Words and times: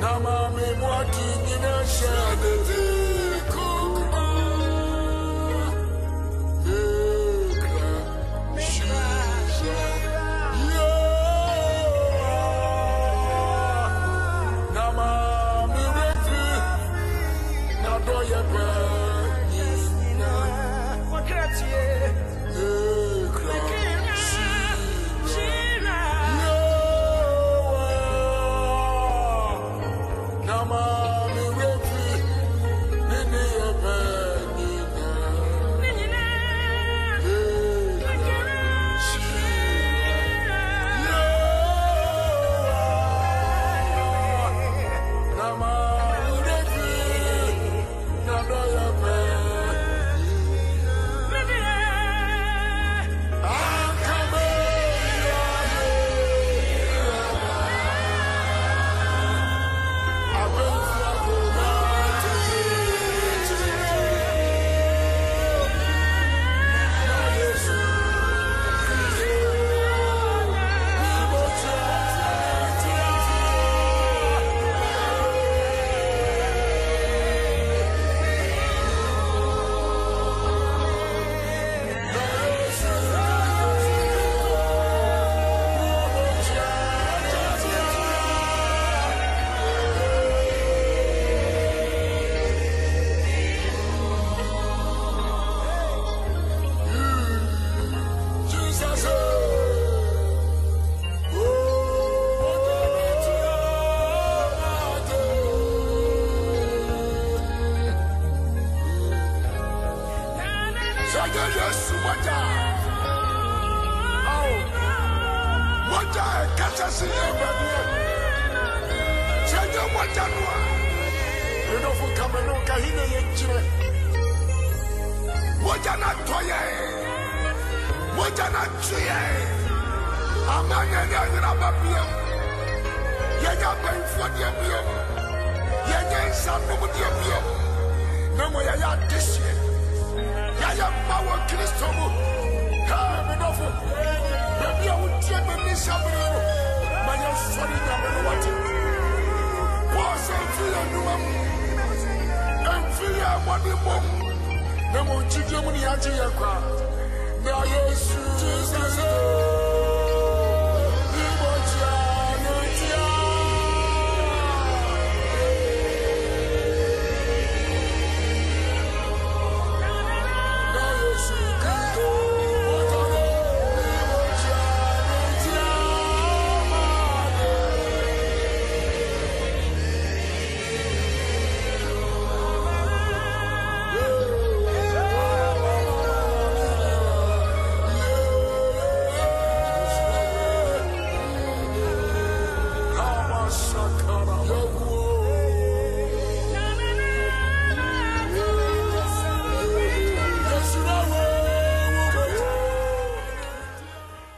Namami 0.00 0.66
mwati 0.80 1.28
the 1.46 1.74
shadete 1.94 2.95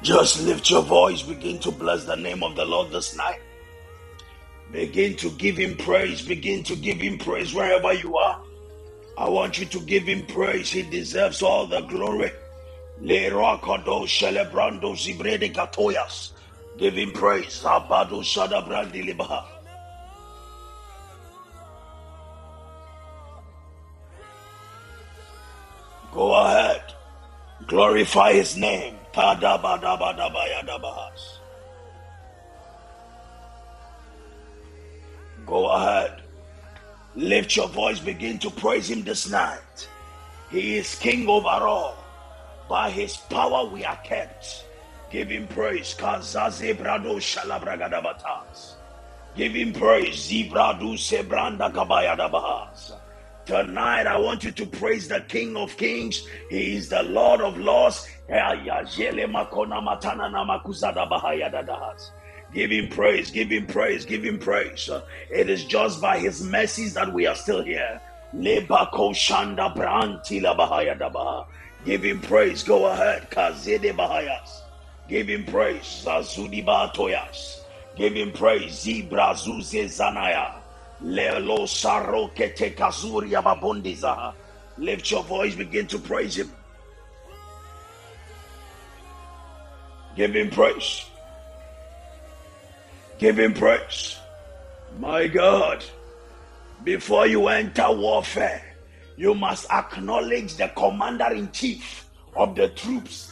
Just 0.08 0.40
lift 0.44 0.70
your 0.70 0.80
voice, 0.80 1.20
begin 1.20 1.58
to 1.58 1.70
bless 1.70 2.06
the 2.06 2.16
name 2.16 2.42
of 2.42 2.56
the 2.56 2.64
Lord 2.64 2.90
this 2.90 3.14
night. 3.14 3.40
Begin 4.72 5.14
to 5.16 5.28
give 5.32 5.58
him 5.58 5.76
praise, 5.76 6.22
begin 6.22 6.62
to 6.62 6.76
give 6.76 6.96
him 6.96 7.18
praise 7.18 7.52
wherever 7.52 7.92
you 7.92 8.16
are. 8.16 8.40
I 9.18 9.28
want 9.28 9.58
you 9.58 9.66
to 9.66 9.80
give 9.80 10.04
him 10.04 10.24
praise, 10.24 10.70
he 10.70 10.80
deserves 10.80 11.42
all 11.42 11.66
the 11.66 11.82
glory. 11.82 12.32
Katoyas. 15.50 16.30
Give 16.78 16.94
him 16.94 17.12
praise. 17.12 17.62
Libaha. 19.02 19.44
Go 26.14 26.32
ahead. 26.32 26.94
Glorify 27.66 28.32
his 28.32 28.56
name. 28.56 28.97
Go 35.46 35.70
ahead. 35.70 36.22
Lift 37.16 37.56
your 37.56 37.68
voice, 37.68 38.00
begin 38.00 38.38
to 38.38 38.50
praise 38.50 38.90
him 38.90 39.02
this 39.02 39.30
night. 39.30 39.88
He 40.50 40.76
is 40.76 40.94
king 40.94 41.28
over 41.28 41.48
all. 41.48 41.96
By 42.68 42.90
his 42.90 43.16
power 43.16 43.64
we 43.64 43.84
are 43.84 43.96
kept. 43.96 44.66
Give 45.10 45.30
him 45.30 45.46
praise. 45.48 45.94
Kazaze 45.98 46.76
brado 46.76 47.16
shalabragadabatas. 47.16 48.74
Give 49.34 49.54
him 49.54 49.72
praise. 49.72 50.28
Zibradu 50.28 50.98
sebranda. 50.98 51.72
Tonight, 53.46 54.06
I 54.06 54.18
want 54.18 54.44
you 54.44 54.50
to 54.50 54.66
praise 54.66 55.08
the 55.08 55.20
King 55.20 55.56
of 55.56 55.74
Kings. 55.78 56.26
He 56.50 56.76
is 56.76 56.90
the 56.90 57.02
Lord 57.04 57.40
of 57.40 57.56
Lords. 57.56 58.06
Give 62.54 62.70
him 62.70 62.88
praise, 62.88 63.30
give 63.30 63.50
him 63.50 63.66
praise, 63.66 64.04
give 64.06 64.24
him 64.24 64.38
praise. 64.38 64.90
It 65.30 65.50
is 65.50 65.64
just 65.64 66.00
by 66.00 66.18
his 66.18 66.42
mercies 66.42 66.94
that 66.94 67.12
we 67.12 67.26
are 67.26 67.34
still 67.34 67.62
here. 67.62 68.00
Give 71.84 72.02
him 72.02 72.20
praise. 72.20 72.62
Go 72.64 72.86
ahead. 72.86 73.30
Bahayas. 73.30 74.62
Give 75.08 75.28
him 75.28 75.44
praise. 75.44 76.06
Give 77.96 78.14
him 78.14 78.32
praise. 78.32 78.84
Lift 84.78 85.10
your 85.10 85.22
voice, 85.24 85.54
begin 85.54 85.86
to 85.88 85.98
praise 85.98 86.36
him. 86.38 86.50
Give 90.18 90.34
him 90.34 90.50
praise. 90.50 91.06
Give 93.20 93.38
him 93.38 93.54
praise. 93.54 94.18
My 94.98 95.28
God, 95.28 95.84
before 96.82 97.28
you 97.28 97.46
enter 97.46 97.92
warfare, 97.92 98.64
you 99.16 99.32
must 99.36 99.70
acknowledge 99.70 100.56
the 100.56 100.72
commander 100.76 101.32
in 101.32 101.52
chief 101.52 102.10
of 102.34 102.56
the 102.56 102.70
troops. 102.70 103.30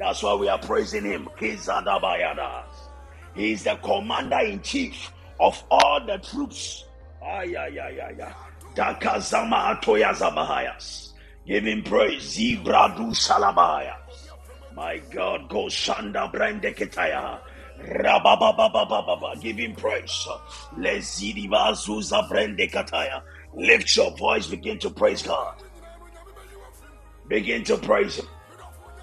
That's 0.00 0.20
why 0.20 0.34
we 0.34 0.48
are 0.48 0.58
praising 0.58 1.04
him. 1.04 1.28
He 1.38 1.50
is 1.50 1.64
the 3.62 3.78
commander 3.84 4.40
in 4.40 4.62
chief 4.62 5.12
of 5.38 5.62
all 5.70 6.04
the 6.04 6.18
troops. 6.18 6.86
Give 11.46 11.64
him 11.64 11.82
praise. 11.84 12.36
Zibradu 12.36 13.14
salabahayas. 13.14 14.01
My 14.74 14.98
God, 15.10 15.48
go 15.48 15.66
Shanda 15.66 16.32
Brande 16.32 16.74
Ketaya. 16.74 17.40
Rababababababa. 17.80 19.40
Give 19.40 19.56
him 19.56 19.74
praise. 19.74 20.26
Brande 20.76 22.68
Kataya. 22.70 23.22
Lift 23.54 23.96
your 23.96 24.16
voice, 24.16 24.46
begin 24.46 24.78
to 24.78 24.90
praise 24.90 25.22
God. 25.22 25.56
Begin 27.28 27.64
to 27.64 27.76
praise 27.76 28.16
him. 28.16 28.26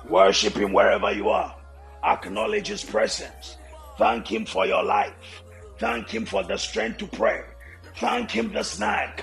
Worship 0.09 0.55
him 0.55 0.73
wherever 0.73 1.11
you 1.11 1.29
are. 1.29 1.55
Acknowledge 2.03 2.67
his 2.67 2.83
presence. 2.83 3.57
Thank 3.97 4.31
him 4.31 4.45
for 4.45 4.65
your 4.65 4.83
life. 4.83 5.13
Thank 5.77 6.09
him 6.09 6.25
for 6.25 6.43
the 6.43 6.57
strength 6.57 6.97
to 6.99 7.07
pray. 7.07 7.41
Thank 7.97 8.31
him 8.31 8.51
this 8.53 8.79
night. 8.79 9.17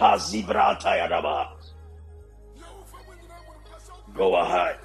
Go 4.14 4.36
ahead. 4.36 4.76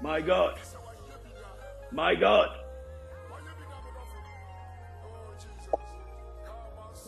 My 0.00 0.20
God. 0.20 0.58
My 1.92 2.14
God. 2.14 2.48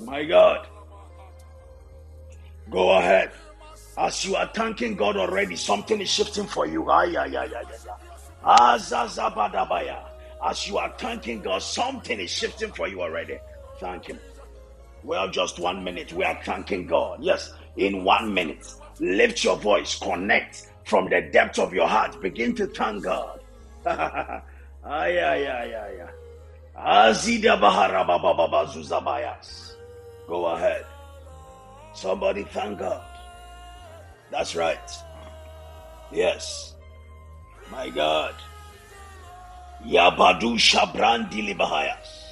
My 0.00 0.24
God. 0.24 0.66
Go 2.70 2.90
ahead. 2.98 3.30
As 3.96 4.24
you 4.24 4.36
are 4.36 4.50
thanking 4.54 4.94
God 4.94 5.16
already, 5.16 5.56
something 5.56 6.00
is 6.00 6.10
shifting 6.10 6.46
for 6.46 6.66
you. 6.66 6.90
As 10.44 10.68
you 10.68 10.78
are 10.78 10.94
thanking 10.98 11.40
God, 11.42 11.62
something 11.62 12.20
is 12.20 12.30
shifting 12.30 12.72
for 12.72 12.88
you 12.88 13.02
already. 13.02 13.38
Thank 13.78 14.06
Him. 14.06 14.18
Well, 15.02 15.28
just 15.30 15.58
one 15.58 15.82
minute. 15.84 16.12
We 16.12 16.24
are 16.24 16.38
thanking 16.44 16.86
God. 16.86 17.22
Yes, 17.22 17.52
in 17.76 18.04
one 18.04 18.32
minute. 18.32 18.66
Lift 19.00 19.44
your 19.44 19.56
voice, 19.56 19.98
connect 19.98 20.71
from 20.84 21.08
the 21.08 21.20
depths 21.32 21.58
of 21.58 21.72
your 21.72 21.88
heart. 21.88 22.20
Begin 22.20 22.54
to 22.56 22.66
thank 22.66 23.04
God. 23.04 23.40
Go 30.28 30.46
ahead. 30.46 30.86
Somebody 31.94 32.44
thank 32.44 32.78
God. 32.78 33.04
That's 34.30 34.56
right. 34.56 34.90
Yes. 36.10 36.74
My 37.70 37.90
God. 37.90 38.34
Yabadu 39.84 40.56
Shabrandi 40.56 41.54
Libahayas. 41.54 42.22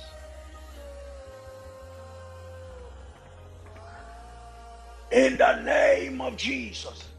In 5.12 5.36
the 5.36 5.62
name 5.62 6.20
of 6.20 6.36
Jesus. 6.36 7.09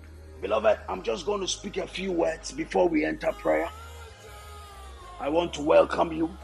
Beloved, 0.42 0.80
I'm 0.90 1.04
just 1.04 1.28
going 1.28 1.42
to 1.42 1.48
speak 1.48 1.78
a 1.78 1.86
few 1.88 2.12
words 2.12 2.52
before 2.52 2.90
we 2.90 3.06
enter 3.06 3.32
prayer. 3.34 3.70
I 5.20 5.30
want 5.30 5.54
to 5.54 5.62
welcome 5.62 6.12
you 6.12 6.36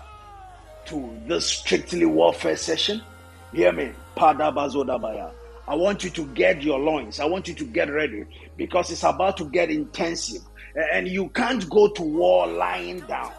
to 0.85 1.19
this 1.25 1.47
strictly 1.47 2.05
warfare 2.05 2.55
session. 2.55 3.01
Hear 3.53 3.71
me. 3.71 3.91
I 4.19 5.75
want 5.75 6.03
you 6.03 6.09
to 6.11 6.25
get 6.27 6.61
your 6.61 6.77
loins. 6.79 7.19
I 7.19 7.25
want 7.25 7.47
you 7.47 7.55
to 7.55 7.65
get 7.65 7.91
ready 7.91 8.25
because 8.55 8.91
it's 8.91 9.03
about 9.03 9.37
to 9.37 9.45
get 9.45 9.71
intensive. 9.71 10.43
And 10.93 11.07
you 11.07 11.29
can't 11.29 11.67
go 11.67 11.87
to 11.87 12.01
war 12.03 12.45
lying 12.45 12.99
down. 13.01 13.31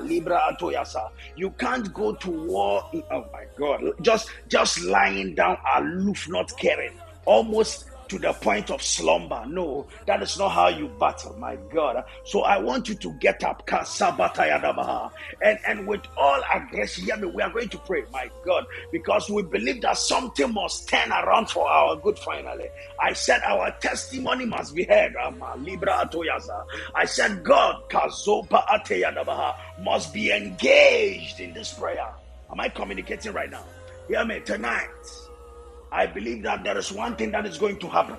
Libra 0.00 0.52
Atoyasa. 0.52 1.08
You 1.34 1.48
can't 1.52 1.90
go 1.94 2.12
to 2.12 2.30
war. 2.30 2.90
Oh 3.10 3.26
my 3.32 3.46
God. 3.56 3.80
Just 4.02 4.28
just 4.48 4.82
lying 4.82 5.34
down, 5.34 5.56
aloof, 5.76 6.28
not 6.28 6.54
caring. 6.58 6.92
Almost 7.24 7.86
to 8.14 8.20
the 8.20 8.32
point 8.34 8.70
of 8.70 8.80
slumber. 8.80 9.44
No, 9.48 9.86
that 10.06 10.22
is 10.22 10.38
not 10.38 10.50
how 10.50 10.68
you 10.68 10.88
battle, 11.00 11.34
my 11.36 11.56
God. 11.72 12.04
So 12.24 12.42
I 12.42 12.58
want 12.58 12.88
you 12.88 12.94
to 12.94 13.12
get 13.14 13.42
up, 13.42 13.68
and, 13.68 15.58
and 15.66 15.86
with 15.86 16.02
all 16.16 16.40
aggression, 16.54 17.04
hear 17.06 17.16
me, 17.16 17.26
we 17.26 17.42
are 17.42 17.50
going 17.50 17.68
to 17.70 17.78
pray, 17.78 18.04
my 18.12 18.30
God, 18.44 18.64
because 18.92 19.28
we 19.28 19.42
believe 19.42 19.82
that 19.82 19.98
something 19.98 20.52
must 20.52 20.88
turn 20.88 21.10
around 21.10 21.50
for 21.50 21.68
our 21.68 21.96
good 21.96 22.18
finally. 22.20 22.68
I 23.00 23.14
said 23.14 23.42
our 23.42 23.72
testimony 23.80 24.46
must 24.46 24.74
be 24.76 24.84
heard. 24.84 25.14
I 26.94 27.04
said 27.06 27.42
God 27.42 27.82
must 29.80 30.14
be 30.14 30.30
engaged 30.30 31.40
in 31.40 31.52
this 31.52 31.72
prayer. 31.72 32.12
Am 32.50 32.60
I 32.60 32.68
communicating 32.68 33.32
right 33.32 33.50
now? 33.50 33.64
Hear 34.06 34.24
me 34.24 34.40
tonight. 34.40 35.23
I 35.94 36.06
believe 36.06 36.42
that 36.42 36.64
there 36.64 36.76
is 36.76 36.90
one 36.90 37.14
thing 37.14 37.30
that 37.30 37.46
is 37.46 37.56
going 37.56 37.78
to 37.78 37.88
happen. 37.88 38.16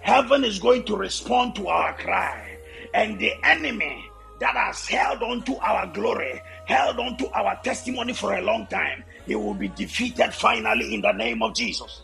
Heaven 0.00 0.44
is 0.44 0.58
going 0.58 0.84
to 0.84 0.96
respond 0.96 1.54
to 1.56 1.68
our 1.68 1.94
cry, 1.94 2.56
and 2.94 3.18
the 3.18 3.32
enemy 3.44 4.08
that 4.40 4.56
has 4.56 4.86
held 4.86 5.22
on 5.22 5.42
to 5.42 5.58
our 5.58 5.86
glory, 5.88 6.40
held 6.64 6.98
on 6.98 7.18
to 7.18 7.30
our 7.32 7.60
testimony 7.62 8.14
for 8.14 8.34
a 8.36 8.40
long 8.40 8.66
time, 8.68 9.04
he 9.26 9.34
will 9.34 9.52
be 9.52 9.68
defeated 9.68 10.32
finally 10.32 10.94
in 10.94 11.02
the 11.02 11.12
name 11.12 11.42
of 11.42 11.54
Jesus. 11.54 12.02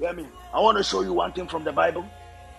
Hear 0.00 0.12
me? 0.12 0.26
I 0.52 0.60
want 0.60 0.78
to 0.78 0.84
show 0.84 1.02
you 1.02 1.12
one 1.12 1.32
thing 1.32 1.46
from 1.46 1.62
the 1.62 1.72
Bible 1.72 2.04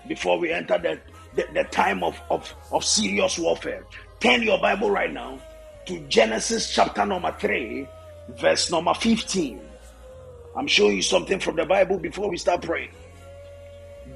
before 0.07 0.39
we 0.39 0.51
enter 0.51 0.77
the, 0.77 0.99
the, 1.35 1.45
the 1.53 1.63
time 1.65 2.03
of, 2.03 2.17
of, 2.29 2.53
of 2.71 2.85
serious 2.85 3.37
warfare. 3.37 3.83
Turn 4.21 4.43
your 4.43 4.59
Bible 4.59 4.91
right 4.91 5.11
now 5.11 5.39
to 5.87 5.99
Genesis 6.07 6.73
chapter 6.73 7.05
number 7.05 7.35
3, 7.37 7.85
verse 8.37 8.71
number 8.71 8.93
15. 8.93 9.68
I'm 10.55 10.67
showing 10.67 10.97
you 10.97 11.01
something 11.01 11.39
from 11.39 11.55
the 11.55 11.65
Bible 11.65 11.97
before 11.97 12.29
we 12.29 12.37
start 12.37 12.61
praying. 12.61 12.91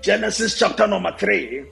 Genesis 0.01 0.57
chapter 0.57 0.87
number 0.87 1.15
3, 1.17 1.65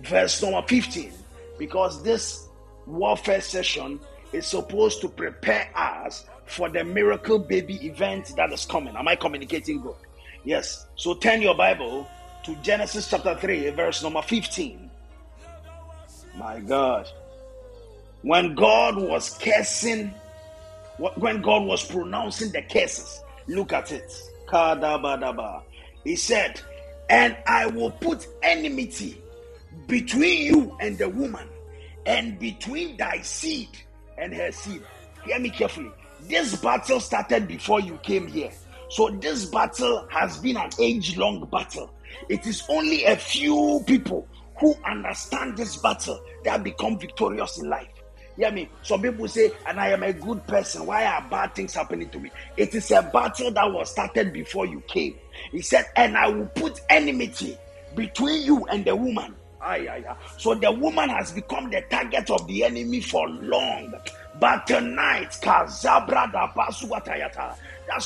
verse 0.00 0.42
number 0.42 0.62
15. 0.66 1.12
Because 1.58 2.02
this 2.02 2.48
warfare 2.86 3.40
session 3.40 4.00
is 4.32 4.46
supposed 4.46 5.00
to 5.00 5.08
prepare 5.08 5.70
us 5.74 6.26
for 6.46 6.68
the 6.68 6.84
miracle 6.84 7.38
baby 7.38 7.76
event 7.86 8.32
that 8.36 8.52
is 8.52 8.66
coming. 8.66 8.96
Am 8.96 9.06
I 9.06 9.16
communicating 9.16 9.80
good? 9.80 9.94
Yes. 10.44 10.86
So 10.96 11.14
turn 11.14 11.42
your 11.42 11.54
Bible 11.54 12.08
to 12.44 12.56
Genesis 12.56 13.08
chapter 13.08 13.36
3, 13.36 13.70
verse 13.70 14.02
number 14.02 14.22
15. 14.22 14.90
My 16.36 16.60
God. 16.60 17.08
When 18.22 18.54
God 18.54 18.96
was 18.96 19.38
cursing, 19.38 20.12
when 20.98 21.40
God 21.40 21.64
was 21.64 21.84
pronouncing 21.84 22.52
the 22.52 22.62
curses, 22.62 23.22
Look 23.50 23.72
at 23.72 23.90
it. 23.90 24.12
He 26.04 26.14
said, 26.14 26.60
And 27.08 27.36
I 27.48 27.66
will 27.66 27.90
put 27.90 28.28
enmity 28.44 29.20
between 29.88 30.46
you 30.46 30.76
and 30.78 30.96
the 30.96 31.08
woman, 31.08 31.48
and 32.06 32.38
between 32.38 32.96
thy 32.96 33.20
seed 33.22 33.70
and 34.16 34.32
her 34.32 34.52
seed. 34.52 34.82
Hear 35.24 35.40
me 35.40 35.50
carefully. 35.50 35.90
This 36.20 36.54
battle 36.60 37.00
started 37.00 37.48
before 37.48 37.80
you 37.80 37.98
came 38.04 38.28
here. 38.28 38.52
So, 38.88 39.10
this 39.10 39.46
battle 39.46 40.06
has 40.12 40.38
been 40.38 40.56
an 40.56 40.70
age 40.78 41.16
long 41.16 41.44
battle. 41.46 41.92
It 42.28 42.46
is 42.46 42.62
only 42.68 43.04
a 43.04 43.16
few 43.16 43.82
people 43.84 44.28
who 44.60 44.76
understand 44.84 45.56
this 45.56 45.76
battle 45.76 46.22
that 46.44 46.62
become 46.62 47.00
victorious 47.00 47.58
in 47.58 47.68
life. 47.68 47.88
Hear 48.40 48.50
me. 48.52 48.70
Some 48.82 49.02
people 49.02 49.28
say, 49.28 49.52
and 49.66 49.78
I 49.78 49.90
am 49.90 50.02
a 50.02 50.14
good 50.14 50.46
person. 50.46 50.86
Why 50.86 51.04
are 51.04 51.20
bad 51.28 51.54
things 51.54 51.74
happening 51.74 52.08
to 52.08 52.18
me? 52.18 52.30
It 52.56 52.74
is 52.74 52.90
a 52.90 53.02
battle 53.02 53.50
that 53.50 53.70
was 53.70 53.90
started 53.90 54.32
before 54.32 54.64
you 54.64 54.80
came. 54.88 55.14
He 55.52 55.60
said, 55.60 55.84
and 55.94 56.16
I 56.16 56.28
will 56.28 56.46
put 56.46 56.80
enmity 56.88 57.58
between 57.94 58.40
you 58.40 58.64
and 58.68 58.82
the 58.82 58.96
woman. 58.96 59.34
Aye, 59.60 59.86
aye, 59.90 60.04
aye. 60.08 60.16
So 60.38 60.54
the 60.54 60.72
woman 60.72 61.10
has 61.10 61.32
become 61.32 61.68
the 61.68 61.82
target 61.90 62.30
of 62.30 62.46
the 62.46 62.64
enemy 62.64 63.02
for 63.02 63.28
long. 63.28 63.92
But 64.40 64.66
tonight, 64.66 65.36
that's 65.42 65.84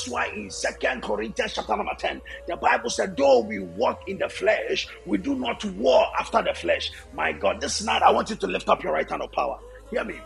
why 0.09 0.26
in 0.35 0.50
Second 0.50 1.03
Corinthians 1.05 1.53
chapter 1.55 1.76
number 1.76 1.95
10, 1.97 2.21
the 2.49 2.57
Bible 2.57 2.91
said, 2.91 3.17
Though 3.17 3.38
we 3.38 3.61
walk 3.61 4.09
in 4.09 4.19
the 4.19 4.29
flesh, 4.29 4.88
we 5.07 5.19
do 5.19 5.37
not 5.37 5.64
war 5.64 6.07
after 6.19 6.43
the 6.43 6.55
flesh. 6.55 6.91
My 7.12 7.31
God, 7.31 7.61
this 7.61 7.85
night 7.85 8.03
I 8.03 8.11
want 8.11 8.31
you 8.31 8.37
to 8.37 8.49
lift 8.49 8.69
up 8.69 8.83
your 8.83 8.95
right 8.95 9.09
hand 9.09 9.23
of 9.23 9.31
power. 9.31 9.61
Hear 9.95 10.03
me. 10.03 10.17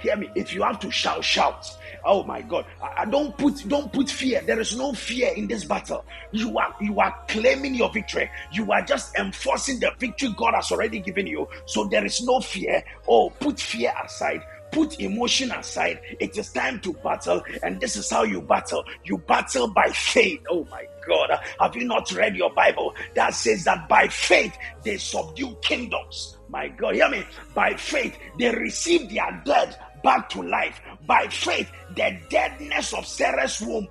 Hear 0.00 0.16
me. 0.16 0.30
If 0.34 0.54
you 0.54 0.62
have 0.62 0.80
to 0.80 0.90
shout, 0.90 1.22
shout. 1.22 1.76
Oh 2.06 2.24
my 2.24 2.40
God. 2.40 2.64
I, 2.82 3.02
I 3.02 3.04
don't 3.04 3.36
put 3.36 3.68
don't 3.68 3.92
put 3.92 4.08
fear. 4.08 4.40
There 4.40 4.58
is 4.58 4.74
no 4.74 4.94
fear 4.94 5.30
in 5.34 5.46
this 5.46 5.66
battle. 5.66 6.06
You 6.32 6.58
are 6.58 6.74
you 6.80 6.98
are 7.00 7.14
claiming 7.28 7.74
your 7.74 7.92
victory. 7.92 8.30
You 8.50 8.72
are 8.72 8.80
just 8.80 9.14
enforcing 9.18 9.78
the 9.78 9.92
victory 9.98 10.34
God 10.38 10.54
has 10.54 10.72
already 10.72 11.00
given 11.00 11.26
you. 11.26 11.46
So 11.66 11.84
there 11.84 12.02
is 12.02 12.22
no 12.24 12.40
fear. 12.40 12.82
Oh, 13.06 13.28
put 13.28 13.60
fear 13.60 13.92
aside 14.02 14.42
put 14.72 15.00
emotion 15.00 15.50
aside. 15.50 16.00
It 16.20 16.38
is 16.38 16.52
time 16.52 16.78
to 16.82 16.92
battle, 16.92 17.42
and 17.64 17.80
this 17.80 17.96
is 17.96 18.08
how 18.08 18.22
you 18.22 18.40
battle. 18.40 18.84
You 19.02 19.18
battle 19.18 19.66
by 19.66 19.90
faith. 19.90 20.40
Oh 20.48 20.64
my 20.70 20.86
God. 21.06 21.30
Have 21.58 21.74
you 21.74 21.84
not 21.84 22.12
read 22.12 22.36
your 22.36 22.52
Bible 22.54 22.94
that 23.16 23.34
says 23.34 23.64
that 23.64 23.88
by 23.88 24.06
faith 24.06 24.56
they 24.84 24.96
subdue 24.96 25.56
kingdoms? 25.60 26.36
My 26.50 26.68
God, 26.68 26.94
hear 26.96 27.08
me. 27.08 27.24
By 27.54 27.74
faith, 27.74 28.18
they 28.38 28.50
received 28.50 29.14
their 29.14 29.40
dead 29.44 29.76
back 30.02 30.28
to 30.30 30.42
life. 30.42 30.80
By 31.06 31.28
faith, 31.28 31.70
the 31.94 32.18
deadness 32.28 32.92
of 32.92 33.06
Sarah's 33.06 33.60
womb 33.60 33.86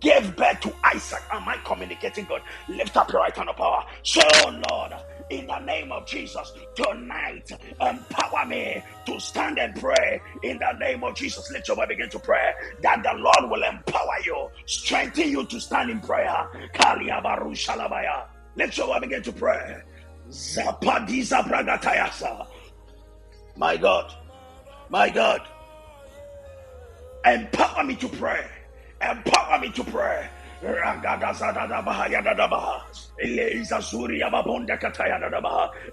gave 0.00 0.36
birth 0.36 0.60
to 0.60 0.72
Isaac. 0.84 1.22
Am 1.32 1.48
I 1.48 1.56
communicating 1.64 2.24
God? 2.26 2.42
Lift 2.68 2.96
up 2.96 3.10
your 3.10 3.22
right 3.22 3.36
hand 3.36 3.48
of 3.48 3.56
power. 3.56 3.84
So, 4.04 4.20
Lord, 4.70 4.92
in 5.30 5.46
the 5.46 5.58
name 5.60 5.90
of 5.90 6.06
Jesus, 6.06 6.52
tonight, 6.76 7.50
empower 7.80 8.46
me 8.46 8.82
to 9.06 9.18
stand 9.20 9.58
and 9.58 9.74
pray 9.80 10.20
in 10.44 10.58
the 10.58 10.72
name 10.78 11.02
of 11.02 11.16
Jesus. 11.16 11.50
Let 11.52 11.66
your 11.66 11.76
boy 11.76 11.86
begin 11.86 12.10
to 12.10 12.18
pray 12.20 12.52
that 12.82 13.02
the 13.02 13.14
Lord 13.14 13.50
will 13.50 13.62
empower 13.64 14.18
you, 14.24 14.48
strengthen 14.66 15.30
you 15.30 15.44
to 15.46 15.60
stand 15.60 15.90
in 15.90 16.00
prayer. 16.00 16.48
Let 18.56 18.76
your 18.76 18.86
boy 18.86 19.00
begin 19.00 19.22
to 19.22 19.32
pray. 19.32 19.76
Zapadiza 20.30 21.42
Bragatayasa. 21.42 22.46
My 23.56 23.76
God, 23.76 24.14
my 24.88 25.10
God, 25.10 25.40
empower 27.24 27.84
me 27.84 27.96
to 27.96 28.08
pray. 28.08 28.46
Empower 29.00 29.58
me 29.58 29.70
to 29.70 29.84
pray. 29.84 30.28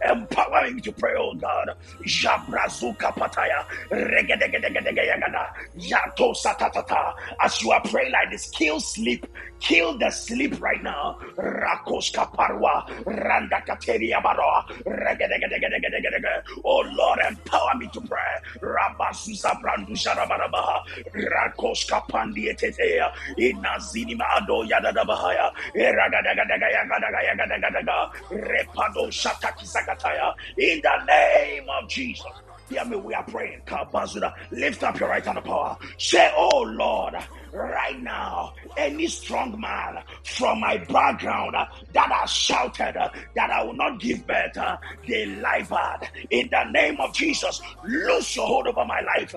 Empowering 0.09 0.81
to 0.81 0.91
pray, 0.93 1.13
oh 1.17 1.33
God. 1.35 1.69
Jabrazuka 2.05 3.13
Pataya. 3.13 3.65
Regedegedegedegeyagada. 3.91 5.47
Yato 5.77 6.33
Satatata. 6.35 7.13
As 7.41 7.61
you 7.61 7.71
are 7.71 7.81
praying 7.81 8.11
like 8.11 8.31
this, 8.31 8.49
kill 8.51 8.79
sleep. 8.79 9.25
Kill 9.59 9.97
the 9.97 10.11
sleep 10.11 10.59
right 10.61 10.83
now. 10.83 11.17
Rakos 11.37 12.11
Kaparwa. 12.13 12.83
Randa 13.05 13.61
Kateria 13.67 14.21
Baroa. 14.21 14.65
Regedegedegedegedegede. 14.85 16.43
Oh 16.65 16.83
Lord, 16.95 17.19
empower 17.27 17.75
me 17.77 17.89
to 17.93 18.01
pray. 18.01 18.19
Rabasusa 18.61 19.61
Brandu 19.61 19.93
Sharabarabaha. 19.95 20.81
Rakos 21.15 21.85
Kapandi 21.89 22.49
Etetea. 22.53 23.11
Inazini 23.37 24.15
Maado. 24.17 24.45
Rado 24.47 24.63
Yadada 24.67 25.05
Bahaya, 25.05 25.51
Repado 25.75 26.23
Shatakisakataya, 26.33 27.14
in 30.57 30.81
the 30.83 31.05
name 31.07 31.65
of 31.81 31.89
Jesus. 31.89 32.25
Hear 32.69 32.85
me, 32.85 32.97
we 32.97 33.13
are 33.13 33.23
praying. 33.25 33.61
Lift 34.51 34.83
up 34.83 34.99
your 34.99 35.09
right 35.09 35.23
hand 35.25 35.37
of 35.37 35.43
power. 35.43 35.77
Say, 35.99 36.31
Oh 36.35 36.61
Lord, 36.63 37.15
right 37.55 37.99
now. 38.01 38.53
Any 38.77 39.07
strong 39.07 39.59
man 39.59 39.97
from 40.23 40.59
my 40.61 40.77
background 40.77 41.55
that 41.93 42.11
has 42.11 42.31
shouted 42.31 42.95
that 43.35 43.51
I 43.51 43.63
will 43.63 43.75
not 43.75 43.99
give 43.99 44.25
birth, 44.27 44.57
they 45.07 45.25
lie 45.27 45.65
bad. 45.69 46.09
In 46.29 46.49
the 46.51 46.63
name 46.71 46.99
of 46.99 47.13
Jesus, 47.13 47.61
lose 47.87 48.35
your 48.35 48.47
hold 48.47 48.67
over 48.67 48.85
my 48.85 49.01
life. 49.01 49.35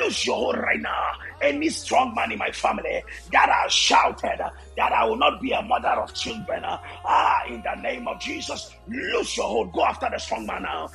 Lose 0.00 0.26
your 0.26 0.36
hold 0.36 0.58
right 0.58 0.80
now. 0.80 1.06
Any 1.42 1.68
strong 1.70 2.14
man 2.14 2.32
in 2.32 2.38
my 2.38 2.50
family 2.52 3.02
that 3.32 3.48
has 3.50 3.72
shouted 3.72 4.40
that 4.76 4.92
I 4.92 5.04
will 5.06 5.16
not 5.18 5.40
be 5.40 5.52
a 5.52 5.62
mother 5.62 5.88
of 6.02 6.14
children. 6.14 6.62
Ah, 6.64 7.38
in 7.48 7.62
the 7.62 7.80
name 7.82 8.06
of 8.08 8.20
Jesus, 8.20 8.70
lose 8.88 9.36
your 9.36 9.46
hold. 9.46 9.72
Go 9.72 9.84
after 9.84 10.08
the 10.10 10.18
strong 10.18 10.46
man 10.46 10.62
now. 10.62 10.88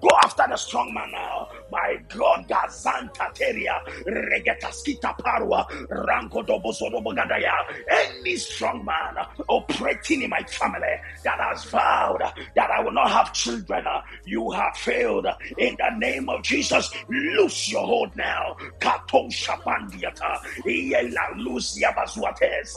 Go 0.00 0.08
after 0.24 0.44
the 0.48 0.56
strong 0.56 0.92
man 0.94 1.10
now. 1.12 1.48
My 1.70 1.96
God, 2.08 2.46
Gazanta 2.48 3.30
Teria, 3.50 3.82
Regetaskita 4.06 5.16
Parua, 5.18 5.66
Ranko 5.90 6.46
Dobosodobogadaya. 6.46 7.52
Any 7.88 8.36
strong 8.36 8.84
man 8.84 9.26
operating 9.48 10.22
in 10.22 10.30
my 10.30 10.42
family 10.44 10.94
that 11.24 11.38
has 11.38 11.64
vowed 11.64 12.22
that 12.54 12.70
I 12.70 12.82
will 12.82 12.92
not 12.92 13.10
have 13.10 13.32
children, 13.32 13.84
you 14.24 14.50
have 14.50 14.76
failed. 14.76 15.26
In 15.58 15.76
the 15.78 15.98
name 15.98 16.28
of 16.28 16.42
Jesus, 16.42 16.90
lose 17.08 17.70
your 17.70 17.86
hold 17.86 18.14
now. 18.16 18.56
Kato 18.80 19.28
Shapandiata, 19.28 20.38
Iela 20.64 21.36
Lucia 21.36 21.92
Bazuates, 21.96 22.74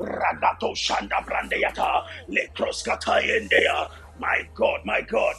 Ragato 0.00 0.74
Shanda 0.74 1.24
Brandeata, 1.24 2.04
Lekroskata 2.28 3.22
India. 3.22 3.88
My 4.18 4.48
God, 4.54 4.80
my 4.84 5.00
God. 5.02 5.34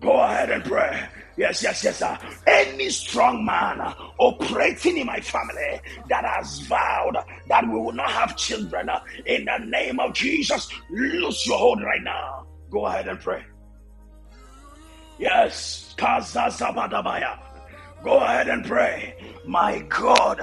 Go 0.00 0.20
ahead 0.20 0.50
and 0.50 0.64
pray. 0.64 1.06
Yes, 1.36 1.62
yes, 1.62 1.82
yes, 1.82 1.98
sir. 1.98 2.16
Any 2.46 2.90
strong 2.90 3.44
man 3.44 3.80
operating 4.18 4.98
in 4.98 5.06
my 5.06 5.20
family 5.20 5.80
that 6.08 6.24
has 6.24 6.60
vowed 6.60 7.16
that 7.48 7.66
we 7.66 7.74
will 7.74 7.92
not 7.92 8.10
have 8.10 8.36
children 8.36 8.88
in 9.26 9.44
the 9.44 9.58
name 9.66 9.98
of 9.98 10.14
Jesus, 10.14 10.68
lose 10.90 11.46
your 11.46 11.58
hold 11.58 11.82
right 11.82 12.02
now. 12.02 12.46
Go 12.70 12.86
ahead 12.86 13.08
and 13.08 13.18
pray. 13.20 13.44
Yes, 15.18 15.94
kaza 15.96 16.50
Kazazabadabaya. 16.50 17.38
Go 18.02 18.18
ahead 18.18 18.48
and 18.48 18.64
pray. 18.64 19.14
My 19.46 19.78
God, 19.88 20.38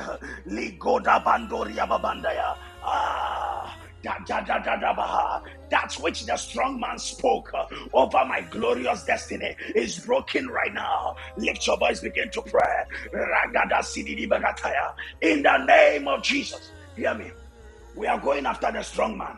Ligoda 0.47 1.23
Bandoria 1.23 1.87
Babandaya. 1.87 2.57
Ah, 2.83 3.50
da, 4.03 4.17
da, 4.25 4.41
da, 4.41 4.59
da, 4.59 4.93
da. 4.93 5.41
That 5.69 5.93
which 6.01 6.25
the 6.25 6.35
strong 6.37 6.79
man 6.79 6.97
spoke 6.97 7.51
uh, 7.53 7.65
over 7.93 8.25
my 8.25 8.41
glorious 8.49 9.03
destiny 9.03 9.55
is 9.75 9.99
broken 9.99 10.47
right 10.47 10.73
now. 10.73 11.15
Lift 11.37 11.65
your 11.65 11.77
voice, 11.77 12.01
begin 12.01 12.29
to 12.31 12.41
pray. 12.41 12.83
In 15.21 15.43
the 15.43 15.57
name 15.65 16.07
of 16.07 16.23
Jesus. 16.23 16.71
Hear 16.95 17.13
me. 17.13 17.31
We 17.95 18.07
are 18.07 18.19
going 18.19 18.45
after 18.45 18.71
the 18.71 18.81
strong 18.83 19.17
man. 19.17 19.37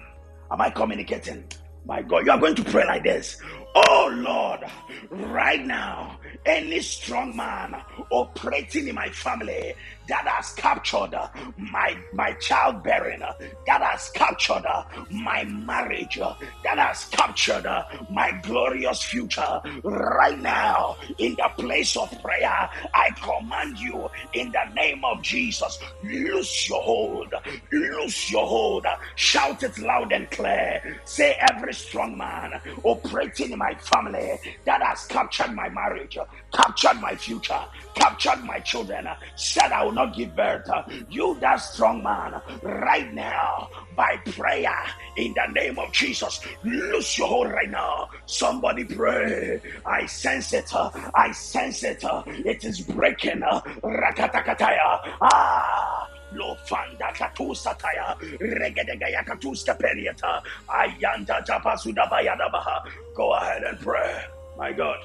Am 0.51 0.61
I 0.61 0.69
communicating? 0.69 1.43
My 1.85 2.01
God, 2.01 2.25
you 2.25 2.31
are 2.31 2.39
going 2.39 2.55
to 2.55 2.63
pray 2.63 2.85
like 2.85 3.03
this. 3.03 3.37
Oh 3.75 4.11
Lord, 4.13 4.61
right 5.09 5.65
now, 5.65 6.19
any 6.45 6.79
strong 6.81 7.35
man 7.35 7.75
operating 8.11 8.87
in 8.87 8.95
my 8.95 9.09
family 9.09 9.73
that 10.07 10.27
has 10.27 10.51
captured 10.53 11.13
uh, 11.13 11.27
my 11.57 11.97
my 12.13 12.33
childbearing, 12.33 13.21
uh, 13.21 13.33
that 13.67 13.81
has 13.81 14.09
captured 14.09 14.65
uh, 14.65 14.83
my 15.11 15.43
marriage, 15.43 16.19
that 16.63 16.77
has 16.77 17.05
captured 17.05 17.65
my 18.09 18.31
glorious 18.43 19.01
future, 19.03 19.61
right 19.83 20.39
now, 20.39 20.97
in 21.17 21.35
the 21.35 21.49
place 21.57 21.95
of 21.97 22.09
prayer, 22.21 22.69
I 22.93 23.09
command 23.21 23.79
you 23.79 24.09
in 24.33 24.51
the 24.51 24.73
name 24.75 25.03
of 25.05 25.21
Jesus, 25.21 25.79
loose 26.03 26.69
your 26.69 26.81
hold, 26.81 27.33
loose 27.71 28.31
your 28.31 28.45
hold, 28.45 28.85
shout 29.15 29.63
it 29.63 29.77
loud 29.79 30.11
and 30.11 30.29
clear. 30.31 30.99
Say 31.05 31.37
every 31.51 31.73
strong 31.73 32.17
man 32.17 32.59
operating 32.83 33.51
in 33.51 33.59
my 33.59 33.75
family 33.75 34.39
that 34.65 34.81
has 34.81 35.05
captured 35.05 35.53
my 35.53 35.69
marriage, 35.69 36.17
captured 36.53 36.99
my 37.01 37.15
future, 37.15 37.59
captured 37.95 38.43
my 38.43 38.59
children, 38.59 39.07
said 39.35 39.71
I 39.71 39.83
will 39.83 39.91
not 39.93 40.15
give 40.15 40.35
birth. 40.35 40.69
You, 41.09 41.37
that 41.41 41.57
strong 41.57 42.03
man, 42.03 42.41
right 42.63 43.13
now, 43.13 43.69
by 43.95 44.17
prayer 44.31 44.75
in 45.17 45.33
the 45.33 45.51
name 45.53 45.79
of 45.79 45.91
Jesus, 45.93 46.39
lose 46.63 47.17
your 47.17 47.27
hold 47.27 47.51
right 47.51 47.69
now. 47.69 48.09
Somebody 48.25 48.85
pray. 48.85 49.61
I 49.85 50.05
sense 50.07 50.53
it. 50.53 50.71
I 51.15 51.31
sense 51.31 51.83
it. 51.83 52.03
It 52.27 52.63
is 52.63 52.81
breaking. 52.81 53.41
Rakatakataya. 53.41 54.99
Ah. 55.21 56.07
Lo 56.33 56.55
fanda 56.65 57.13
katu 57.13 57.53
sataya 57.55 58.15
regedegaya 58.41 59.23
katu 59.25 59.53
steperieta 59.55 60.41
ayanda 60.67 61.43
tapasuda 61.45 62.09
bayada 62.09 62.51
baha. 62.51 62.81
Go 63.15 63.33
ahead 63.33 63.63
and 63.63 63.79
pray. 63.79 64.21
My 64.57 64.71
God. 64.73 64.97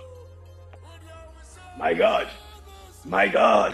My 1.79 1.95
God. 1.95 2.27
My 3.07 3.31
God. 3.31 3.73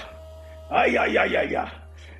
Ay 0.69 0.93
ay 0.93 1.17
ay 1.17 1.33
ay 1.41 1.57
ay. 1.57 1.69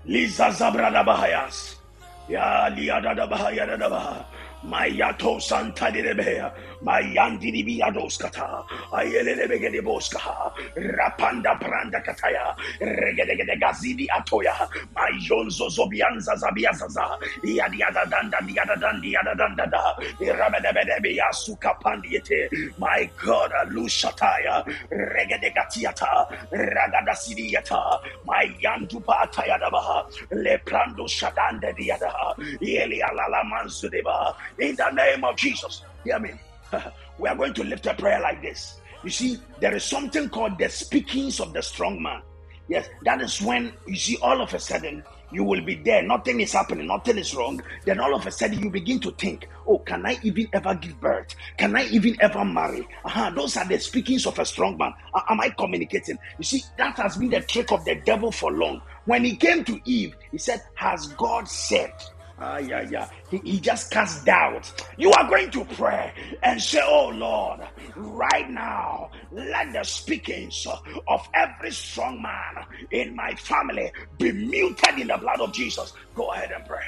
Liza 0.09 0.49
zabrada 0.49 1.05
bahayas. 1.05 1.77
Ya 2.25 2.73
liada 2.73 3.13
da 3.13 3.29
bahaya 3.29 3.69
baha. 3.77 4.25
Mayato 4.65 5.37
Santa 5.37 5.93
de 5.93 6.01
Rebea, 6.85 7.25
Mayandi 7.25 7.51
di 7.53 7.65
Biadoskata, 7.65 8.65
Ayele 8.93 9.47
Begede 9.49 9.83
Boska, 9.83 10.53
Rapanda 10.77 11.59
Branda 11.59 12.03
Kataya, 12.03 12.55
Regede 12.81 13.59
Gazidi 13.61 14.07
Atoya, 14.09 14.69
Majonzo 14.95 15.69
Zobianza 15.71 16.35
Zabiazaza, 16.37 17.19
Yadiada 17.45 18.05
Danda, 18.11 18.39
Diada 18.41 18.77
Dandi, 18.77 19.13
Yada 19.13 19.35
Danda, 19.35 19.95
Rabedebedebea 20.21 21.33
Suka 21.33 21.75
Pandiete, 21.83 22.49
my 22.79 23.09
God, 23.25 23.51
Lushataya, 23.73 24.65
Regede 24.91 25.53
Gatiata, 25.55 26.27
Ragada 26.53 27.15
Sidiata, 27.15 28.01
my 28.25 28.47
Yandupa 28.63 29.27
Atayadabaha, 29.27 30.05
Leprando 30.33 31.07
Shadande 31.09 31.75
Diada, 31.77 32.13
Elia 32.61 33.09
Lala 33.15 33.43
Mansudeba, 33.45 34.35
in 34.59 34.77
the 34.77 34.91
name 34.91 35.25
of 35.25 35.37
Jesus. 35.37 35.83
Hear 36.05 36.19
me. 36.21 36.33
we 37.19 37.29
are 37.29 37.37
going 37.37 37.55
to 37.55 37.65
lift 37.65 37.87
a 37.87 37.95
prayer 37.95 38.21
like 38.21 38.43
this. 38.43 38.81
You 39.03 39.11
see, 39.11 39.39
there 39.61 39.75
is 39.75 39.85
something 39.85 40.29
called 40.29 40.59
the 40.59 40.69
speakings 40.69 41.41
of 41.41 41.53
the 41.53 41.63
strong 41.63 42.03
man. 42.03 42.23
Yes, 42.69 42.89
that 43.03 43.21
is 43.21 43.43
when 43.43 43.75
you 43.87 43.97
see 43.97 44.17
all 44.23 44.41
of 44.41 44.55
a 44.55 44.59
sudden 44.59 45.05
you 45.31 45.45
will 45.45 45.61
be 45.63 45.75
there, 45.75 46.03
nothing 46.03 46.41
is 46.41 46.53
happening, 46.53 46.87
nothing 46.87 47.19
is 47.19 47.35
wrong. 47.35 47.63
Then 47.85 48.01
all 48.01 48.15
of 48.15 48.27
a 48.27 48.31
sudden 48.31 48.63
you 48.63 48.71
begin 48.71 49.01
to 49.01 49.11
think, 49.13 49.49
Oh, 49.67 49.79
can 49.79 50.07
I 50.07 50.19
even 50.23 50.49
ever 50.53 50.75
give 50.75 50.99
birth? 51.01 51.35
Can 51.59 51.77
I 51.77 51.85
even 51.89 52.17
ever 52.21 52.45
marry? 52.45 52.89
Uh-huh, 53.05 53.31
those 53.31 53.57
are 53.57 53.67
the 53.67 53.79
speakings 53.79 54.27
of 54.27 54.39
a 54.39 54.47
strong 54.47 54.77
man. 54.79 54.93
Am 55.29 55.41
I 55.41 55.51
communicating? 55.51 56.19
You 56.39 56.45
see, 56.45 56.63
that 56.79 56.97
has 56.97 57.17
been 57.17 57.31
the 57.31 57.41
trick 57.41 57.73
of 57.73 57.85
the 57.85 57.97
devil 57.97 58.31
for 58.31 58.53
long. 58.53 58.81
When 59.07 59.25
he 59.25 59.37
came 59.37 59.65
to 59.65 59.81
Eve, 59.85 60.17
he 60.31 60.39
said, 60.39 60.63
Has 60.75 61.09
God 61.09 61.49
said? 61.49 61.93
Ah, 62.47 62.59
yeah, 62.59 62.87
yeah. 62.91 63.09
He, 63.31 63.39
he 63.39 63.61
just 63.61 63.91
cast 63.91 64.27
doubt. 64.27 64.71
You 64.99 65.11
are 65.13 65.29
going 65.31 65.51
to 65.53 65.65
pray 65.65 66.13
and 66.43 66.61
say, 66.61 66.81
Oh 66.85 67.09
Lord, 67.09 67.61
right 67.97 68.51
now, 68.51 69.11
let 69.33 69.73
the 69.73 69.85
speakings 69.85 70.67
of 71.09 71.23
every 71.35 71.71
strong 71.73 72.23
man 72.23 72.67
in 72.91 73.17
my 73.17 73.35
family 73.37 73.91
be 74.19 74.33
muted 74.33 74.99
in 74.99 75.09
the 75.09 75.19
blood 75.19 75.41
of 75.41 75.55
Jesus. 75.55 75.93
Go 76.15 76.33
ahead 76.33 76.51
and 76.55 76.67
pray. 76.67 76.79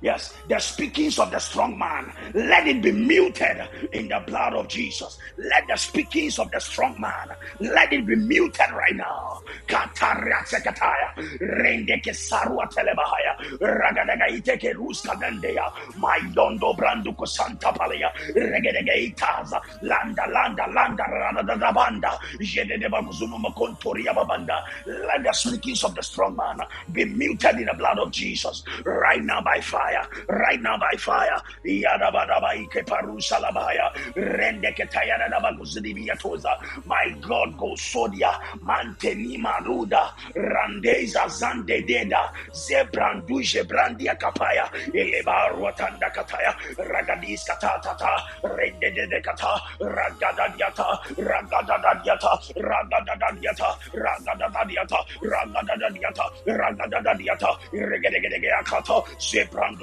Yes, 0.00 0.32
the 0.48 0.60
speakings 0.60 1.18
of 1.18 1.30
the 1.32 1.40
strong 1.40 1.78
man, 1.78 2.12
let 2.34 2.68
it 2.68 2.82
be 2.82 2.92
muted 2.92 3.68
in 3.92 4.08
the 4.08 4.22
blood 4.26 4.54
of 4.54 4.68
Jesus. 4.68 5.18
Let 5.38 5.64
the 5.68 5.76
speakings 5.76 6.38
of 6.38 6.50
the 6.52 6.60
strong 6.60 6.96
man, 7.00 7.30
let 7.60 7.92
it 7.92 8.06
be 8.06 8.16
muted 8.16 8.70
right 8.72 8.96
now. 8.96 9.40
Kataria 9.68 10.44
sekataya, 10.46 11.10
rende 11.40 11.98
ke 12.02 12.14
sarua 12.14 12.68
telebahaya, 12.70 13.34
ragadaga 13.60 14.28
iteke 14.30 14.74
ruska 14.76 15.18
dendeya, 15.18 15.66
mayondo 15.98 16.76
brandu 16.76 17.16
ko 17.16 17.24
santa 17.26 17.72
palaya, 17.72 18.10
regedege 18.36 19.10
itaza, 19.14 19.60
landa 19.82 20.24
landa 20.30 20.66
landa 20.72 21.04
rada 21.10 21.56
da 21.58 21.72
banda, 21.72 22.18
jede 22.40 22.78
de 22.80 22.88
bakuzunu 22.88 23.38
makontoria 23.42 24.14
babanda. 24.14 24.60
Let 24.86 25.24
the 25.24 25.32
speakings 25.32 25.84
of 25.84 25.94
the 25.96 26.02
strong 26.02 26.36
man 26.36 26.60
be 26.92 27.04
muted 27.06 27.56
in 27.56 27.66
the 27.66 27.74
blood 27.76 27.98
of 27.98 28.12
Jesus 28.12 28.62
right 28.84 29.22
now 29.22 29.40
by 29.42 29.60
fire 29.60 29.89
fire. 29.90 30.06
Right 30.28 30.60
now 30.60 30.76
by 30.78 30.92
fire. 30.98 31.38
Yadabadaba 31.64 32.54
ike 32.56 32.84
parusalabaya. 32.86 33.90
Rende 34.14 34.72
ketayana 34.74 35.28
nabaguzidibia 35.30 36.16
toza. 36.18 36.50
My 36.86 37.10
God, 37.20 37.56
go 37.58 37.74
sodia. 37.76 38.32
Mantenima 38.64 39.58
ruda. 39.64 40.12
Randeza 40.34 41.26
zande 41.28 41.82
deda. 41.86 42.30
Zebranduje 42.52 43.64
brandia 43.66 44.14
kapaya. 44.18 44.70
Eleba 44.94 45.50
ruatanda 45.54 46.10
kataya. 46.12 46.54
Ragadis 46.78 47.44
katata. 47.46 48.16
Rende 48.44 48.90
de 49.10 49.20
kata. 49.22 49.60
Ragadadiata. 49.80 50.86
Ragadadiata. 51.18 52.32
Ragadadiata. 52.56 53.68
Ragadadiata. 53.94 54.98
Ragadadiata. 55.22 56.24
Ragadadiata. 56.46 57.50
Regedegedegeakata. 57.72 59.02
Shalabaya. 59.18 59.79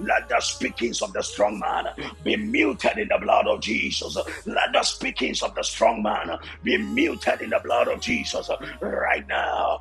Let 0.00 0.28
the 0.28 0.40
speakings 0.40 1.02
of 1.02 1.12
the 1.12 1.22
strong 1.22 1.58
man 1.58 1.86
be 2.24 2.36
muted 2.36 2.98
in 2.98 3.08
the 3.08 3.18
blood 3.20 3.46
of 3.46 3.60
Jesus. 3.60 4.16
Let 4.46 4.72
the 4.72 4.82
speakings 4.82 5.42
of 5.42 5.54
the 5.54 5.62
strong 5.62 6.02
man 6.02 6.38
be 6.62 6.78
muted 6.78 7.40
in 7.40 7.50
the 7.50 7.60
blood 7.62 7.88
of 7.88 8.00
Jesus 8.00 8.50
right 8.80 9.26
now. 9.28 9.80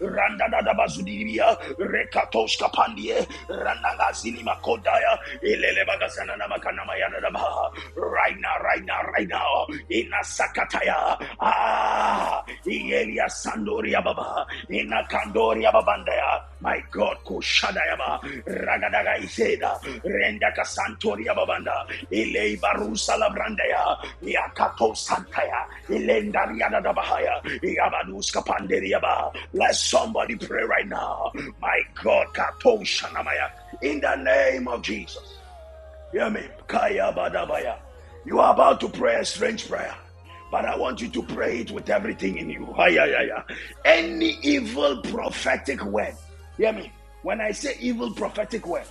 Randa 0.00 0.72
bazudibia 0.74 1.56
rekatos 1.78 2.56
kapandie 2.58 3.26
randa 3.48 4.12
zini 4.12 4.42
makodaya 4.42 5.18
ilele 5.42 5.84
bagazana 5.84 6.36
na 6.36 6.48
makana 6.48 6.84
mayana 6.86 7.20
right 7.96 8.38
now 8.40 8.56
right 8.64 8.84
now 8.84 9.02
right 9.12 9.28
now 9.28 9.66
ina 9.90 10.20
sakataya 10.22 11.18
ah 11.40 12.42
ielia 12.66 13.28
sandoria 13.28 14.02
baba 14.02 14.46
ina 14.70 15.04
kandoria 15.08 15.72
babandaya 15.72 16.40
my 16.60 16.82
god 16.90 17.16
koshadaya 17.24 17.96
ba 17.96 18.20
ragadaga 18.46 19.16
iseda 19.18 19.80
renda 20.04 20.52
kasantoria 20.56 21.34
babanda 21.34 21.86
ilei 22.10 22.56
barusa 22.60 23.16
labrandaya 23.16 23.96
yakato 24.22 24.94
santaya 24.94 25.64
ilendaria 25.88 26.68
da 26.70 26.92
bahaya 26.92 27.40
yabadus 27.62 28.30
kapanderia 28.32 29.00
ba 29.00 29.30
let 29.52 29.74
somebody 29.74 30.36
pray 30.36 30.64
right 30.64 30.86
now. 30.88 31.32
My 31.60 31.80
god 32.02 32.26
kato 32.34 32.78
shanamaya 32.78 33.50
in 33.82 34.00
the 34.00 34.16
name 34.16 34.68
of 34.68 34.82
jesus. 34.82 35.38
Hear 36.12 36.30
me. 36.30 36.42
Kaya 36.66 37.12
badabaya 37.16 37.76
you 38.24 38.38
are 38.38 38.52
about 38.52 38.80
to 38.80 38.88
pray 38.88 39.16
a 39.16 39.24
strange 39.24 39.68
prayer 39.68 39.94
but 40.50 40.64
I 40.64 40.76
want 40.76 41.00
you 41.00 41.08
to 41.10 41.22
pray 41.22 41.60
it 41.60 41.70
with 41.70 41.88
everything 41.90 42.36
in 42.38 42.50
you. 42.50 42.74
Any 43.84 44.38
evil 44.42 45.00
prophetic 45.02 45.84
word, 45.84 46.14
hear 46.60 46.72
me. 46.72 46.92
When 47.22 47.40
I 47.40 47.52
say 47.52 47.76
evil 47.80 48.12
prophetic 48.12 48.66
word, 48.66 48.84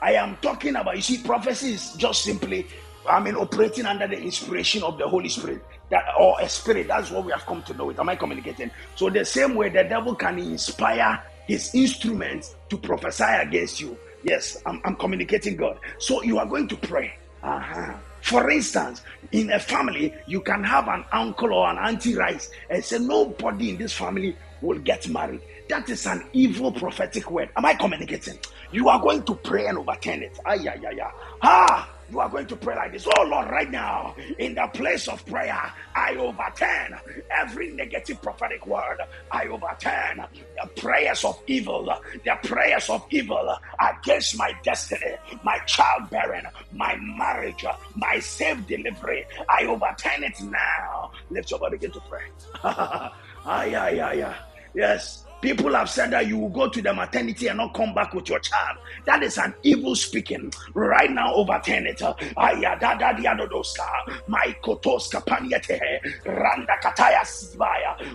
I 0.00 0.12
am 0.14 0.36
talking 0.42 0.76
about, 0.76 0.96
you 0.96 1.02
see, 1.02 1.18
prophecy 1.22 1.72
is 1.72 1.92
just 1.94 2.22
simply, 2.22 2.66
I 3.08 3.20
mean, 3.20 3.34
operating 3.34 3.86
under 3.86 4.06
the 4.06 4.18
inspiration 4.20 4.82
of 4.82 4.98
the 4.98 5.08
Holy 5.08 5.28
Spirit 5.28 5.64
that 5.90 6.04
or 6.18 6.36
a 6.40 6.48
spirit. 6.48 6.88
That's 6.88 7.10
what 7.10 7.24
we 7.24 7.32
have 7.32 7.46
come 7.46 7.62
to 7.62 7.74
know 7.74 7.90
it. 7.90 7.98
Am 7.98 8.08
I 8.08 8.16
communicating? 8.16 8.70
So, 8.96 9.10
the 9.10 9.24
same 9.24 9.54
way 9.54 9.70
the 9.70 9.84
devil 9.84 10.14
can 10.14 10.38
inspire 10.38 11.22
his 11.46 11.74
instruments 11.74 12.54
to 12.70 12.76
prophesy 12.76 13.24
against 13.24 13.80
you. 13.80 13.96
Yes, 14.22 14.62
I'm, 14.64 14.80
I'm 14.84 14.96
communicating 14.96 15.56
God. 15.56 15.78
So, 15.98 16.22
you 16.22 16.38
are 16.38 16.46
going 16.46 16.68
to 16.68 16.76
pray. 16.76 17.14
Uh-huh. 17.42 17.94
For 18.22 18.50
instance, 18.50 19.02
in 19.32 19.50
a 19.52 19.60
family, 19.60 20.14
you 20.26 20.40
can 20.40 20.64
have 20.64 20.88
an 20.88 21.04
uncle 21.12 21.52
or 21.52 21.68
an 21.68 21.76
auntie 21.76 22.14
rise 22.14 22.50
and 22.70 22.82
say, 22.82 22.98
Nobody 22.98 23.70
in 23.70 23.76
this 23.76 23.92
family 23.92 24.34
will 24.62 24.78
get 24.78 25.06
married. 25.08 25.40
That 25.68 25.88
is 25.88 26.06
an 26.06 26.24
evil 26.32 26.72
prophetic 26.72 27.30
word. 27.30 27.48
Am 27.56 27.64
I 27.64 27.74
communicating? 27.74 28.38
You 28.70 28.88
are 28.88 29.00
going 29.00 29.22
to 29.24 29.34
pray 29.36 29.66
and 29.66 29.78
overturn 29.78 30.22
it. 30.22 30.38
Ay, 30.44 30.58
ay, 30.68 30.80
ay, 30.86 31.00
ay. 31.00 31.10
Ah, 31.42 31.90
you 32.10 32.20
are 32.20 32.28
going 32.28 32.46
to 32.46 32.56
pray 32.56 32.76
like 32.76 32.92
this. 32.92 33.06
Oh 33.06 33.22
Lord, 33.24 33.48
right 33.50 33.70
now, 33.70 34.14
in 34.38 34.54
the 34.54 34.66
place 34.74 35.08
of 35.08 35.24
prayer, 35.26 35.72
I 35.94 36.14
overturn 36.16 36.98
every 37.30 37.70
negative 37.72 38.20
prophetic 38.20 38.66
word. 38.66 38.98
I 39.30 39.46
overturn 39.46 40.24
the 40.60 40.80
prayers 40.80 41.24
of 41.24 41.40
evil, 41.46 41.84
the 42.24 42.36
prayers 42.42 42.90
of 42.90 43.06
evil 43.10 43.56
against 43.80 44.36
my 44.38 44.52
destiny, 44.62 45.14
my 45.44 45.58
childbearing, 45.66 46.44
my 46.72 46.96
marriage, 47.16 47.64
my 47.96 48.18
safe 48.18 48.66
delivery. 48.66 49.24
I 49.48 49.64
overturn 49.64 50.24
it 50.24 50.40
now. 50.42 51.10
Your 51.30 51.58
body, 51.58 51.76
begin 51.76 51.90
to 51.92 52.00
pray. 52.00 52.22
ay, 52.64 53.74
ay, 53.74 54.00
ay, 54.00 54.22
ay. 54.22 54.36
Yes. 54.74 55.23
People 55.44 55.74
have 55.74 55.90
said 55.90 56.10
that 56.12 56.26
you 56.26 56.38
will 56.38 56.48
go 56.48 56.70
to 56.70 56.80
the 56.80 56.94
maternity 56.94 57.48
and 57.48 57.58
not 57.58 57.74
come 57.74 57.92
back 57.92 58.14
with 58.14 58.30
your 58.30 58.38
child. 58.38 58.78
That 59.04 59.22
is 59.22 59.36
an 59.36 59.52
evil 59.62 59.94
speaking. 59.94 60.50
Right 60.72 61.10
now, 61.10 61.34
overturn 61.34 61.86
it. 61.86 62.00
My. 62.00 62.54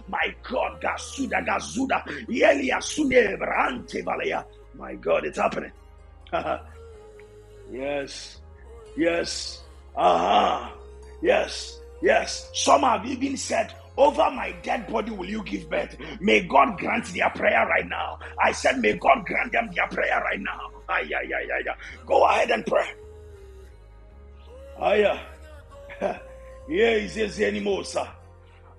My 0.07 0.33
God, 0.41 0.81
gasuda. 0.81 2.27
My 4.73 4.95
God, 4.95 5.25
it's 5.25 5.37
happening. 5.37 5.71
yes. 7.71 8.39
Yes. 8.97 9.61
Uh-huh. 9.95 10.71
Yes. 11.21 11.79
Yes. 12.01 12.49
Some 12.55 12.81
have 12.81 13.05
even 13.05 13.37
said, 13.37 13.75
over 13.99 14.31
my 14.31 14.55
dead 14.63 14.87
body 14.87 15.11
will 15.11 15.29
you 15.29 15.43
give 15.43 15.69
birth. 15.69 15.97
May 16.21 16.47
God 16.47 16.77
grant 16.77 17.05
their 17.13 17.29
prayer 17.31 17.67
right 17.67 17.87
now. 17.87 18.17
I 18.41 18.53
said, 18.53 18.79
May 18.79 18.93
God 18.93 19.25
grant 19.25 19.51
them 19.51 19.69
their 19.75 19.87
prayer 19.87 20.21
right 20.23 20.39
now. 20.39 20.71
Ay, 20.87 21.01
ay, 21.01 21.29
ay, 21.35 21.47
ay, 21.53 21.63
ay. 21.69 21.75
Go 22.05 22.25
ahead 22.25 22.49
and 22.51 22.65
pray. 22.65 22.87
Aya. 24.79 25.19
Yeah, 26.69 26.99
he 26.99 27.07
says 27.07 27.39
anymore, 27.41 27.83
sir. 27.83 28.07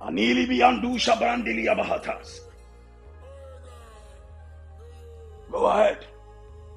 Anili 0.00 0.46
biandu 0.46 0.94
shabrandili 0.94 1.66
abahatas. 1.66 2.38
Go 5.50 5.66
ahead. 5.66 6.06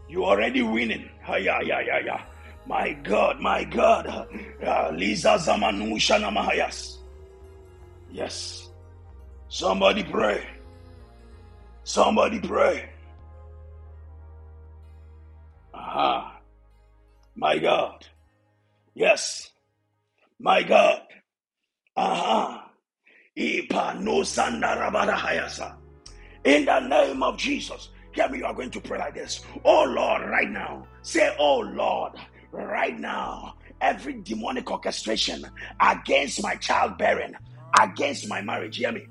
You 0.10 0.26
already 0.26 0.64
winning. 0.64 1.08
Aya, 1.28 1.60
aya, 1.62 1.76
aya, 1.76 1.94
aya. 2.02 2.18
My 2.66 2.94
God, 3.04 3.40
my 3.40 3.64
God. 3.64 4.08
Uh, 4.08 4.90
Lisa 4.92 5.38
Zamanu 5.38 5.94
Shana 6.02 6.34
Mahayas. 6.34 7.03
Yes. 8.14 8.70
Somebody 9.50 10.04
pray. 10.04 10.46
Somebody 11.84 12.40
pray. 12.40 12.90
Aha. 15.74 16.40
My 17.36 17.58
God. 17.58 18.06
Yes. 18.94 19.50
My 20.40 20.62
God. 20.62 21.02
Aha. 21.98 22.70
In 23.36 23.66
the 26.66 26.80
name 26.88 27.24
of 27.24 27.38
Jesus. 27.38 27.90
Hear 28.14 28.30
me, 28.30 28.38
you 28.38 28.46
are 28.46 28.54
going 28.54 28.70
to 28.70 28.80
pray 28.80 29.00
like 29.00 29.16
this. 29.16 29.44
Oh 29.66 29.86
Lord, 29.86 30.30
right 30.30 30.52
now. 30.52 30.86
Say, 31.02 31.36
Oh 31.40 31.62
Lord, 31.62 32.14
right 32.52 33.00
now. 33.00 33.56
Every 33.82 34.22
demonic 34.22 34.70
orchestration 34.70 35.44
against 35.82 36.44
my 36.44 36.56
childbearing 36.56 37.34
against 37.82 38.28
my 38.28 38.42
marriage. 38.42 38.78
Hear 38.78 38.92
me. 38.92 39.08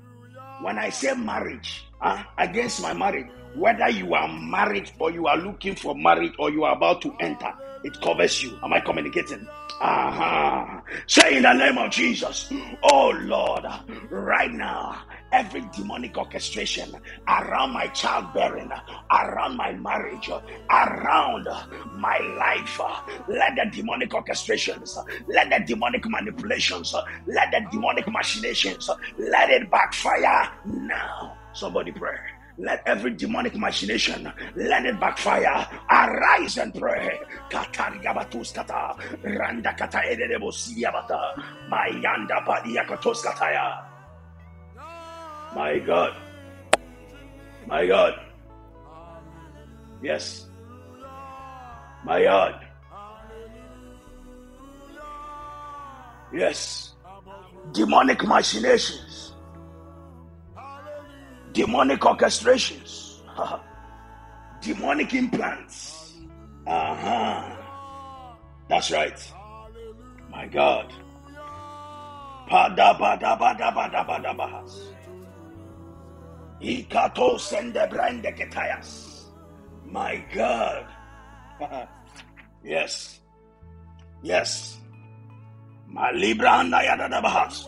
When 0.61 0.77
I 0.77 0.89
say 0.89 1.13
marriage, 1.15 1.85
uh, 2.01 2.23
against 2.37 2.81
my 2.81 2.93
marriage, 2.93 3.27
whether 3.55 3.89
you 3.89 4.13
are 4.13 4.27
married 4.27 4.91
or 4.99 5.11
you 5.11 5.27
are 5.27 5.37
looking 5.37 5.75
for 5.75 5.95
marriage 5.95 6.33
or 6.39 6.49
you 6.51 6.63
are 6.63 6.75
about 6.75 7.01
to 7.01 7.15
enter, 7.19 7.51
it 7.83 7.99
covers 8.01 8.41
you. 8.41 8.57
Am 8.63 8.73
I 8.73 8.79
communicating? 8.79 9.47
Uh-huh. 9.81 10.81
Say 11.07 11.37
in 11.37 11.43
the 11.43 11.53
name 11.53 11.77
of 11.77 11.91
Jesus, 11.91 12.51
oh 12.83 13.09
Lord, 13.23 13.65
right 14.09 14.51
now, 14.51 15.01
every 15.33 15.61
demonic 15.75 16.17
orchestration 16.17 16.95
around 17.27 17.71
my 17.73 17.87
childbearing, 17.87 18.71
around 19.11 19.57
my 19.57 19.73
marriage, 19.73 20.29
around 20.69 21.47
my 21.97 22.19
life, 22.37 22.79
let 23.27 23.55
the 23.55 23.65
demonic 23.75 24.11
orchestrations, 24.11 24.95
let 25.27 25.49
the 25.49 25.59
demonic 25.65 26.05
manipulations, 26.07 26.93
let 27.25 27.51
the 27.51 27.65
demonic 27.71 28.07
machinations, 28.07 28.89
let 29.17 29.49
it 29.49 29.69
backfire 29.69 30.49
now. 30.65 31.35
Somebody 31.53 31.91
pray. 31.91 32.17
Let 32.59 32.83
every 32.85 33.11
demonic 33.15 33.55
machination 33.55 34.31
let 34.55 34.85
it 34.85 34.99
backfire. 34.99 35.67
Arise 35.89 36.57
and 36.57 36.71
pray. 36.73 37.19
Randa 39.23 39.73
kata. 39.73 39.97
Mayanda. 41.71 42.43
My 45.55 45.79
God. 45.79 46.15
My 47.67 47.85
God. 47.85 48.13
Yes. 50.01 50.47
My 52.03 52.23
God. 52.23 52.65
Yes. 56.33 56.93
Demonic 57.71 58.23
machinations 58.25 59.23
demonic 61.53 62.01
orchestrations, 62.01 63.21
demonic 64.61 65.13
implants. 65.13 66.13
Uh 66.65 66.95
huh. 66.95 67.55
That's 68.67 68.91
right. 68.91 69.19
My 70.29 70.47
God. 70.47 70.91
Pada 72.49 72.97
Ikato 76.63 77.37
sende 77.37 77.85
brande 77.91 78.31
ketayas. 78.31 79.25
My 79.85 80.23
God. 80.33 80.87
yes. 82.63 83.19
Yes. 84.21 84.77
Malibra 85.91 86.63
yada 86.63 87.21
bahas. 87.21 87.67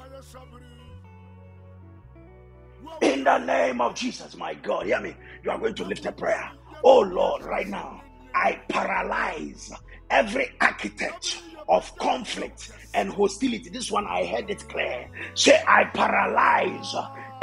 In 3.02 3.26
the 3.26 3.38
name 3.40 3.82
of 3.82 3.94
Jesus, 3.96 4.38
my 4.38 4.54
God, 4.54 4.86
hear 4.86 5.02
me. 5.02 5.14
You 5.44 5.52
are 5.52 5.60
going 5.60 5.76
to 5.76 5.84
lift 5.84 6.06
a 6.06 6.14
prayer. 6.14 6.52
Oh 6.82 7.02
Lord, 7.02 7.44
right 7.44 7.68
now, 7.68 8.02
I 8.34 8.62
paralyze 8.70 9.74
every 10.10 10.52
architect 10.62 11.42
of 11.68 11.94
conflict 11.98 12.72
and 12.94 13.12
hostility. 13.12 13.70
This 13.70 13.92
one 13.92 14.08
I 14.08 14.26
heard 14.26 14.50
it 14.50 14.68
clear. 14.70 15.10
Say, 15.34 15.62
I 15.68 15.84
paralyze 15.86 16.96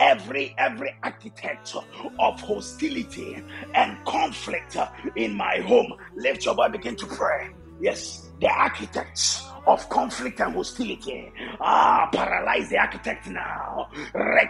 every 0.03 0.55
every 0.59 0.95
architect 1.05 1.75
of 2.19 2.41
hostility 2.41 3.43
and 3.75 4.05
conflict 4.05 4.77
in 5.17 5.35
my 5.35 5.59
home. 5.59 5.95
Lift 6.17 6.45
your 6.45 6.55
voice, 6.55 6.73
begin 6.73 6.97
to 6.97 7.07
pray. 7.07 7.51
Yes, 7.81 8.31
the 8.41 8.49
architects 8.49 9.47
of 9.67 9.89
conflict 9.89 10.41
and 10.41 10.55
hostility. 10.55 11.33
Ah, 11.61 12.09
paralyze 12.13 12.69
the 12.69 12.79
architect 12.79 13.29
now. 13.29 13.89
I 14.15 14.49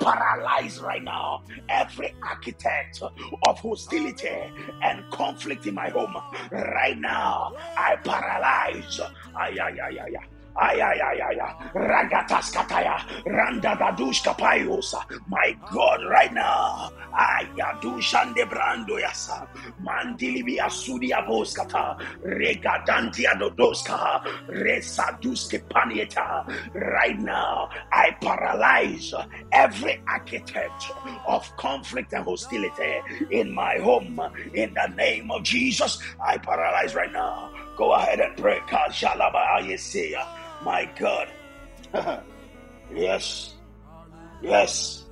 paralyze 0.00 0.80
right 0.80 1.02
now 1.02 1.42
every 1.68 2.12
architect 2.22 3.02
of 3.02 3.58
hostility 3.60 4.52
and 4.82 5.08
conflict 5.10 5.66
in 5.66 5.74
my 5.74 5.90
home. 5.90 6.16
Right 6.50 6.98
now, 6.98 7.52
I 7.76 7.96
paralyze. 7.96 9.00
Ay, 9.36 9.56
ay, 9.60 9.78
ay, 9.80 9.98
ay, 10.00 10.16
ay. 10.20 10.39
Ay, 10.56 10.80
ay, 10.82 10.98
ay, 11.00 11.18
ay, 11.22 11.36
ay. 11.40 11.52
Ragatas 11.74 12.50
kataya. 12.52 12.98
Randa 13.26 13.76
dadush 13.78 14.22
kapayosa. 14.22 15.00
My 15.28 15.54
God, 15.72 16.02
right 16.10 16.32
now. 16.34 16.90
Ayadushande 17.14 18.44
brando 18.48 18.98
yasa. 18.98 19.46
Mandilibi 19.82 20.58
asudi 20.58 21.12
aboskata. 21.12 21.96
Regadantia 22.24 23.38
dodoska. 23.38 24.20
Resaduske 24.50 25.62
panieta. 25.70 26.44
Right 26.74 27.18
now, 27.18 27.68
I 27.92 28.10
paralyze 28.20 29.14
every 29.52 30.02
architect 30.08 30.92
of 31.26 31.44
conflict 31.56 32.12
and 32.12 32.24
hostility 32.24 33.00
in 33.30 33.52
my 33.54 33.78
home. 33.78 34.20
In 34.54 34.74
the 34.74 34.88
name 34.96 35.30
of 35.30 35.42
Jesus, 35.42 35.98
I 36.24 36.38
paralyze 36.38 36.94
right 36.94 37.12
now. 37.12 37.50
Go 37.80 37.94
ahead 37.94 38.20
and 38.20 38.36
pray. 38.36 38.60
My 40.62 40.84
God. 40.98 41.28
yes. 42.94 43.54
Yes. 44.42 45.06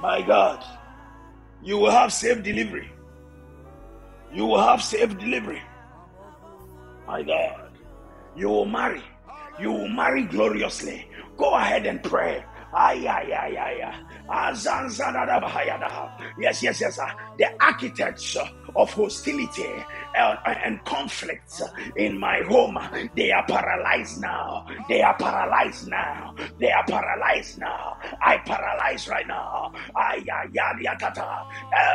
My 0.00 0.20
God. 0.20 0.64
You 1.62 1.78
will 1.78 1.92
have 1.92 2.12
safe 2.12 2.42
delivery. 2.42 2.90
You 4.34 4.46
will 4.46 4.60
have 4.60 4.82
safe 4.82 5.16
delivery. 5.16 5.62
My 7.06 7.22
God. 7.22 7.70
You 8.34 8.48
will 8.48 8.66
marry. 8.66 9.04
You 9.60 9.70
will 9.70 9.88
marry 9.88 10.24
gloriously. 10.24 11.08
Go 11.36 11.54
ahead 11.54 11.86
and 11.86 12.02
pray. 12.02 12.44
Yes, 16.38 16.62
yes, 16.62 16.80
yes. 16.80 16.98
The 17.38 17.46
architects 17.60 18.36
of 18.76 18.92
hostility 18.92 19.72
and, 20.14 20.84
conflicts 20.84 21.62
in 21.96 22.18
my 22.18 22.40
home, 22.42 22.78
they 23.16 23.32
are 23.32 23.44
paralyzed 23.46 24.20
now. 24.20 24.66
They 24.88 25.00
are 25.02 25.16
paralyzed 25.16 25.88
now. 25.88 26.34
They 26.60 26.70
are 26.70 26.84
paralyzed 26.84 27.58
now. 27.58 27.96
I 28.22 28.36
paralyze 28.38 29.08
right 29.08 29.26
now. 29.26 29.72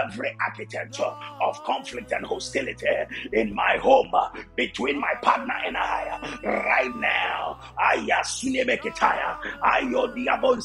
Every 0.04 0.36
architecture 0.48 1.14
of 1.42 1.64
conflict 1.64 2.12
and 2.12 2.26
hostility 2.26 2.88
in 3.34 3.54
my 3.54 3.78
home 3.78 4.12
between 4.56 5.00
my 5.00 5.14
partner 5.22 5.54
and 5.66 5.78
I 5.78 6.20
right 6.44 6.96
now. 6.96 7.60
Ay, 7.78 8.08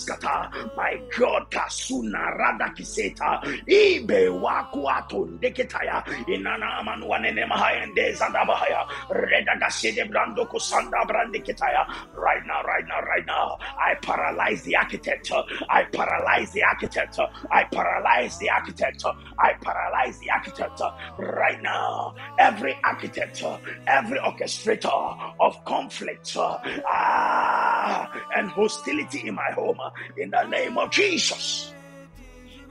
diabonskata. 0.06 0.76
My 0.76 1.00
God, 1.18 1.50
kasuna 1.50 2.36
rada 2.38 2.70
kiseta. 2.74 3.42
Ibe 3.66 4.28
wakuato 4.28 5.26
ndeketaya. 5.26 6.04
Inana 6.26 6.78
amanuanene 6.78 7.46
mahayende 7.46 8.12
zandabahaya. 8.12 8.86
Redaga 9.10 9.70
sede 9.70 10.04
brando 10.04 10.46
kusanda 10.46 11.04
brandeketaya. 11.04 11.86
Right 12.14 12.46
now, 12.46 12.62
right 12.62 12.86
now, 12.86 13.00
right 13.00 13.26
now. 13.26 13.58
I 13.78 13.94
paralyze 13.94 14.62
the 14.62 14.76
architect. 14.76 15.32
I 15.68 15.84
paralyze 15.84 16.52
the 16.52 16.62
architect. 16.62 17.18
I 17.50 17.64
paralyze 17.64 18.38
the 18.38 18.50
architect. 18.50 19.04
I 19.38 19.52
paralyze 19.60 20.18
the 20.18 20.30
architect 20.30 20.80
right 21.18 21.62
now. 21.62 22.14
Every 22.38 22.76
architect, 22.84 23.42
every 23.86 24.18
orchestrator 24.18 25.34
of 25.40 25.64
conflict 25.64 26.36
ah, 26.36 28.10
and 28.36 28.48
hostility 28.50 29.28
in 29.28 29.34
my 29.34 29.50
home, 29.54 29.78
in 30.16 30.30
the 30.30 30.44
name 30.44 30.78
of 30.78 30.90
Jesus. 30.90 31.72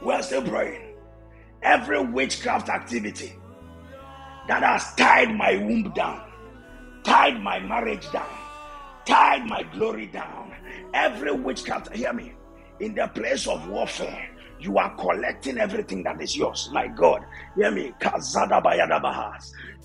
We're 0.02 0.22
still 0.22 0.44
praying. 0.44 0.96
Every 1.62 2.04
witchcraft 2.04 2.70
activity 2.70 3.34
that 4.48 4.62
has 4.64 4.94
tied 4.96 5.36
my 5.36 5.58
womb 5.58 5.92
down, 5.96 6.22
tied 7.04 7.42
my 7.42 7.60
marriage 7.60 8.10
down, 8.12 8.38
tied 9.06 9.46
my 9.48 9.64
glory 9.64 10.08
down. 10.08 10.54
Every 10.94 11.32
witchcraft, 11.32 11.96
hear 11.96 12.14
me, 12.14 12.34
in 12.80 12.94
the 12.96 13.08
place 13.08 13.48
of 13.48 13.68
warfare, 13.68 14.30
you 14.60 14.78
are 14.78 14.96
collecting 14.96 15.58
everything 15.58 16.04
that 16.04 16.22
is 16.22 16.36
yours. 16.38 16.70
My 16.72 16.88
God, 16.88 17.26
hear 17.56 17.72
me. 17.72 17.94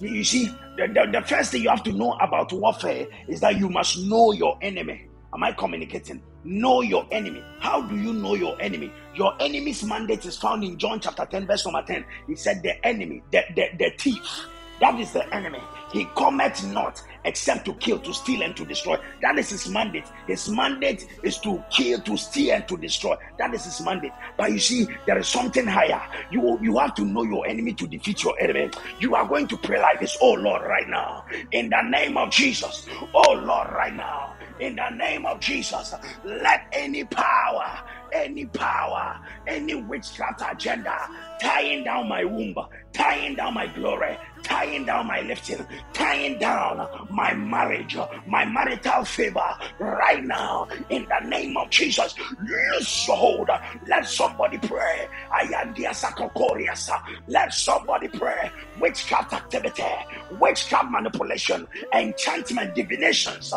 You 0.00 0.24
see, 0.24 0.46
the, 0.76 0.86
the, 0.88 1.10
the 1.20 1.26
first 1.26 1.52
thing 1.52 1.62
you 1.62 1.70
have 1.70 1.82
to 1.84 1.92
know 1.92 2.12
about 2.14 2.52
warfare 2.52 3.06
is 3.28 3.40
that 3.40 3.58
you 3.58 3.68
must 3.68 3.98
know 3.98 4.32
your 4.32 4.58
enemy. 4.62 5.08
Am 5.34 5.42
I 5.42 5.52
communicating? 5.52 6.22
Know 6.44 6.80
your 6.80 7.06
enemy. 7.10 7.44
How 7.58 7.82
do 7.82 7.96
you 7.96 8.14
know 8.14 8.34
your 8.34 8.60
enemy? 8.62 8.90
Your 9.14 9.34
enemy's 9.40 9.84
mandate 9.84 10.24
is 10.24 10.38
found 10.38 10.64
in 10.64 10.78
John 10.78 10.98
chapter 11.00 11.26
10, 11.26 11.46
verse 11.46 11.66
number 11.66 11.82
10. 11.82 12.04
He 12.26 12.34
said, 12.34 12.62
The 12.62 12.84
enemy, 12.86 13.22
the, 13.30 13.42
the, 13.54 13.68
the 13.78 13.90
thief, 13.98 14.46
that 14.80 14.98
is 14.98 15.12
the 15.12 15.34
enemy. 15.34 15.60
He 15.92 16.06
cometh 16.16 16.64
not 16.72 17.02
except 17.24 17.66
to 17.66 17.74
kill, 17.74 17.98
to 17.98 18.14
steal, 18.14 18.42
and 18.42 18.56
to 18.56 18.64
destroy. 18.64 18.96
That 19.20 19.38
is 19.38 19.50
his 19.50 19.68
mandate. 19.68 20.06
His 20.26 20.48
mandate 20.48 21.06
is 21.22 21.36
to 21.40 21.62
kill, 21.70 22.00
to 22.00 22.16
steal, 22.16 22.54
and 22.54 22.66
to 22.68 22.78
destroy. 22.78 23.16
That 23.38 23.52
is 23.52 23.64
his 23.66 23.82
mandate. 23.82 24.12
But 24.38 24.52
you 24.52 24.58
see, 24.58 24.86
there 25.06 25.18
is 25.18 25.28
something 25.28 25.66
higher. 25.66 26.00
You, 26.30 26.58
you 26.62 26.78
have 26.78 26.94
to 26.94 27.04
know 27.04 27.24
your 27.24 27.46
enemy 27.46 27.74
to 27.74 27.86
defeat 27.86 28.24
your 28.24 28.40
enemy. 28.40 28.70
You 29.00 29.14
are 29.14 29.28
going 29.28 29.48
to 29.48 29.58
pray 29.58 29.78
like 29.78 30.00
this, 30.00 30.16
oh 30.22 30.32
Lord, 30.32 30.62
right 30.62 30.88
now. 30.88 31.26
In 31.52 31.68
the 31.68 31.82
name 31.82 32.16
of 32.16 32.30
Jesus. 32.30 32.86
Oh 33.12 33.32
Lord, 33.32 33.70
right 33.72 33.94
now 33.94 34.36
in 34.60 34.76
the 34.76 34.90
name 34.90 35.26
of 35.26 35.40
Jesus. 35.40 35.94
Let 36.24 36.66
any 36.72 37.04
power, 37.04 37.80
any 38.12 38.46
power, 38.46 39.18
any 39.46 39.74
witchcraft 39.74 40.42
agenda 40.50 41.08
tying 41.40 41.84
down 41.84 42.08
my 42.08 42.24
womb, 42.24 42.54
tying 42.92 43.36
down 43.36 43.54
my 43.54 43.66
glory, 43.66 44.16
tying 44.42 44.84
down 44.86 45.06
my 45.06 45.20
lifting, 45.22 45.66
tying 45.92 46.38
down 46.38 46.88
my 47.10 47.34
marriage, 47.34 47.96
my 48.26 48.44
marital 48.44 49.04
favor 49.04 49.40
right 49.78 50.24
now 50.24 50.66
in 50.90 51.06
the 51.08 51.28
name 51.28 51.56
of 51.56 51.70
Jesus. 51.70 52.14
Loose 52.40 53.06
hold. 53.08 53.50
Let 53.86 54.06
somebody 54.06 54.58
pray. 54.58 55.08
I 55.32 55.42
am 55.62 55.74
the 55.74 55.84
sacrocharias. 55.84 56.90
Let 57.26 57.52
somebody 57.52 58.08
pray. 58.08 58.50
Witchcraft 58.80 59.32
activity, 59.32 59.82
witchcraft 60.30 60.90
manipulation, 60.90 61.66
enchantment, 61.94 62.74
divinations. 62.74 63.52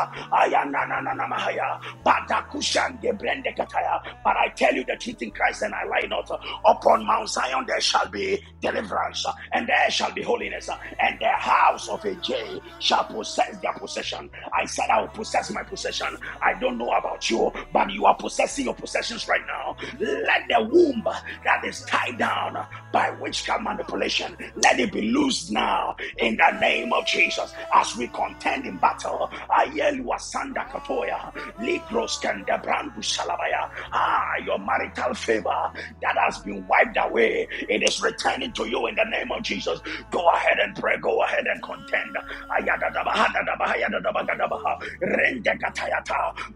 But 4.23 4.37
I 4.37 4.49
tell 4.55 4.73
you 4.73 4.85
the 4.85 4.95
truth 4.99 5.21
in 5.21 5.31
Christ 5.31 5.61
and 5.63 5.73
I 5.73 5.85
lie 5.85 6.07
not. 6.07 6.29
Upon 6.65 7.05
Mount 7.05 7.29
Zion 7.29 7.65
there 7.67 7.81
shall 7.81 8.09
be 8.09 8.43
deliverance 8.61 9.25
and 9.53 9.67
there 9.67 9.89
shall 9.89 10.11
be 10.13 10.21
holiness 10.23 10.69
and 10.99 11.19
the 11.19 11.29
house 11.29 11.89
of 11.89 12.03
Jacob 12.21 12.63
shall 12.79 13.05
possess 13.05 13.57
their 13.61 13.73
possession. 13.73 14.29
I 14.53 14.65
said, 14.65 14.89
I 14.89 15.01
will 15.01 15.07
possess 15.09 15.51
my 15.51 15.63
possession. 15.63 16.07
I 16.41 16.53
don't 16.59 16.77
know 16.77 16.91
about 16.91 17.29
you, 17.29 17.51
but 17.73 17.91
you 17.91 18.05
are 18.05 18.15
possessing 18.15 18.65
your 18.65 18.75
possessions 18.75 19.27
right 19.27 19.41
now. 19.47 19.75
Let 19.99 20.43
the 20.49 20.63
womb 20.71 21.03
that 21.43 21.63
is 21.65 21.81
tied 21.83 22.17
down 22.17 22.65
by 22.91 23.11
witchcraft 23.19 23.63
manipulation, 23.63 24.35
let 24.55 24.79
it 24.79 24.91
be 24.91 25.01
loosed 25.11 25.51
now 25.51 25.95
in 26.17 26.37
the 26.37 26.59
name 26.59 26.93
of 26.93 27.05
Jesus 27.05 27.53
as 27.73 27.95
we 27.97 28.07
contend 28.07 28.65
in 28.65 28.77
battle. 28.77 29.29
Ayelu 29.49 30.05
Asanda 30.05 30.67
Katoya, 30.69 31.33
Ligros 31.59 32.19
Kandabrandu 32.21 32.99
Salabaya. 32.99 33.69
Ah, 33.93 34.33
your 34.45 34.59
marital 34.59 35.13
favor 35.13 35.71
that 36.01 36.17
has 36.17 36.39
been 36.39 36.65
wiped 36.67 36.97
away, 36.99 37.47
it 37.69 37.83
is 37.87 38.01
returning 38.01 38.51
to 38.53 38.67
you 38.69 38.87
in 38.87 38.95
the 38.95 39.05
name 39.05 39.31
of 39.31 39.43
Jesus. 39.43 39.79
Go 40.11 40.27
ahead 40.29 40.57
and 40.63 40.75
pray, 40.75 40.97
go 40.97 41.21
ahead 41.23 41.45
and 41.45 41.61
contend. 41.61 42.17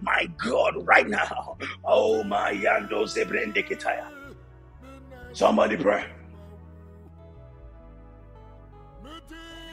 My 0.02 0.28
God, 0.38 0.88
right 0.88 1.08
now. 1.08 1.58
Oh, 1.84 2.24
my 2.24 2.54
Yando 2.54 3.04
Zebrende 3.04 3.68
Kitaya. 3.68 4.08
Somebody 5.34 5.78
pray. 5.78 6.06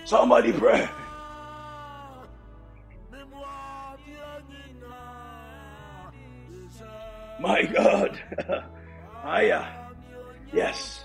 Somebody 0.05 0.53
pray. 0.53 0.89
My 7.41 7.63
God. 7.63 8.21
Aya. 9.25 9.65
Yes. 10.53 11.05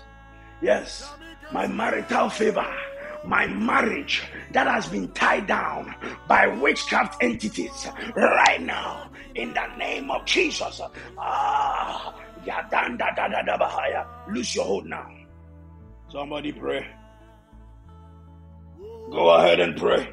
Yes. 0.62 1.10
My 1.52 1.66
marital 1.66 2.28
favor. 2.28 2.66
My 3.24 3.46
marriage 3.46 4.22
that 4.52 4.66
has 4.66 4.88
been 4.88 5.08
tied 5.12 5.46
down 5.46 5.94
by 6.26 6.48
witchcraft 6.48 7.22
entities 7.22 7.86
right 8.16 8.62
now 8.62 9.10
in 9.34 9.52
the 9.52 9.66
name 9.76 10.10
of 10.10 10.24
Jesus. 10.24 10.80
Ah. 11.18 12.14
Lose 14.28 14.54
your 14.54 14.64
hold 14.64 14.86
now. 14.86 15.10
Somebody 16.08 16.52
pray. 16.52 16.86
Go 19.10 19.30
ahead 19.30 19.60
and 19.60 19.76
pray. 19.76 20.12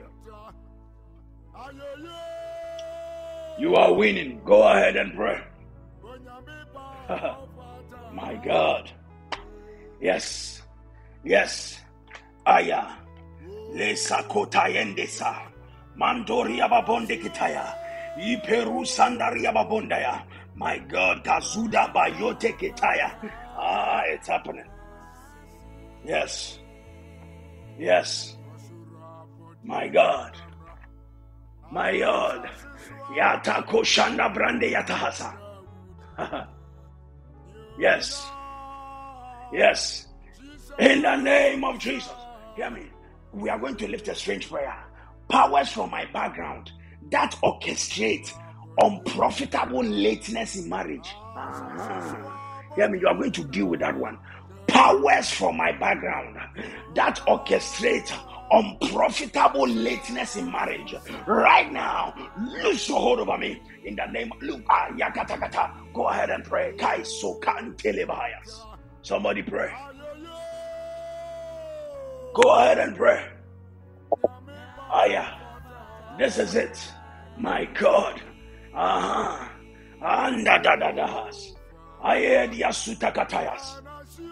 You 3.57 3.75
are 3.75 3.93
winning. 3.93 4.41
Go 4.45 4.63
ahead 4.63 4.97
and 4.97 5.15
pray. 5.15 5.41
My 8.13 8.35
God. 8.43 8.91
Yes. 10.01 10.61
Yes. 11.23 11.79
Aya. 12.47 12.87
Lesa 13.75 14.23
kotayendesa. 14.23 15.35
Mandoria 15.99 16.69
babonde 16.69 17.17
kitaya. 17.19 17.75
Iperu 18.17 18.85
sandaria 18.87 19.51
babondaya. 19.51 20.23
My 20.55 20.79
God. 20.87 21.23
Kazuda 21.23 21.91
bayote 21.93 22.55
kitaya. 22.57 23.11
Ah, 23.57 24.01
it's 24.07 24.27
happening. 24.27 24.69
Yes. 26.05 26.59
Yes. 27.77 28.37
My 29.63 29.87
God. 29.89 30.31
My 31.71 31.91
God. 31.99 32.49
Yata 33.11 33.61
koshanda 33.67 34.33
brande 34.33 34.71
yatahasa. 34.71 35.35
yes. 37.79 38.25
Yes. 39.51 40.07
In 40.79 41.01
the 41.01 41.15
name 41.17 41.63
of 41.65 41.77
Jesus. 41.79 42.16
Hear 42.57 42.71
me. 42.71 42.87
We 43.33 43.51
are 43.51 43.59
going 43.59 43.75
to 43.75 43.87
lift 43.87 44.07
a 44.07 44.15
strange 44.15 44.49
prayer. 44.49 44.75
Powers 45.29 45.69
from 45.69 45.91
my 45.91 46.05
background 46.05 46.71
that 47.11 47.35
orchestrate 47.43 48.33
unprofitable 48.81 49.83
lateness 49.83 50.55
in 50.55 50.67
marriage. 50.67 51.07
Ah. 51.35 52.71
Hear 52.75 52.89
me. 52.89 52.99
You 52.99 53.09
are 53.09 53.15
going 53.15 53.31
to 53.33 53.43
deal 53.43 53.67
with 53.67 53.81
that 53.81 53.95
one. 53.95 54.17
Powers 54.67 55.29
from 55.29 55.55
my 55.55 55.71
background 55.73 56.35
that 56.95 57.17
orchestrate 57.27 58.11
unprofitable 58.49 59.67
lateness 59.67 60.35
in 60.37 60.51
marriage 60.51 60.95
right 61.27 61.71
now 61.71 62.13
lose 62.63 62.87
your 62.87 62.97
hold 62.97 63.19
over 63.19 63.37
me 63.37 63.61
in 63.83 63.93
the 63.97 64.05
name 64.07 64.31
of 64.31 64.41
Luke 64.41 64.63
ah, 64.69 64.87
yakatakata. 64.91 65.69
go 65.93 66.07
ahead 66.07 66.29
and 66.29 66.45
pray 66.45 66.71
kai 66.77 66.99
sokan 66.99 67.75
telebahayas 67.75 68.63
somebody 69.01 69.41
pray 69.41 69.69
go 72.37 72.55
ahead 72.55 72.77
and 72.79 72.95
pray. 72.95 73.25
Ah 74.89 75.05
yeah 75.05 75.29
this 76.17 76.37
is 76.37 76.55
it. 76.55 76.77
My 77.37 77.65
god. 77.65 78.21
Uh-huh 78.73 79.49
anda 80.01 80.59
da 80.63 80.75
da 80.75 80.91
da 80.91 81.07
has. 81.07 81.53
Ayedia 82.03 82.69
sutakatayas 82.69 83.81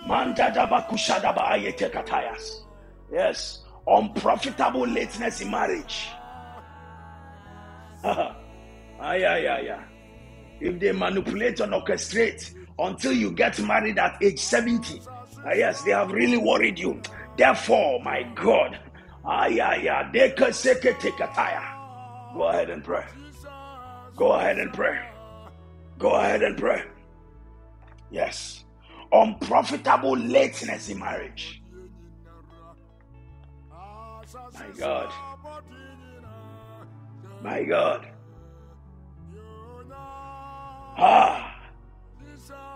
manda 0.07 0.51
da 0.53 0.67
bakushada 0.67 1.33
ba 1.35 1.41
ayete 1.57 1.89
katayas. 1.91 2.61
Yes 3.11 3.65
unprofitable 3.87 4.87
lateness 4.87 5.41
in 5.41 5.51
marriage. 5.51 6.09
ah, 8.03 9.13
yeah, 9.13 9.37
yeah. 9.37 9.83
If 10.59 10.79
they 10.79 10.91
manipulate 10.91 11.59
and 11.59 11.73
orchestrate 11.73 12.53
until 12.77 13.13
you 13.13 13.31
get 13.31 13.59
married 13.59 13.97
at 13.97 14.17
age 14.21 14.39
70, 14.39 15.01
ah, 15.45 15.53
yes, 15.53 15.81
they 15.83 15.91
have 15.91 16.11
really 16.11 16.37
worried 16.37 16.79
you. 16.79 17.01
Therefore, 17.37 18.01
my 18.01 18.23
God. 18.33 18.79
Go 22.33 22.47
ahead 22.49 22.69
and 22.69 22.83
pray. 22.83 23.05
Go 24.15 24.31
ahead 24.33 24.59
and 24.59 24.73
pray. 24.73 24.99
Go 25.97 26.11
ahead 26.15 26.43
and 26.43 26.57
pray. 26.57 26.83
Yes. 28.11 28.63
Unprofitable 29.11 30.17
lateness 30.17 30.89
in 30.89 30.99
marriage. 30.99 31.61
My 34.53 34.67
God. 34.77 35.13
My 37.41 37.63
God. 37.63 38.07
Ah. 40.97 41.51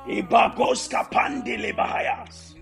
Ibagos 0.07 0.89
kapandile 0.89 1.71
bahayas. 1.75 2.58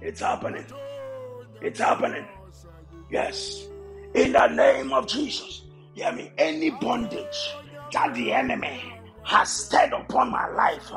It's 0.00 0.20
happening. 0.20 0.64
It's 1.60 1.78
happening. 1.78 2.24
Yes. 3.10 3.68
In 4.14 4.32
the 4.32 4.46
name 4.46 4.90
of 4.92 5.06
Jesus. 5.06 5.64
Hear 5.94 6.12
me. 6.12 6.32
Any 6.38 6.70
bondage 6.70 7.54
that 7.92 8.14
the 8.14 8.32
enemy 8.32 8.94
has 9.22 9.50
stirred 9.50 9.92
upon 9.92 10.30
my 10.30 10.48
life, 10.48 10.90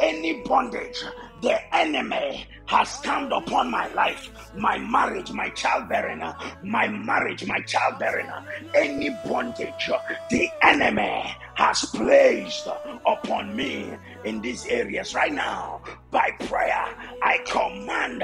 any 0.00 0.42
bondage 0.42 1.02
the 1.40 1.74
enemy 1.74 2.46
has 2.66 3.00
come 3.02 3.32
upon 3.32 3.70
my 3.70 3.88
life, 3.94 4.30
my 4.54 4.76
marriage, 4.78 5.32
my 5.32 5.48
childbearing, 5.50 6.22
my 6.62 6.88
marriage, 6.88 7.46
my 7.46 7.60
childbearing, 7.60 8.28
any 8.74 9.10
bondage 9.26 9.90
the 10.30 10.48
enemy 10.62 11.34
has 11.60 11.84
placed 11.84 12.66
upon 13.06 13.54
me 13.54 13.92
in 14.24 14.40
these 14.40 14.64
areas 14.66 15.14
right 15.14 15.32
now, 15.32 15.82
by 16.10 16.30
prayer, 16.48 16.86
I 17.22 17.36
command 17.46 18.22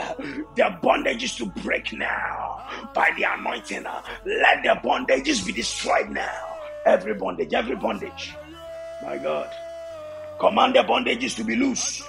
the 0.56 0.78
bondages 0.82 1.36
to 1.36 1.46
break 1.60 1.92
now 1.92 2.66
by 2.94 3.10
the 3.18 3.24
anointing. 3.28 3.84
Let 4.24 4.62
the 4.62 4.80
bondages 4.82 5.46
be 5.46 5.52
destroyed 5.52 6.08
now. 6.10 6.56
Every 6.86 7.12
bondage, 7.14 7.52
every 7.52 7.76
bondage. 7.76 8.34
My 9.02 9.18
God. 9.18 9.50
Command 10.40 10.74
the 10.74 10.80
bondages 10.80 11.36
to 11.36 11.44
be 11.44 11.56
loose 11.56 12.02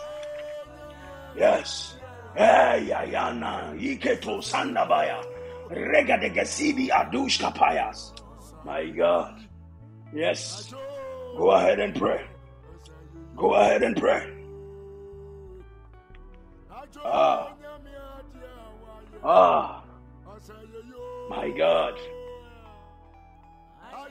Yes. 1.35 1.97
Iketo 3.75 4.41
Sandabaya, 4.41 5.23
Rega 5.69 6.17
de. 6.17 6.29
My 8.65 8.85
God. 8.89 9.47
Yes. 10.13 10.73
Go 11.37 11.51
ahead 11.51 11.79
and 11.79 11.93
pray. 11.93 12.25
Go 13.35 13.53
ahead 13.53 13.83
and 13.83 13.95
pray. 13.95 14.25
Ah. 17.05 17.53
Ah. 19.23 19.83
My 21.29 21.49
God. 21.51 21.93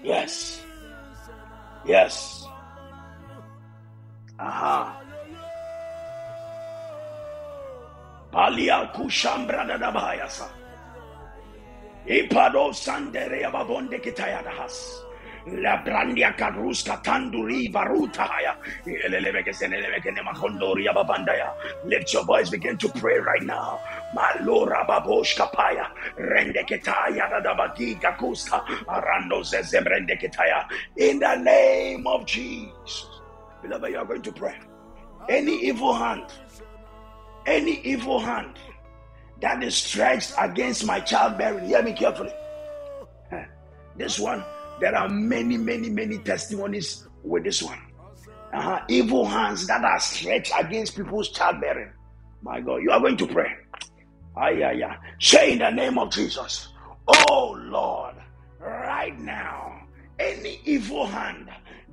Yes. 0.04 0.62
Yes. 1.84 2.46
Aha. 4.38 5.02
Alia 8.36 8.86
kushambra 8.94 9.66
da 9.66 9.76
dabayasa. 9.78 10.46
Ipado 12.06 12.70
sandere 12.72 13.42
ababonde 13.42 13.98
kitayadahas. 13.98 15.05
La 15.46 15.76
brandia 15.84 16.36
karuska 16.36 17.00
tanduri 17.04 17.70
varutaya. 17.72 18.56
Lift 21.84 22.12
your 22.12 22.24
voice, 22.24 22.50
begin 22.50 22.76
to 22.76 22.88
pray 22.88 23.18
right 23.18 23.44
now. 23.44 23.78
Malora 24.12 24.84
babosh 24.86 25.36
kapaya. 25.36 25.86
Rendeketaya 26.18 27.30
dadabagi 27.30 28.00
gakuska. 28.00 28.60
Arando 28.88 29.42
zezemrendeketaya. 29.42 30.66
In 30.96 31.20
the 31.20 31.36
name 31.36 32.04
of 32.08 32.26
Jesus. 32.26 33.06
Beloved, 33.62 33.92
you 33.92 33.98
are 33.98 34.04
going 34.04 34.22
to 34.22 34.32
pray. 34.32 34.58
Any 35.28 35.64
evil 35.66 35.94
hand, 35.94 36.24
any 37.46 37.80
evil 37.82 38.18
hand 38.18 38.58
that 39.40 39.62
is 39.62 39.76
stretched 39.76 40.34
against 40.38 40.84
my 40.84 40.98
childbearing, 40.98 41.66
hear 41.68 41.82
me 41.82 41.92
carefully. 41.92 42.32
This 43.96 44.18
one, 44.18 44.44
there 44.80 44.94
are 44.94 45.08
many, 45.08 45.56
many, 45.56 45.88
many 45.88 46.18
testimonies 46.18 47.06
with 47.22 47.44
this 47.44 47.62
one. 47.62 47.80
Uh-huh. 48.52 48.80
Evil 48.88 49.24
hands 49.24 49.66
that 49.66 49.84
are 49.84 50.00
stretched 50.00 50.52
against 50.58 50.96
people's 50.96 51.30
childbearing. 51.30 51.92
My 52.42 52.60
God, 52.60 52.76
you 52.82 52.90
are 52.90 53.00
going 53.00 53.16
to 53.16 53.26
pray. 53.26 53.52
Ah, 54.36 54.48
yeah, 54.48 54.72
yeah. 54.72 54.96
Say 55.18 55.52
in 55.52 55.58
the 55.58 55.70
name 55.70 55.98
of 55.98 56.10
Jesus, 56.10 56.68
Oh 57.08 57.56
Lord, 57.58 58.14
right 58.60 59.18
now, 59.20 59.80
any 60.18 60.60
evil 60.64 61.06
hand 61.06 61.48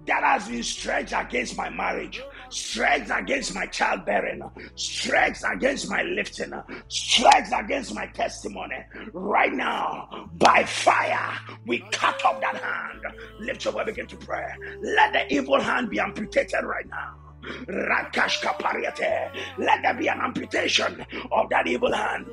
that 0.05 0.23
has 0.23 0.47
been 0.47 0.63
stretched 0.63 1.13
against 1.15 1.57
my 1.57 1.69
marriage, 1.69 2.21
stretched 2.49 3.11
against 3.13 3.55
my 3.55 3.65
childbearing, 3.67 4.41
stretched 4.75 5.43
against 5.49 5.89
my 5.89 6.03
lifting, 6.03 6.53
stretched 6.87 7.53
against 7.55 7.95
my 7.95 8.07
testimony. 8.07 8.83
Right 9.13 9.53
now, 9.53 10.29
by 10.33 10.63
fire, 10.65 11.37
we 11.65 11.79
cut 11.91 12.23
off 12.25 12.41
that 12.41 12.55
hand. 12.55 13.01
Lift 13.39 13.63
your 13.63 13.73
voice, 13.73 13.85
begin 13.85 14.07
to 14.07 14.17
pray. 14.17 14.45
Let 14.81 15.13
the 15.13 15.33
evil 15.33 15.59
hand 15.59 15.89
be 15.89 15.99
amputated 15.99 16.63
right 16.63 16.87
now. 16.87 17.15
Rakashka 17.43 18.57
pariate. 18.59 19.31
Let 19.57 19.81
there 19.81 19.93
be 19.93 20.07
an 20.07 20.21
amputation 20.21 21.05
of 21.31 21.49
that 21.49 21.67
evil 21.67 21.93
hand. 21.93 22.27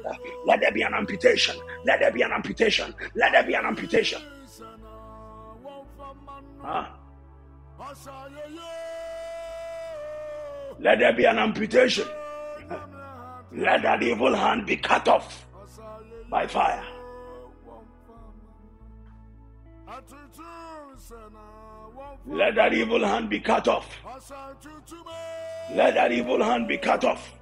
Let 0.47 0.61
there 0.61 0.73
be 0.73 0.83
an 0.83 0.95
amputation. 0.95 1.57
Let 1.85 2.01
there 2.01 2.13
be 2.13 2.23
an 2.23 2.33
amputation. 2.33 2.95
Let 3.15 3.33
there 3.33 3.45
be 3.45 3.55
an 3.55 3.67
amputation. 3.67 4.23
Ah. 6.63 7.00
Let 10.79 10.99
there 10.99 11.13
be 11.13 11.25
an 11.25 11.39
amputation. 11.39 12.07
Let 13.53 13.83
that 13.83 14.03
evil 14.03 14.35
hand 14.35 14.67
be 14.67 14.77
cut 14.77 15.09
off 15.09 15.47
by 16.31 16.47
fire. 16.47 16.85
Let 22.27 22.55
that 22.55 22.73
evil 22.73 23.05
hand 23.05 23.29
be 23.29 23.41
cut 23.41 23.67
off. 23.67 23.99
Let 25.75 25.95
that 25.95 26.13
evil 26.13 26.43
hand 26.43 26.69
be 26.69 26.79
cut 26.79 27.05
off. 27.05 27.33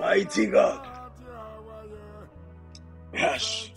Mighty 0.00 0.46
God. 0.46 0.88
Yes. 3.12 3.70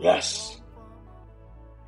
Yes. 0.00 0.60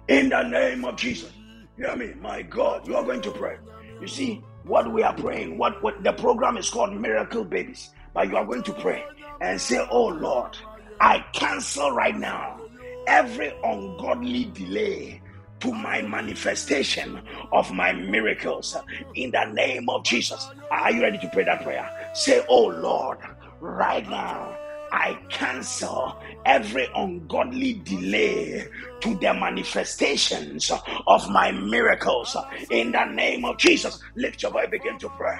In 0.08 0.30
the 0.30 0.42
name 0.42 0.84
of 0.84 0.96
Jesus. 0.96 1.37
Hear 1.78 1.94
me, 1.94 2.12
my 2.20 2.42
God. 2.42 2.88
You 2.88 2.96
are 2.96 3.04
going 3.04 3.20
to 3.22 3.30
pray. 3.30 3.56
You 4.00 4.08
see, 4.08 4.42
what 4.64 4.92
we 4.92 5.04
are 5.04 5.14
praying, 5.14 5.56
what, 5.58 5.80
what 5.80 6.02
the 6.02 6.12
program 6.12 6.56
is 6.56 6.68
called 6.68 6.92
Miracle 6.92 7.44
Babies. 7.44 7.90
But 8.12 8.28
you 8.28 8.36
are 8.36 8.44
going 8.44 8.64
to 8.64 8.72
pray 8.72 9.04
and 9.40 9.60
say, 9.60 9.86
Oh 9.90 10.08
Lord, 10.08 10.56
I 11.00 11.24
cancel 11.32 11.92
right 11.92 12.18
now 12.18 12.60
every 13.06 13.52
ungodly 13.62 14.46
delay 14.46 15.22
to 15.60 15.72
my 15.72 16.02
manifestation 16.02 17.20
of 17.52 17.72
my 17.72 17.92
miracles 17.92 18.76
in 19.14 19.30
the 19.30 19.44
name 19.44 19.88
of 19.88 20.04
Jesus. 20.04 20.50
Are 20.72 20.90
you 20.90 21.02
ready 21.02 21.18
to 21.18 21.28
pray 21.28 21.44
that 21.44 21.62
prayer? 21.62 21.88
Say, 22.14 22.44
Oh 22.48 22.66
Lord, 22.66 23.18
right 23.60 24.08
now. 24.08 24.56
I 24.92 25.18
cancel 25.28 26.16
every 26.44 26.88
ungodly 26.94 27.74
delay 27.84 28.68
to 29.00 29.14
the 29.16 29.34
manifestations 29.34 30.70
of 31.06 31.30
my 31.30 31.52
miracles 31.52 32.36
in 32.70 32.92
the 32.92 33.04
name 33.04 33.44
of 33.44 33.58
Jesus. 33.58 34.00
Lift 34.16 34.42
your 34.42 34.52
voice, 34.52 34.68
begin 34.70 34.98
to 34.98 35.08
pray. 35.10 35.38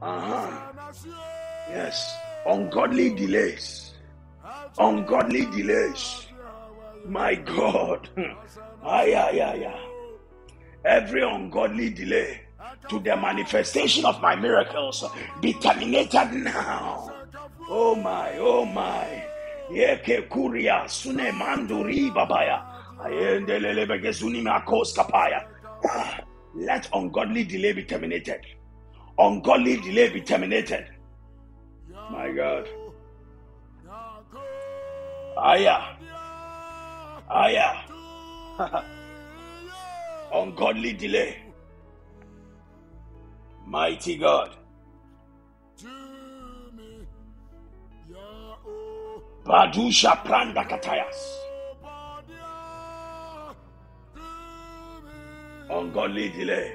Uh-huh. 0.00 0.72
Yes, 1.70 2.16
ungodly 2.46 3.14
delays, 3.14 3.92
ungodly 4.78 5.46
delays. 5.46 6.26
My 7.06 7.34
God, 7.34 8.08
ah, 8.82 9.02
yeah, 9.02 9.30
yeah, 9.30 9.54
yeah. 9.54 9.80
Every 10.84 11.22
ungodly 11.22 11.90
delay 11.90 12.42
to 12.88 12.98
the 13.00 13.16
manifestation 13.16 14.04
of 14.04 14.20
my 14.20 14.36
miracles 14.36 15.04
be 15.40 15.52
terminated 15.54 16.32
now 16.32 17.21
Oh 17.68 17.94
my, 17.94 18.38
oh 18.38 18.64
my. 18.64 19.24
Yeke 19.70 20.28
kuria 20.28 20.88
sune 20.88 21.32
manduri 21.32 22.10
babaya. 22.12 22.62
Ayendelele 23.04 23.86
begezuni 23.86 24.42
makos 24.42 24.94
kapaya. 24.94 25.46
Ah, 25.88 26.20
let 26.54 26.88
ungodly 26.92 27.44
delay 27.44 27.72
be 27.72 27.84
terminated. 27.84 28.40
Ungodly 29.18 29.76
delay 29.78 30.10
be 30.10 30.20
terminated. 30.20 30.86
My 32.10 32.30
God. 32.32 32.68
Aya. 35.38 35.96
Aya. 37.30 37.84
ungodly 40.34 40.92
delay. 40.92 41.36
Mighty 43.66 44.18
God. 44.18 44.56
Badusha 49.44 50.22
Pranda 50.24 50.64
Katayas. 50.68 51.38
Ungodly 55.68 56.28
delay. 56.30 56.72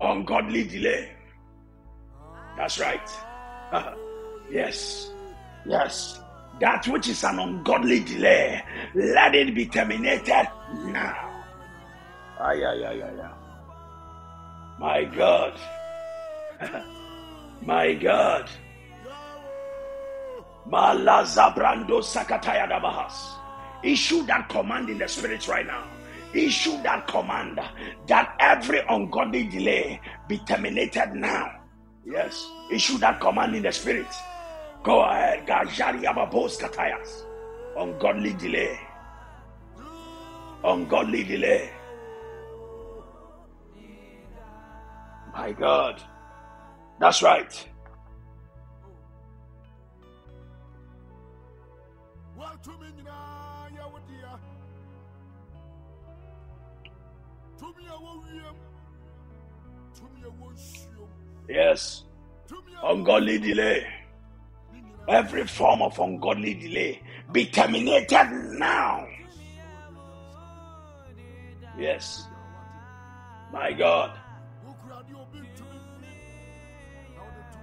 Ungodly 0.00 0.64
delay. 0.64 1.10
That's 2.56 2.80
right. 2.80 3.08
yes. 4.50 5.10
Yes. 5.66 6.20
That 6.60 6.86
which 6.88 7.08
is 7.08 7.24
an 7.24 7.38
ungodly 7.38 8.00
delay, 8.00 8.62
let 8.94 9.34
it 9.34 9.54
be 9.54 9.66
terminated 9.66 10.48
now. 10.86 11.28
Ay, 12.40 12.64
ay, 12.64 12.84
ay, 12.86 13.02
ay, 13.02 13.20
ay. 13.20 13.32
My 14.78 15.04
God. 15.04 15.58
My 17.62 17.94
God. 17.94 18.48
Malazabrando 20.68 22.00
Sakataya 22.00 22.68
Dabahas. 22.68 23.34
Issue 23.82 24.22
that 24.26 24.48
command 24.48 24.88
in 24.88 24.98
the 24.98 25.08
spirit 25.08 25.46
right 25.48 25.66
now. 25.66 25.84
Issue 26.34 26.80
that 26.82 27.06
command 27.08 27.60
that 28.06 28.36
every 28.40 28.80
ungodly 28.88 29.44
delay 29.44 30.00
be 30.28 30.38
terminated 30.38 31.14
now. 31.14 31.50
Yes. 32.06 32.48
Issue 32.70 32.98
that 32.98 33.20
command 33.20 33.54
in 33.56 33.62
the 33.62 33.72
spirit. 33.72 34.06
Go 34.82 35.02
ahead. 35.02 35.46
Gajari 35.46 36.02
Ababos 36.04 36.58
Katayas. 36.58 37.24
Ungodly 37.76 38.32
delay. 38.34 38.78
Ungodly 40.64 41.24
delay. 41.24 41.70
My 45.32 45.52
God. 45.52 46.02
That's 47.00 47.22
right. 47.22 47.68
Yes. 61.48 62.04
Ungodly 62.82 63.38
delay. 63.38 63.86
Every 65.08 65.46
form 65.46 65.82
of 65.82 65.98
ungodly 65.98 66.54
delay 66.54 67.00
be 67.32 67.46
terminated 67.46 68.30
now. 68.58 69.06
Yes. 71.78 72.26
My 73.52 73.72
God. 73.72 74.18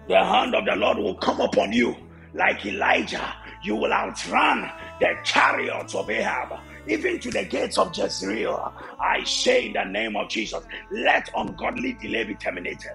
The 0.07 0.23
hand 0.23 0.55
of 0.55 0.65
the 0.65 0.75
Lord 0.75 0.97
will 0.97 1.15
come 1.15 1.39
upon 1.41 1.71
you 1.71 1.95
like 2.33 2.65
Elijah. 2.65 3.33
You 3.63 3.75
will 3.75 3.93
outrun 3.93 4.71
the 4.99 5.15
chariots 5.23 5.95
of 5.95 6.09
Ahab 6.09 6.59
even 6.87 7.19
to 7.19 7.31
the 7.31 7.43
gates 7.45 7.77
of 7.77 7.95
Jezreel. 7.95 8.73
I 8.99 9.23
say 9.23 9.67
in 9.67 9.73
the 9.73 9.83
name 9.85 10.15
of 10.15 10.29
Jesus, 10.29 10.63
let 10.91 11.29
ungodly 11.35 11.93
delay 11.93 12.23
be 12.23 12.35
terminated. 12.35 12.93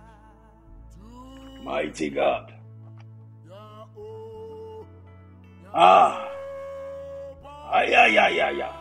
Mighty 1.62 2.10
God. 2.10 2.52
Ah. 5.74 6.28
Ah, 7.44 7.82
yeah, 7.82 8.06
yeah, 8.06 8.28
yeah, 8.28 8.50
yeah. 8.50 8.72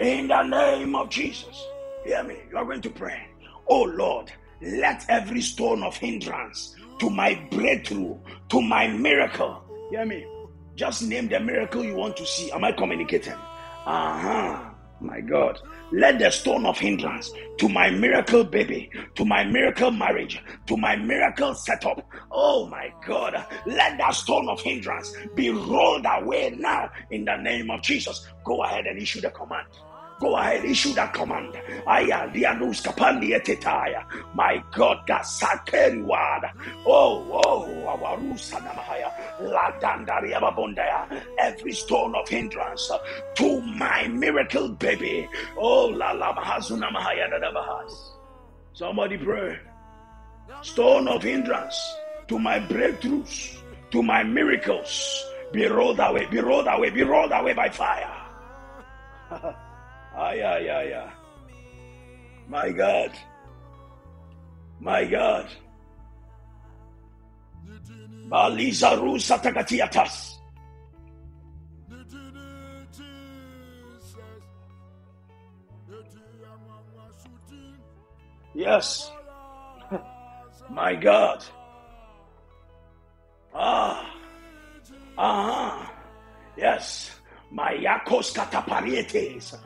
In 0.00 0.28
the 0.28 0.42
name 0.42 0.94
of 0.96 1.08
Jesus. 1.10 1.64
Hear 2.04 2.24
me. 2.24 2.36
You 2.50 2.56
are 2.56 2.64
going 2.64 2.80
to 2.80 2.90
pray. 2.90 3.28
Oh 3.68 3.82
Lord, 3.82 4.32
let 4.62 5.04
every 5.08 5.42
stone 5.42 5.82
of 5.82 5.96
hindrance 5.96 6.74
to 6.98 7.10
my 7.10 7.34
breakthrough, 7.50 8.18
to 8.48 8.60
my 8.60 8.88
miracle. 8.88 9.62
Hear 9.90 10.04
me. 10.06 10.26
Just 10.80 11.02
name 11.02 11.28
the 11.28 11.38
miracle 11.38 11.84
you 11.84 11.94
want 11.94 12.16
to 12.16 12.24
see. 12.24 12.50
Am 12.52 12.64
I 12.64 12.72
communicating? 12.72 13.34
Uh 13.34 14.18
huh. 14.18 14.70
My 14.98 15.20
God, 15.20 15.58
let 15.92 16.18
the 16.18 16.30
stone 16.30 16.64
of 16.64 16.78
hindrance 16.78 17.30
to 17.58 17.68
my 17.68 17.90
miracle 17.90 18.44
baby, 18.44 18.90
to 19.16 19.26
my 19.26 19.44
miracle 19.44 19.90
marriage, 19.90 20.42
to 20.68 20.78
my 20.78 20.96
miracle 20.96 21.54
setup. 21.54 22.02
Oh 22.32 22.66
my 22.68 22.88
God, 23.06 23.34
let 23.66 23.98
that 23.98 24.14
stone 24.14 24.48
of 24.48 24.62
hindrance 24.62 25.14
be 25.34 25.50
rolled 25.50 26.06
away 26.08 26.56
now 26.58 26.88
in 27.10 27.26
the 27.26 27.36
name 27.36 27.70
of 27.70 27.82
Jesus. 27.82 28.26
Go 28.46 28.62
ahead 28.62 28.86
and 28.86 28.98
issue 28.98 29.20
the 29.20 29.30
command. 29.32 29.66
Go 30.20 30.36
ahead, 30.36 30.66
issue 30.66 30.92
that 30.92 31.14
command. 31.14 31.56
Aya 31.88 32.28
dianus 32.28 32.84
kapandi 32.84 33.32
etetaya. 33.32 34.04
My 34.34 34.62
God, 34.70 35.00
gasakeri 35.08 36.04
word. 36.04 36.44
Oh, 36.84 37.24
oh, 37.40 37.64
awarusa 37.88 38.60
namahaya. 38.60 39.08
La 39.48 39.72
dandaria 39.80 40.36
babondaya. 40.36 41.08
Every 41.38 41.72
stone 41.72 42.14
of 42.14 42.28
hindrance 42.28 42.92
to 43.36 43.62
my 43.62 44.08
miracle 44.08 44.68
baby. 44.76 45.26
Oh, 45.56 45.86
la 45.86 46.12
la 46.12 46.34
mahazuna 46.36 46.92
mahaya 46.92 47.24
dadabahas. 47.32 48.12
Somebody 48.74 49.16
pray. 49.16 49.58
Stone 50.60 51.08
of 51.08 51.22
hindrance 51.22 51.80
to 52.28 52.38
my 52.38 52.60
breakthroughs, 52.60 53.56
to 53.90 54.02
my 54.02 54.22
miracles. 54.22 55.24
Be 55.50 55.64
rolled 55.64 55.98
away, 55.98 56.26
be 56.26 56.40
rolled 56.40 56.68
away, 56.68 56.90
be 56.90 57.02
rolled 57.02 57.32
away 57.32 57.54
by 57.54 57.70
fire. 57.70 58.12
Ay, 60.16 60.42
ay, 60.42 60.68
ay, 60.68 60.92
ay. 60.94 61.10
My 62.48 62.70
God. 62.72 63.12
My 64.80 65.04
God. 65.04 65.46
Baliza 68.28 68.94
rusa 68.98 69.38
takatiatas. 69.38 70.40
Yes. 78.54 79.12
My 80.70 80.94
God. 80.96 81.44
Ah. 83.54 84.10
Ah. 85.16 85.92
Yes. 86.56 87.19
Mayakos 87.52 88.32
kataparietes. 88.34 89.58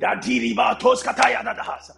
Dadiri 0.00 0.54
batos 0.54 1.02
kataya 1.02 1.42
dadahas. 1.42 1.92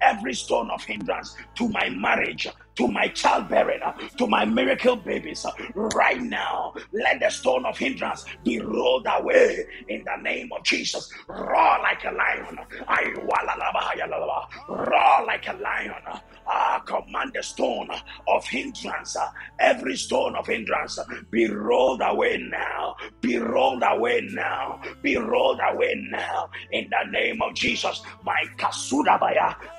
Every 0.00 0.34
stone 0.34 0.70
of 0.70 0.84
hindrance 0.84 1.36
to 1.56 1.68
my 1.68 1.88
marriage, 1.90 2.48
to 2.76 2.88
my 2.88 3.08
childbearing, 3.08 3.80
to 4.18 4.26
my 4.26 4.44
miracle 4.44 4.96
babies, 4.96 5.46
right 5.74 6.20
now, 6.20 6.74
let 6.92 7.20
the 7.20 7.30
stone 7.30 7.64
of 7.66 7.76
hindrance 7.78 8.24
be 8.44 8.60
rolled 8.60 9.06
away 9.08 9.66
in 9.88 10.04
the 10.04 10.22
name 10.22 10.50
of 10.52 10.62
Jesus. 10.64 11.10
Roar 11.28 11.78
like 11.82 12.04
a 12.04 12.12
lion. 12.12 12.58
Roar 14.68 15.26
like 15.26 15.48
a 15.48 15.52
lion. 15.54 15.94
Ah, 16.46 16.80
command 16.86 17.32
the 17.34 17.42
stone 17.42 17.88
of 18.28 18.44
hindrance, 18.46 19.16
every 19.60 19.96
stone 19.96 20.36
of 20.36 20.46
hindrance, 20.46 20.98
be 21.30 21.48
rolled 21.48 22.02
away 22.04 22.38
now. 22.50 22.94
Be 23.20 23.38
rolled 23.38 23.82
away 23.86 24.28
now. 24.32 24.80
Be 25.02 25.16
rolled 25.16 25.60
away 25.70 25.94
now. 26.10 26.48
In 26.72 26.88
the 26.90 27.10
name 27.10 27.40
of 27.42 27.54
Jesus. 27.54 28.02
My 28.24 28.42
kasudabaya, 28.58 29.56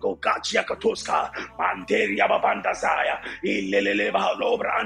go 0.00 0.16
gachia 0.16 0.64
katoska, 0.64 1.30
manderia 1.58 2.28
babanda 2.28 2.74
zaya, 2.74 3.18
ileleleba 3.44 4.38
lobra 4.38 4.82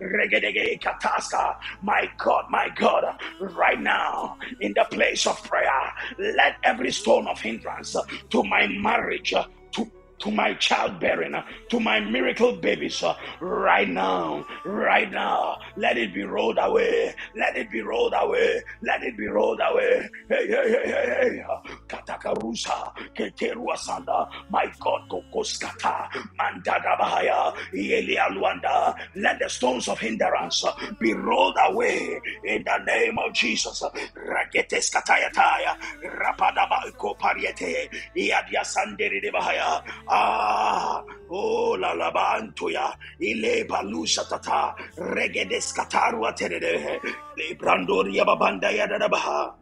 regedege 0.00 0.80
kataska, 0.80 1.56
my 1.82 2.08
God, 2.18 2.44
my 2.50 2.68
God, 2.74 3.04
right 3.40 3.80
now, 3.80 4.36
in 4.60 4.72
the 4.74 4.84
place 4.90 5.26
of 5.26 5.42
prayer, 5.44 5.92
let 6.18 6.56
every 6.64 6.90
stone 6.90 7.26
of 7.26 7.40
hindrance 7.40 7.96
to 8.30 8.42
my 8.44 8.66
marriage, 8.66 9.34
to 9.72 9.90
to 10.22 10.32
my 10.32 10.54
childbearing, 10.54 11.34
uh, 11.34 11.44
to 11.70 11.80
my 11.80 12.00
miracle 12.00 12.56
babies, 12.56 13.02
uh, 13.04 13.14
right 13.40 13.88
now, 13.90 14.46
right 14.66 15.10
now. 15.12 15.58
Let 15.76 15.98
it 15.98 16.14
be 16.14 16.24
rolled 16.24 16.58
away. 16.60 17.14
Let 17.36 17.56
it 17.56 17.70
be 17.70 17.82
rolled 17.82 18.14
away. 18.16 18.62
Let 18.82 19.04
it 19.04 19.18
be 19.18 19.28
rolled 19.28 19.60
away. 19.62 20.08
Hey, 20.30 20.48
hey, 20.48 20.70
hey, 20.70 20.86
hey, 20.86 21.30
hey. 21.38 21.44
Katakarusa, 21.88 22.92
Keteruasanda, 23.16 24.28
my 24.50 24.66
God, 24.80 25.00
Kokoskata, 25.10 26.08
Mandada 26.40 26.96
Bahaya, 26.98 27.54
Yelia 27.74 28.28
Luanda. 28.30 28.94
Let 29.16 29.40
the 29.40 29.48
stones 29.50 29.88
of 29.88 30.00
hindrance 30.00 30.64
uh, 30.64 30.72
be 31.00 31.14
rolled 31.14 31.56
away 31.68 32.20
in 32.44 32.64
the 32.64 32.78
name 32.86 33.18
of 33.18 33.34
Jesus. 33.34 33.82
Raketes 34.16 34.90
Katayataya, 34.92 35.76
Rapadaba 36.04 36.80
Kopariete, 36.98 37.88
Iadia 38.16 38.62
Sanderi 38.64 39.20
de 39.22 39.30
Bahaya. 39.32 39.82
Ah, 40.14 41.02
oh 41.30 41.72
la 41.80 41.92
la 41.94 42.10
bantuya, 42.12 42.92
ile 43.18 43.64
balusha 43.64 44.28
tata, 44.28 44.74
regedes 44.98 45.72
katarua 45.72 46.32
terede, 46.36 47.00
le 47.38 47.54
brandoria 47.56 48.24
babanda 48.24 48.68
yadadabaha. 48.70 49.54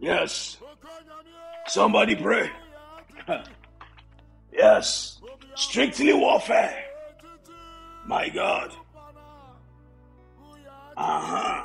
Yes, 0.00 0.56
somebody 1.66 2.16
pray. 2.16 2.50
Yes, 4.52 5.20
strictly 5.54 6.12
warfare. 6.12 6.84
My 8.06 8.28
God. 8.28 8.72
Uh 10.96 11.20
huh. 11.20 11.64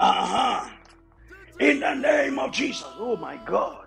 Uh 0.00 0.26
huh. 0.26 0.70
In 1.60 1.78
the 1.80 1.94
name 1.94 2.38
of 2.40 2.50
Jesus. 2.50 2.88
Oh 2.98 3.16
my 3.16 3.36
God. 3.46 3.79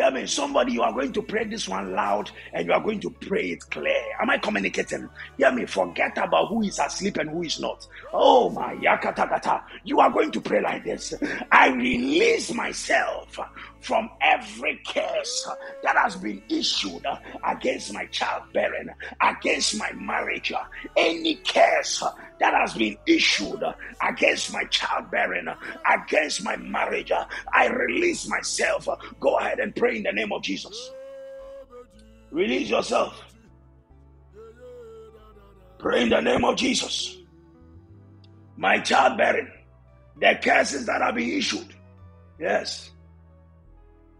Hear 0.00 0.10
me, 0.12 0.24
somebody, 0.24 0.72
you 0.72 0.80
are 0.80 0.94
going 0.94 1.12
to 1.12 1.20
pray 1.20 1.44
this 1.44 1.68
one 1.68 1.92
loud 1.92 2.30
and 2.54 2.66
you 2.66 2.72
are 2.72 2.80
going 2.80 3.00
to 3.00 3.10
pray 3.10 3.50
it 3.50 3.60
clear. 3.70 4.02
Am 4.18 4.30
I 4.30 4.38
communicating? 4.38 5.06
Hear 5.36 5.52
me, 5.52 5.66
forget 5.66 6.16
about 6.16 6.48
who 6.48 6.62
is 6.62 6.78
asleep 6.78 7.18
and 7.18 7.28
who 7.28 7.42
is 7.42 7.60
not. 7.60 7.86
Oh 8.10 8.48
my 8.48 8.76
yakatagata. 8.76 9.62
You 9.84 10.00
are 10.00 10.08
going 10.08 10.30
to 10.30 10.40
pray 10.40 10.62
like 10.62 10.84
this. 10.84 11.12
I 11.52 11.68
release 11.68 12.50
myself 12.54 13.38
from 13.80 14.08
every 14.22 14.80
curse 14.86 15.46
that 15.82 15.96
has 15.98 16.16
been 16.16 16.42
issued 16.48 17.04
against 17.46 17.92
my 17.92 18.06
childbearing, 18.06 18.88
against 19.20 19.76
my 19.76 19.92
marriage, 19.92 20.50
any 20.96 21.34
curse 21.46 22.02
that 22.40 22.54
has 22.54 22.74
been 22.74 22.96
issued 23.06 23.62
against 24.02 24.52
my 24.52 24.64
childbearing, 24.64 25.46
against 25.88 26.42
my 26.42 26.56
marriage, 26.56 27.12
I 27.52 27.66
release 27.68 28.26
myself. 28.28 28.88
Go 29.20 29.38
ahead 29.38 29.60
and 29.60 29.76
pray 29.76 29.98
in 29.98 30.02
the 30.02 30.12
name 30.12 30.32
of 30.32 30.42
Jesus. 30.42 30.90
Release 32.30 32.70
yourself. 32.70 33.22
Pray 35.78 36.02
in 36.02 36.08
the 36.08 36.20
name 36.20 36.44
of 36.44 36.56
Jesus. 36.56 37.18
My 38.56 38.78
childbearing, 38.78 39.50
the 40.18 40.38
curses 40.42 40.86
that 40.86 41.02
have 41.02 41.14
been 41.14 41.30
issued. 41.30 41.74
Yes. 42.38 42.90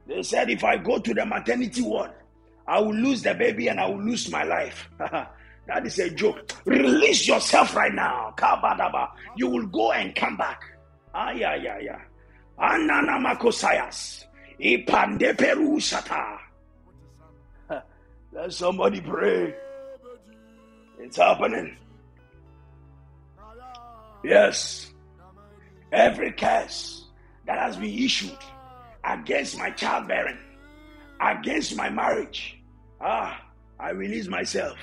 They 0.07 0.23
said 0.23 0.51
if 0.51 0.63
I 0.63 0.77
go 0.77 0.99
to 0.99 1.15
the 1.15 1.25
maternity 1.25 1.83
ward, 1.83 2.11
I 2.67 2.81
will 2.81 2.95
lose 2.95 3.23
the 3.23 3.35
baby 3.35 3.69
and 3.69 3.81
I 3.81 3.89
will 3.89 4.03
lose 4.03 4.31
my 4.31 4.45
life. 4.45 4.91
that 5.71 5.87
is 5.87 6.01
a 6.01 6.11
joke. 6.11 6.51
Release 6.65 7.29
yourself 7.29 7.77
right 7.77 7.95
now. 7.95 8.35
Kabadaba. 8.37 9.11
You 9.37 9.47
will 9.47 9.67
go 9.67 9.93
and 9.93 10.13
come 10.17 10.37
back. 10.37 10.65
Ah, 11.15 11.31
yeah, 11.31 11.55
yeah, 11.55 11.79
yeah. 11.79 12.01
Anana 12.59 13.23
makosayas. 13.25 14.25
Ipande 14.61 15.33
perusata. 15.37 16.39
Let 18.33 18.53
somebody 18.53 19.01
pray. 19.01 19.55
It's 20.99 21.17
happening. 21.17 21.77
Yes. 24.25 24.91
Every 25.93 26.33
curse 26.33 27.07
that 27.47 27.59
has 27.61 27.77
been 27.77 27.95
issued 27.95 28.37
against 29.05 29.57
my 29.57 29.71
childbearing, 29.71 30.39
against 31.21 31.77
my 31.77 31.89
marriage, 31.89 32.59
ah, 33.01 33.41
I 33.79 33.91
release 33.91 34.27
myself. 34.27 34.77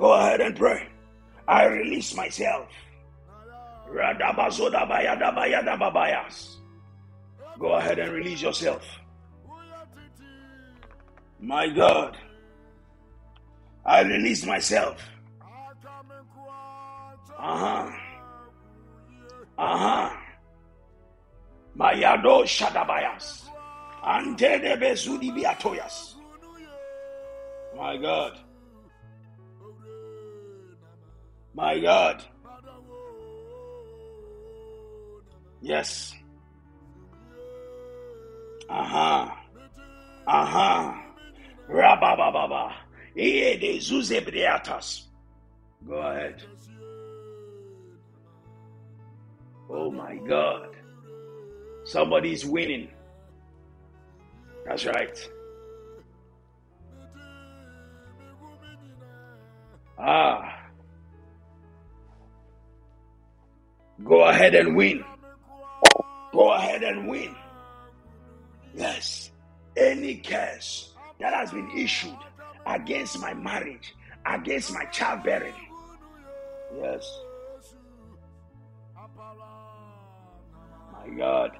Go 0.00 0.14
ahead 0.14 0.40
and 0.40 0.56
pray. 0.56 0.88
I 1.46 1.66
release 1.66 2.16
myself. 2.16 2.68
Go 7.58 7.72
ahead 7.74 7.98
and 7.98 8.12
release 8.12 8.40
yourself. 8.40 8.82
My 11.38 11.68
God, 11.68 12.16
I 13.84 14.00
release 14.00 14.46
myself. 14.46 15.02
Uh 17.38 17.58
huh. 17.58 17.92
Uh 19.58 19.76
huh. 19.76 20.10
Mayado 21.76 22.44
Shadabayas. 22.44 23.48
Ante 24.02 24.58
de 24.60 24.76
Bezudi 24.78 25.30
Biatoyas. 25.30 26.14
My 27.76 27.98
God. 27.98 28.40
My 31.54 31.78
God. 31.78 32.24
Yes. 35.60 36.14
Uh 38.68 38.84
huh. 38.84 39.34
Rabababa. 41.68 42.72
Go 45.86 45.94
ahead. 45.94 46.42
Oh 49.68 49.90
my 49.90 50.16
God. 50.16 50.76
Somebody's 51.84 52.44
winning. 52.46 52.88
That's 54.66 54.86
right. 54.86 55.28
Ah. 59.98 60.59
Go 64.04 64.24
ahead 64.24 64.54
and 64.54 64.76
win. 64.76 65.04
Go 66.32 66.52
ahead 66.52 66.82
and 66.82 67.08
win. 67.08 67.34
Yes. 68.74 69.30
Any 69.76 70.16
curse 70.16 70.94
that 71.18 71.34
has 71.34 71.50
been 71.50 71.70
issued 71.76 72.16
against 72.66 73.20
my 73.20 73.34
marriage, 73.34 73.94
against 74.26 74.72
my 74.72 74.84
childbearing. 74.86 75.54
Yes. 76.80 77.20
My 80.92 81.08
God. 81.16 81.50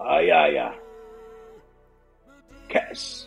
Ah, 0.00 0.18
yeah, 0.20 0.46
yeah. 0.48 0.74
Curse. 2.68 3.26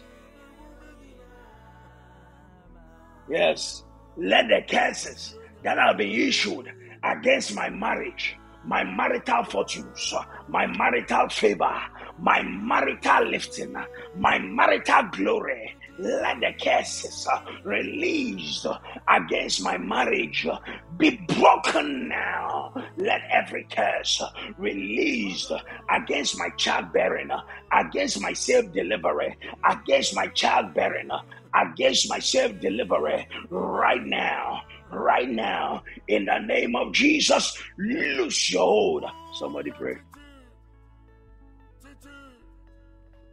Yes. 3.32 3.86
Let 4.18 4.50
the 4.50 4.62
curses 4.70 5.36
that 5.64 5.78
have 5.78 5.98
been 5.98 6.12
issued 6.12 6.70
against 7.02 7.56
my 7.56 7.70
marriage, 7.70 8.36
my 8.66 8.84
marital 8.84 9.46
fortunes, 9.46 10.14
my 10.50 10.68
marital 10.68 11.30
favor, 11.30 11.82
my 12.20 12.42
marital 12.44 13.26
lifting, 13.30 13.74
my 14.18 14.38
marital 14.38 15.04
glory. 15.14 15.76
Let 16.02 16.40
the 16.40 16.52
curses 16.60 17.28
released 17.64 18.66
against 19.08 19.62
my 19.62 19.78
marriage 19.78 20.48
be 20.98 21.12
broken 21.38 22.08
now. 22.10 22.74
Let 22.98 23.22
every 23.30 23.68
curse 23.70 24.20
released 24.58 25.52
against 25.92 26.40
my 26.40 26.50
childbearing, 26.58 27.30
against 27.72 28.20
my 28.20 28.34
self 28.34 28.72
delivery, 28.72 29.38
against 29.70 30.16
my 30.16 30.26
childbearing, 30.28 31.12
against 31.54 32.10
my 32.10 32.18
self 32.18 32.60
delivery 32.60 33.28
right 33.52 34.04
now 34.04 34.64
right 34.92 35.30
now 35.30 35.84
in 36.08 36.26
the 36.26 36.40
name 36.40 36.76
of 36.76 36.92
Jesus. 36.94 37.58
Loose 37.78 38.52
your 38.52 38.66
hold. 38.66 39.06
Somebody 39.34 39.72
pray. 39.72 39.98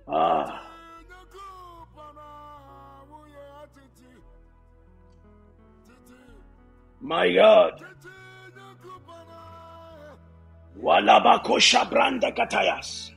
Ah. 0.06 0.67
My 7.00 7.32
God. 7.32 7.84
Walabakosha 10.82 11.88
branda 11.90 12.34
katayas. 12.34 13.12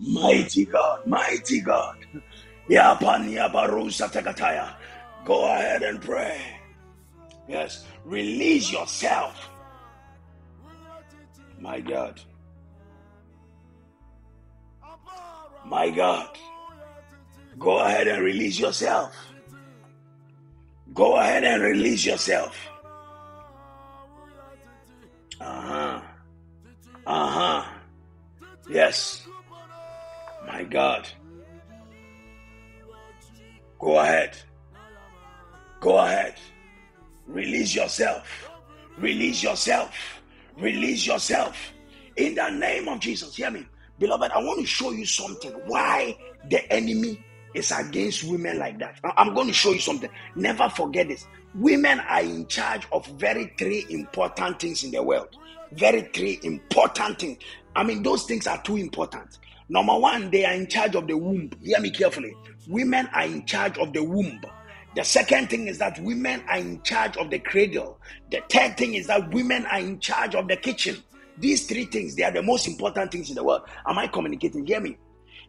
Mighty 0.00 0.64
God, 0.64 1.06
mighty 1.06 1.60
God. 1.60 1.96
Yapania 2.68 3.52
barusa 3.52 4.08
takataya. 4.08 4.74
Go 5.26 5.44
ahead 5.44 5.82
and 5.82 6.00
pray. 6.00 6.40
Yes, 7.48 7.84
release 8.04 8.72
yourself. 8.72 9.49
My 11.60 11.80
God. 11.80 12.20
My 15.66 15.90
God. 15.90 16.38
Go 17.58 17.78
ahead 17.78 18.08
and 18.08 18.24
release 18.24 18.58
yourself. 18.58 19.14
Go 20.94 21.16
ahead 21.16 21.44
and 21.44 21.62
release 21.62 22.04
yourself. 22.06 22.56
Uh 25.40 25.60
huh. 25.60 26.00
Uh 27.06 27.28
huh. 27.28 27.64
Yes. 28.68 29.26
My 30.46 30.64
God. 30.64 31.06
Go 33.78 33.98
ahead. 34.00 34.36
Go 35.80 35.98
ahead. 35.98 36.34
Release 37.26 37.74
yourself. 37.74 38.50
Release 38.98 39.42
yourself. 39.42 40.19
Release 40.60 41.06
yourself. 41.06 41.56
In 42.16 42.34
the 42.34 42.50
name 42.50 42.88
of 42.88 43.00
Jesus. 43.00 43.36
Hear 43.36 43.50
me. 43.50 43.66
Beloved, 43.98 44.30
I 44.32 44.38
want 44.38 44.60
to 44.60 44.66
show 44.66 44.90
you 44.92 45.06
something. 45.06 45.52
Why 45.66 46.16
the 46.48 46.70
enemy 46.72 47.22
is 47.54 47.70
against 47.70 48.24
women 48.24 48.58
like 48.58 48.78
that. 48.78 48.98
I'm 49.16 49.34
going 49.34 49.48
to 49.48 49.52
show 49.52 49.72
you 49.72 49.80
something. 49.80 50.10
Never 50.36 50.68
forget 50.68 51.08
this. 51.08 51.26
Women 51.54 52.00
are 52.00 52.22
in 52.22 52.46
charge 52.46 52.86
of 52.92 53.06
very 53.18 53.52
three 53.58 53.86
important 53.90 54.60
things 54.60 54.84
in 54.84 54.90
the 54.90 55.02
world. 55.02 55.36
Very 55.72 56.02
three 56.14 56.38
important 56.42 57.18
things. 57.18 57.38
I 57.74 57.82
mean, 57.82 58.02
those 58.02 58.24
things 58.24 58.46
are 58.46 58.60
too 58.62 58.76
important. 58.76 59.38
Number 59.68 59.96
one, 59.96 60.30
they 60.30 60.44
are 60.44 60.54
in 60.54 60.66
charge 60.66 60.96
of 60.96 61.06
the 61.06 61.16
womb. 61.16 61.50
Hear 61.62 61.80
me 61.80 61.90
carefully. 61.90 62.34
Women 62.68 63.08
are 63.14 63.24
in 63.24 63.46
charge 63.46 63.78
of 63.78 63.92
the 63.92 64.02
womb. 64.02 64.40
The 64.96 65.04
second 65.04 65.50
thing 65.50 65.68
is 65.68 65.78
that 65.78 66.00
women 66.00 66.42
are 66.48 66.58
in 66.58 66.82
charge 66.82 67.16
of 67.16 67.30
the 67.30 67.38
cradle. 67.38 68.00
The 68.30 68.42
third 68.50 68.76
thing 68.76 68.94
is 68.94 69.06
that 69.06 69.32
women 69.32 69.64
are 69.66 69.78
in 69.78 70.00
charge 70.00 70.34
of 70.34 70.48
the 70.48 70.56
kitchen. 70.56 70.96
These 71.38 71.66
three 71.66 71.84
things, 71.84 72.16
they 72.16 72.24
are 72.24 72.32
the 72.32 72.42
most 72.42 72.66
important 72.66 73.12
things 73.12 73.28
in 73.28 73.36
the 73.36 73.44
world. 73.44 73.62
Am 73.86 73.98
I 73.98 74.08
communicating? 74.08 74.66
Hear 74.66 74.80
me. 74.80 74.98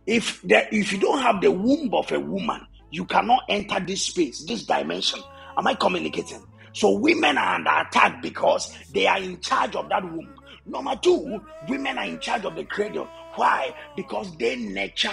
If 0.05 0.41
the, 0.43 0.73
if 0.73 0.93
you 0.93 0.99
don't 0.99 1.21
have 1.21 1.41
the 1.41 1.51
womb 1.51 1.93
of 1.93 2.11
a 2.11 2.19
woman, 2.19 2.65
you 2.91 3.05
cannot 3.05 3.43
enter 3.49 3.79
this 3.79 4.03
space, 4.03 4.45
this 4.45 4.63
dimension. 4.65 5.19
Am 5.57 5.65
I 5.65 5.73
communicating? 5.73 6.45
So 6.73 6.91
women 6.91 7.37
are 7.37 7.55
under 7.55 7.71
attack 7.71 8.21
because 8.21 8.75
they 8.93 9.07
are 9.07 9.19
in 9.19 9.39
charge 9.41 9.75
of 9.75 9.89
that 9.89 10.03
womb. 10.03 10.33
Number 10.65 10.95
two, 11.01 11.41
women 11.67 11.97
are 11.97 12.05
in 12.05 12.19
charge 12.19 12.45
of 12.45 12.55
the 12.55 12.63
cradle. 12.65 13.07
Why? 13.35 13.73
Because 13.95 14.35
they 14.37 14.55
nurture 14.55 15.09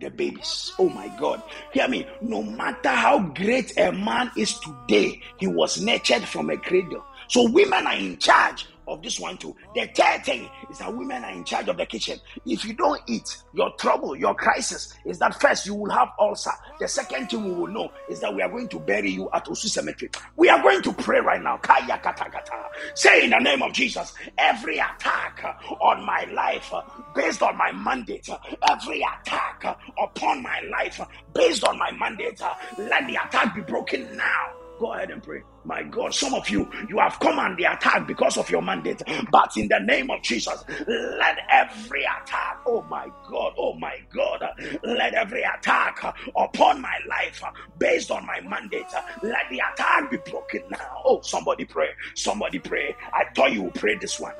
the 0.00 0.10
babies. 0.10 0.72
Oh 0.78 0.88
my 0.88 1.08
God. 1.18 1.42
Hear 1.72 1.88
me. 1.88 2.06
No 2.20 2.42
matter 2.42 2.90
how 2.90 3.18
great 3.18 3.76
a 3.78 3.92
man 3.92 4.30
is 4.36 4.58
today, 4.58 5.20
he 5.38 5.46
was 5.46 5.80
nurtured 5.80 6.24
from 6.24 6.50
a 6.50 6.56
cradle. 6.56 7.04
So 7.28 7.50
women 7.50 7.86
are 7.86 7.94
in 7.96 8.18
charge 8.18 8.66
of 8.88 9.02
this 9.02 9.18
one 9.18 9.36
too. 9.36 9.54
The 9.74 9.88
third 9.94 10.24
thing 10.24 10.48
is 10.70 10.78
that 10.78 10.94
women 10.94 11.24
are 11.24 11.32
in 11.32 11.44
charge 11.44 11.68
of 11.68 11.76
the 11.76 11.86
kitchen. 11.86 12.18
If 12.44 12.64
you 12.64 12.74
don't 12.74 13.00
eat, 13.06 13.42
your 13.54 13.70
trouble, 13.78 14.16
your 14.16 14.34
crisis 14.34 14.94
is 15.04 15.18
that 15.18 15.40
first 15.40 15.66
you 15.66 15.74
will 15.74 15.90
have 15.90 16.08
ulcer. 16.18 16.52
The 16.78 16.88
second 16.88 17.28
thing 17.28 17.44
we 17.44 17.50
will 17.52 17.66
know 17.66 17.92
is 18.08 18.20
that 18.20 18.34
we 18.34 18.42
are 18.42 18.48
going 18.48 18.68
to 18.68 18.78
bury 18.78 19.10
you 19.10 19.28
at 19.32 19.46
Osu 19.46 19.66
Cemetery. 19.66 20.10
We 20.36 20.48
are 20.48 20.62
going 20.62 20.82
to 20.82 20.92
pray 20.92 21.20
right 21.20 21.42
now. 21.42 21.56
Kaya 21.58 21.98
kata 21.98 22.30
kata. 22.30 22.64
Say 22.94 23.24
in 23.24 23.30
the 23.30 23.38
name 23.38 23.62
of 23.62 23.72
Jesus, 23.72 24.12
every 24.38 24.78
attack 24.78 25.44
on 25.80 26.04
my 26.04 26.24
life 26.32 26.72
based 27.14 27.42
on 27.42 27.56
my 27.56 27.72
mandate, 27.72 28.28
every 28.68 29.00
attack 29.02 29.64
upon 30.02 30.42
my 30.42 30.60
life 30.70 31.00
based 31.34 31.64
on 31.64 31.78
my 31.78 31.90
mandate, 31.92 32.40
let 32.78 33.06
the 33.06 33.14
attack 33.16 33.54
be 33.54 33.62
broken 33.62 34.16
now. 34.16 34.52
Go 34.78 34.92
ahead 34.92 35.10
and 35.10 35.22
pray. 35.22 35.42
My 35.66 35.82
God, 35.84 36.14
some 36.14 36.34
of 36.34 36.48
you, 36.50 36.70
you 36.88 36.98
have 37.00 37.18
come 37.20 37.38
on 37.40 37.56
the 37.56 37.64
attack 37.64 38.06
because 38.08 38.38
of 38.38 38.50
your 38.50 38.62
mandate. 38.62 39.02
But 39.32 39.50
in 39.56 39.68
the 39.68 39.80
name 39.80 40.10
of 40.10 40.22
Jesus, 40.22 40.64
let 40.88 41.38
every 41.52 42.04
attack, 42.04 42.58
oh 42.66 42.82
my 42.90 43.06
God, 43.30 43.52
oh 43.58 43.74
my 43.78 43.96
God, 44.14 44.44
let 44.84 45.14
every 45.14 45.42
attack 45.42 46.00
upon 46.36 46.80
my 46.82 46.96
life 47.08 47.42
based 47.78 48.10
on 48.10 48.26
my 48.26 48.40
mandate, 48.42 48.86
let 49.22 49.44
the 49.50 49.60
attack 49.72 50.10
be 50.10 50.18
broken 50.30 50.62
now. 50.70 50.78
Oh, 51.04 51.20
somebody 51.22 51.64
pray, 51.64 51.88
somebody 52.16 52.58
pray. 52.58 52.94
I 53.14 53.24
thought 53.34 53.52
you 53.52 53.64
would 53.64 53.74
pray 53.74 53.96
this 54.00 54.18
one. 54.20 54.34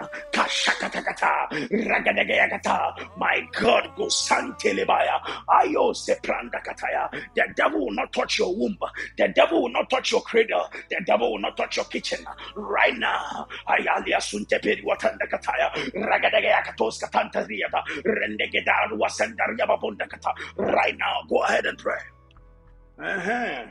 My 3.17 3.41
God, 3.53 3.91
go 3.97 4.07
santelebaya. 4.07 5.21
Ayo 5.49 5.95
sepranda 5.95 6.61
kataya. 6.65 7.09
The 7.35 7.45
devil 7.57 7.81
will 7.87 7.95
not 7.95 8.13
touch 8.13 8.39
your 8.39 8.55
womb. 8.57 8.77
The 9.19 9.29
devil 9.35 9.63
will 9.63 9.71
not 9.71 9.89
touch 9.91 10.13
your 10.13 10.21
cradle. 10.23 10.67
The 10.91 11.01
devil 11.07 11.16
will 11.21 11.39
not 11.39 11.57
touch 11.57 11.77
your 11.77 11.87
kitchen. 11.87 12.27
Right 12.55 12.97
now. 12.97 13.47
Ayalia 13.69 14.21
sunte 14.21 14.61
peri 14.63 14.83
watanda 14.83 15.27
kataya. 15.31 15.73
Ragadagaya 15.95 16.63
katos. 16.65 17.01
Right 20.57 20.99
now. 20.99 21.23
Go 21.29 21.43
ahead 21.43 21.67
and 21.67 21.79
pray. 21.79 21.99
Uh-huh. 22.99 23.67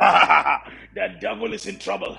the 0.94 1.14
devil 1.20 1.52
is 1.52 1.66
in 1.66 1.78
trouble. 1.78 2.16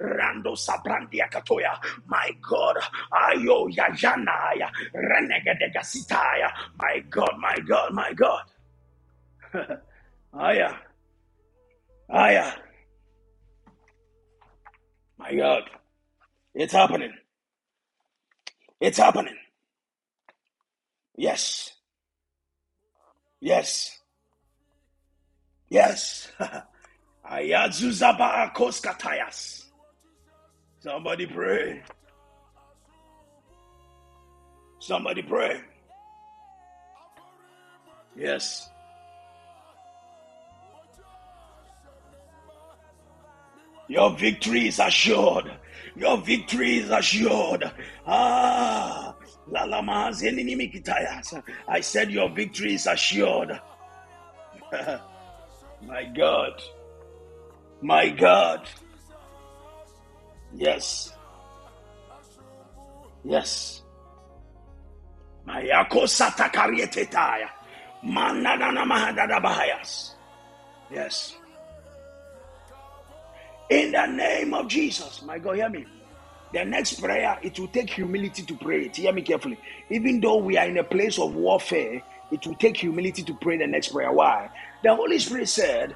Rando 0.00 0.56
Sabrandia 0.56 1.30
Katoya. 1.30 1.78
My 2.06 2.30
God, 2.42 2.76
Ayo. 3.12 3.68
My 6.78 7.04
God, 7.10 7.32
my 7.38 7.56
God, 7.66 7.94
my 7.94 8.12
God. 8.12 8.42
Aya, 10.34 10.74
Aya. 12.10 12.52
My 15.18 15.34
God, 15.34 15.62
it's 16.54 16.72
happening. 16.72 17.12
It's 18.80 18.98
happening. 18.98 19.36
Yes. 21.16 21.72
Yes. 23.40 23.98
Yes. 25.68 26.28
Ayazuzaba 27.30 28.52
Koskatayas. 28.54 29.64
Somebody 30.80 31.26
pray. 31.26 31.82
Somebody 34.78 35.22
pray. 35.22 35.60
Yes. 38.16 38.70
Your 43.88 44.10
victory 44.16 44.68
is 44.68 44.78
assured. 44.78 45.50
Your 45.96 46.18
victory 46.18 46.78
is 46.78 46.90
assured. 46.90 47.70
Ah, 48.06 49.14
enemy 50.22 50.70
kitayas. 50.70 51.42
I 51.66 51.80
said 51.80 52.10
your 52.10 52.28
victory 52.28 52.74
is 52.74 52.86
assured. 52.86 53.60
My 55.82 56.04
God. 56.16 56.62
My 57.80 58.08
God. 58.10 58.68
Yes. 60.54 61.12
Yes. 63.24 63.82
Satakarietaya. 66.04 67.48
Manadana 68.04 68.84
mahadada 68.84 69.40
bahayas. 69.42 70.14
Yes. 70.90 71.34
In 73.70 73.92
the 73.92 74.06
name 74.06 74.54
of 74.54 74.68
Jesus. 74.68 75.22
My 75.22 75.38
God, 75.38 75.56
hear 75.56 75.68
me. 75.68 75.84
The 76.54 76.64
next 76.64 77.00
prayer, 77.00 77.38
it 77.42 77.58
will 77.58 77.68
take 77.68 77.90
humility 77.90 78.42
to 78.42 78.56
pray 78.56 78.86
it. 78.86 78.96
Hear 78.96 79.12
me 79.12 79.20
carefully. 79.20 79.58
Even 79.90 80.20
though 80.20 80.36
we 80.38 80.56
are 80.56 80.66
in 80.66 80.78
a 80.78 80.84
place 80.84 81.18
of 81.18 81.34
warfare, 81.34 82.02
it 82.30 82.46
will 82.46 82.54
take 82.54 82.78
humility 82.78 83.22
to 83.22 83.34
pray 83.34 83.58
the 83.58 83.66
next 83.66 83.88
prayer. 83.88 84.10
Why? 84.10 84.48
The 84.82 84.94
Holy 84.94 85.18
Spirit 85.18 85.48
said, 85.50 85.94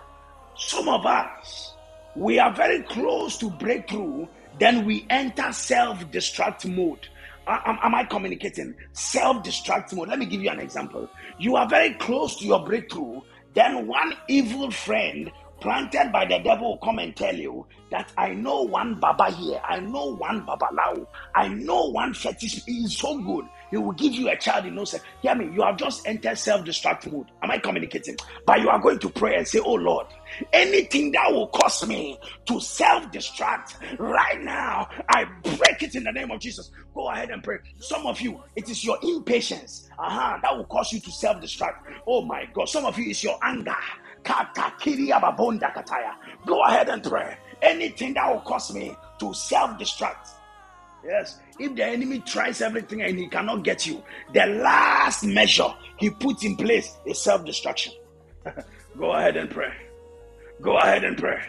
Some 0.56 0.88
of 0.90 1.06
us, 1.06 1.74
we 2.14 2.38
are 2.38 2.52
very 2.52 2.82
close 2.82 3.38
to 3.38 3.48
breakthrough, 3.48 4.26
then 4.58 4.84
we 4.84 5.06
enter 5.08 5.50
self 5.52 5.98
destruct 6.10 6.66
mode. 6.66 7.08
Am, 7.46 7.78
am 7.82 7.94
I 7.94 8.04
communicating? 8.04 8.74
Self 8.92 9.42
destruct 9.42 9.94
mode. 9.94 10.08
Let 10.08 10.18
me 10.18 10.26
give 10.26 10.42
you 10.42 10.50
an 10.50 10.60
example. 10.60 11.08
You 11.38 11.56
are 11.56 11.66
very 11.68 11.94
close 11.94 12.36
to 12.40 12.44
your 12.44 12.62
breakthrough, 12.64 13.22
then 13.54 13.86
one 13.86 14.12
evil 14.28 14.70
friend 14.70 15.32
planted 15.62 16.12
by 16.12 16.26
the 16.26 16.40
devil 16.40 16.70
will 16.70 16.78
come 16.78 16.98
and 16.98 17.14
tell 17.16 17.34
you 17.34 17.66
that 17.90 18.12
I 18.18 18.34
know 18.34 18.62
one 18.62 18.98
Baba 19.00 19.30
here, 19.30 19.60
I 19.64 19.78
know 19.80 20.16
one 20.16 20.44
Babalawo, 20.44 21.06
I 21.34 21.48
know 21.48 21.90
one 21.90 22.12
fetish. 22.14 22.62
Is 22.66 22.98
so 22.98 23.18
good. 23.18 23.46
He 23.70 23.76
will 23.78 23.92
give 23.92 24.12
you 24.12 24.28
a 24.28 24.36
child, 24.36 24.66
in 24.66 24.74
no 24.74 24.84
Say, 24.84 24.98
hear 25.22 25.34
me, 25.34 25.48
you 25.54 25.62
have 25.62 25.76
just 25.78 26.06
entered 26.06 26.36
self-destruct 26.36 27.10
mode. 27.10 27.28
Am 27.42 27.50
I 27.50 27.58
communicating? 27.58 28.16
But 28.46 28.60
you 28.60 28.68
are 28.68 28.80
going 28.80 28.98
to 28.98 29.08
pray 29.08 29.36
and 29.36 29.48
say, 29.48 29.60
Oh 29.60 29.74
Lord, 29.74 30.06
anything 30.52 31.12
that 31.12 31.32
will 31.32 31.48
cause 31.48 31.86
me 31.86 32.18
to 32.46 32.60
self-destruct 32.60 33.98
right 33.98 34.40
now, 34.42 34.88
I 35.08 35.24
break 35.42 35.82
it 35.82 35.94
in 35.94 36.04
the 36.04 36.12
name 36.12 36.30
of 36.30 36.40
Jesus. 36.40 36.70
Go 36.94 37.08
ahead 37.10 37.30
and 37.30 37.42
pray. 37.42 37.58
Some 37.78 38.06
of 38.06 38.20
you, 38.20 38.42
it 38.56 38.68
is 38.68 38.84
your 38.84 38.98
impatience 39.02 39.88
uh-huh, 39.98 40.38
that 40.42 40.56
will 40.56 40.66
cause 40.66 40.92
you 40.92 41.00
to 41.00 41.10
self-destruct. 41.10 41.76
Oh 42.06 42.22
my 42.22 42.46
God. 42.52 42.68
Some 42.68 42.84
of 42.84 42.98
you, 42.98 43.10
it's 43.10 43.24
your 43.24 43.38
anger. 43.42 43.74
Go 46.46 46.62
ahead 46.64 46.88
and 46.88 47.02
pray. 47.02 47.36
Anything 47.60 48.14
that 48.14 48.32
will 48.32 48.40
cause 48.40 48.74
me 48.74 48.94
to 49.18 49.34
self 49.34 49.78
destruct. 49.78 50.28
Yes, 51.04 51.40
if 51.58 51.74
the 51.74 51.84
enemy 51.84 52.20
tries 52.20 52.60
everything 52.60 53.02
and 53.02 53.18
he 53.18 53.26
cannot 53.28 53.64
get 53.64 53.86
you, 53.86 54.02
the 54.32 54.46
last 54.46 55.24
measure 55.24 55.72
he 55.96 56.10
puts 56.10 56.44
in 56.44 56.56
place 56.56 56.96
is 57.06 57.18
self 57.20 57.44
destruction. 57.44 57.92
Go 58.98 59.12
ahead 59.12 59.36
and 59.36 59.50
pray. 59.50 59.72
Go 60.60 60.76
ahead 60.78 61.04
and 61.04 61.16
pray. 61.16 61.40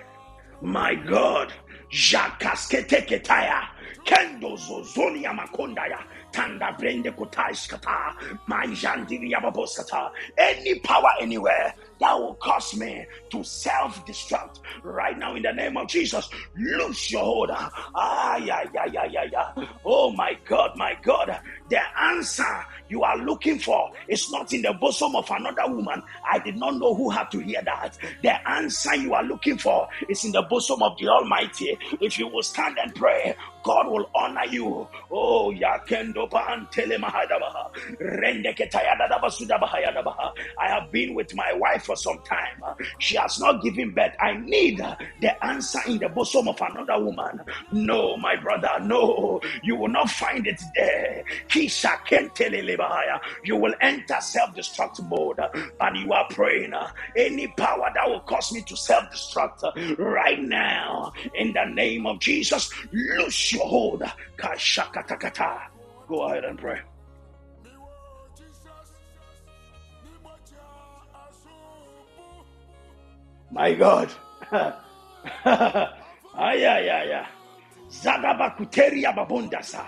My 0.61 0.95
God, 0.95 1.53
Jakaskete 1.91 3.05
Ketaya, 3.05 3.67
Kendo 4.05 4.57
Zozonia 4.57 5.37
Makondaya, 5.37 5.99
Tanda 6.31 6.75
Brende 6.79 7.13
Kotaiskata, 7.15 8.15
Manjandiri 8.47 9.31
Yababoskata, 9.31 10.09
any 10.37 10.79
power 10.79 11.09
anywhere 11.21 11.75
that 12.03 12.19
will 12.19 12.35
cause 12.35 12.75
me 12.75 13.05
to 13.31 13.43
self 13.45 14.05
destruct 14.05 14.59
right 14.83 15.17
now 15.17 15.35
in 15.35 15.43
the 15.43 15.53
name 15.53 15.77
of 15.77 15.87
Jesus. 15.87 16.29
Loose 16.57 17.11
your 17.11 17.23
hold. 17.23 17.51
Ah, 17.95 18.35
yeah, 18.37 18.65
yeah, 18.73 18.85
yeah, 18.91 19.05
yeah, 19.09 19.25
yeah. 19.31 19.65
Oh 19.85 20.11
my 20.11 20.37
God, 20.45 20.71
my 20.75 20.97
God. 21.01 21.39
The 21.69 21.79
answer 22.01 22.43
you 22.89 23.03
are 23.03 23.17
looking 23.17 23.57
for 23.57 23.89
is 24.09 24.29
not 24.31 24.51
in 24.51 24.63
the 24.63 24.73
bosom 24.73 25.15
of 25.15 25.29
another 25.31 25.73
woman. 25.73 26.03
I 26.29 26.39
did 26.39 26.57
not 26.57 26.75
know 26.75 26.93
who 26.93 27.09
had 27.09 27.31
to 27.31 27.39
hear 27.39 27.61
that. 27.63 27.97
The 28.21 28.49
answer 28.49 28.95
you 28.95 29.13
are 29.13 29.23
looking 29.23 29.57
for 29.57 29.87
is 30.09 30.25
in 30.25 30.33
the 30.33 30.41
bosom 30.43 30.83
of 30.83 30.97
the 30.99 31.07
Almighty. 31.07 31.77
If 32.01 32.19
you 32.19 32.27
will 32.27 32.43
stand 32.43 32.77
and 32.83 32.93
pray, 32.95 33.33
God 33.63 33.87
will 33.87 34.09
honor 34.15 34.45
you. 34.49 34.87
Oh, 35.11 35.51
Yakendo 35.51 36.29
I 40.59 40.67
have 40.67 40.91
been 40.91 41.13
with 41.15 41.33
my 41.35 41.53
wife 41.53 41.83
for 41.83 41.95
some 41.95 42.19
time. 42.19 42.75
She 42.99 43.15
has 43.15 43.39
not 43.39 43.61
given 43.63 43.91
birth. 43.93 44.13
I 44.19 44.33
need 44.33 44.77
the 44.77 45.45
answer 45.45 45.79
in 45.87 45.99
the 45.99 46.09
bosom 46.09 46.47
of 46.47 46.59
another 46.61 47.03
woman. 47.03 47.41
No, 47.71 48.17
my 48.17 48.35
brother, 48.35 48.69
no. 48.81 49.39
You 49.63 49.75
will 49.75 49.89
not 49.89 50.09
find 50.09 50.45
it 50.47 50.61
there. 50.75 51.23
You 53.43 53.55
will 53.57 53.73
enter 53.81 54.17
self 54.21 54.55
destruct 54.55 55.01
mode, 55.07 55.39
and 55.79 55.97
you 55.97 56.11
are 56.13 56.27
praying. 56.29 56.73
Any 57.15 57.47
power 57.47 57.89
that 57.95 58.09
will 58.09 58.21
cause 58.21 58.51
me 58.51 58.61
to 58.63 58.75
self 58.75 59.05
destruct 59.13 59.97
right 59.97 60.41
now, 60.41 61.13
in 61.35 61.53
the 61.53 61.65
name 61.65 62.05
of 62.05 62.19
Jesus, 62.19 62.71
loose 62.91 63.52
your 63.53 63.67
hold. 63.67 64.03
Go 66.07 66.23
ahead 66.23 66.45
and 66.45 66.59
pray. 66.59 66.79
My 73.51 73.73
God. 73.73 74.09
ay, 74.51 74.73
ay, 76.65 76.89
ay, 76.89 77.13
ay. 77.21 77.25
Zadabakuteria 77.93 79.13
babundasa. 79.13 79.85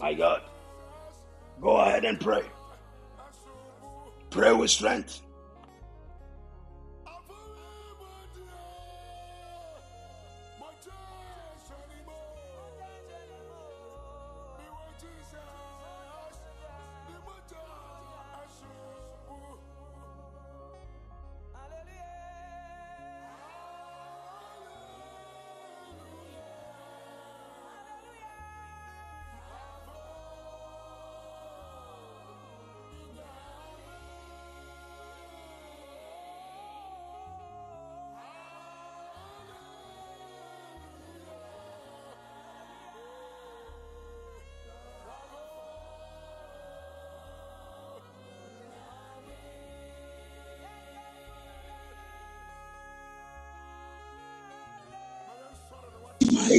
My 0.00 0.14
God. 0.14 0.40
Go 1.60 1.76
ahead 1.76 2.04
and 2.04 2.20
pray. 2.20 2.42
Pray 4.30 4.52
with 4.52 4.70
strength. 4.70 5.22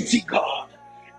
Almighty 0.07 0.21
God. 0.27 0.69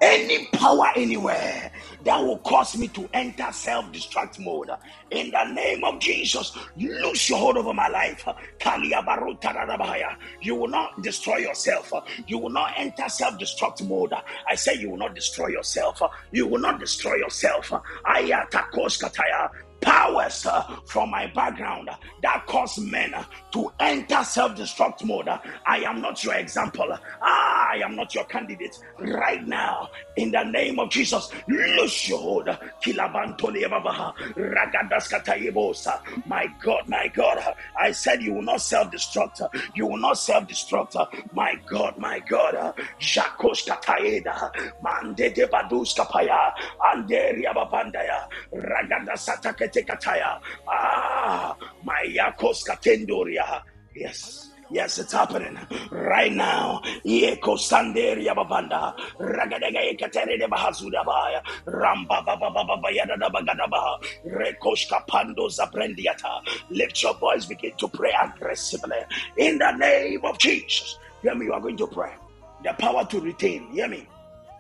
Any 0.01 0.47
power 0.53 0.87
anywhere 0.97 1.73
that 2.05 2.23
will 2.25 2.39
cause 2.39 2.77
me 2.79 2.89
to 2.89 3.09
enter 3.13 3.51
self 3.53 3.87
destruct 3.93 4.39
mode 4.39 4.71
in 5.11 5.33
the 5.33 5.45
name 5.53 5.85
of 5.85 5.99
Jesus, 6.01 6.57
lose 6.77 7.29
your 7.29 7.39
hold 7.39 7.57
over 7.59 7.75
my 7.75 7.89
life. 7.89 8.25
You 10.41 10.55
will 10.55 10.69
not 10.69 11.03
destroy 11.03 11.39
yourself, 11.39 11.93
you 12.29 12.39
will 12.39 12.51
not 12.51 12.75
enter 12.77 13.09
self 13.09 13.39
destruct 13.41 13.87
mode. 13.89 14.13
I 14.49 14.55
say 14.55 14.75
you 14.77 14.91
will 14.91 14.99
not 14.99 15.17
destroy 15.17 15.49
yourself, 15.49 16.01
you 16.33 16.47
will 16.47 16.61
not 16.61 16.81
destroy 16.81 17.17
yourself. 17.17 17.73
Powers 19.99 20.47
uh, 20.47 20.63
from 20.87 21.11
my 21.11 21.27
background 21.35 21.91
that 22.23 22.47
cause 22.47 22.79
men 22.79 23.13
uh, 23.15 23.25
to 23.53 23.69
enter 23.81 24.23
self-destruct 24.23 25.05
mode. 25.05 25.27
Uh, 25.29 25.39
I 25.67 25.79
am 25.81 26.01
not 26.01 26.23
your 26.23 26.35
example. 26.35 26.97
I 27.23 27.81
am 27.85 27.97
not 27.97 28.15
your 28.15 28.25
candidate 28.25 28.77
right 28.99 29.45
now. 29.45 29.89
In 30.17 30.31
the 30.31 30.45
name 30.45 30.79
of 30.79 30.91
Jesus, 30.91 31.31
loose 31.49 32.09
your 32.09 32.19
hold. 32.21 32.47
My 36.27 36.47
God, 36.65 36.89
my 36.89 37.09
God, 37.09 37.39
I 37.79 37.93
said 37.93 38.23
you 38.23 38.35
will 38.35 38.43
not 38.43 38.61
self-destruct. 38.61 39.49
You 39.75 39.87
will 39.87 39.99
not 39.99 40.19
self-destruct. 40.19 40.95
My 41.33 41.55
God, 41.69 41.99
my 41.99 42.21
God. 42.21 42.75
Jakos 43.01 43.67
kataeda, 43.67 44.51
mandede 44.83 45.49
badus 45.51 45.95
kapaya, 45.97 46.53
anderia 46.93 47.53
babandaya, 47.55 48.27
ragada 48.53 49.15
satake 49.17 49.69
Tekataya. 49.89 50.41
Ah, 50.69 51.57
my 51.85 52.05
Yakos 52.09 52.65
Katendoria. 52.67 53.63
Yes. 53.95 54.45
Yes, 54.71 54.99
it's 54.99 55.13
happening 55.13 55.59
right 55.91 56.31
now. 56.33 56.83
Yeko 57.05 57.57
sanderia 57.57 58.35
babanda. 58.37 58.95
Ragadega 59.19 59.81
ekatere 59.97 60.39
de 60.39 60.47
bahazuda 60.47 61.03
baya. 61.07 61.41
Ramba 61.67 62.23
baba 62.25 62.51
baba 62.51 62.77
bayada 62.77 63.19
da 63.19 63.31
bagada 63.31 63.69
baha. 63.71 63.99
Rekoshka 64.27 65.07
pando 65.07 65.49
zabrendiata. 65.49 66.43
Lift 66.69 67.03
your 67.03 67.15
voice, 67.15 67.47
begin 67.47 67.73
to 67.79 67.89
pray 67.89 68.13
aggressively. 68.23 68.99
In 69.39 69.57
the 69.57 69.73
name 69.73 70.21
of 70.25 70.39
Jesus. 70.39 70.99
Hear 71.23 71.35
me, 71.35 71.47
you 71.47 71.55
are 71.55 71.61
going 71.61 71.79
to 71.79 71.87
pray. 71.87 72.13
The 72.63 72.75
power 72.75 73.07
to 73.07 73.21
retain. 73.21 73.71
Hear 73.73 73.89
me. 73.89 74.07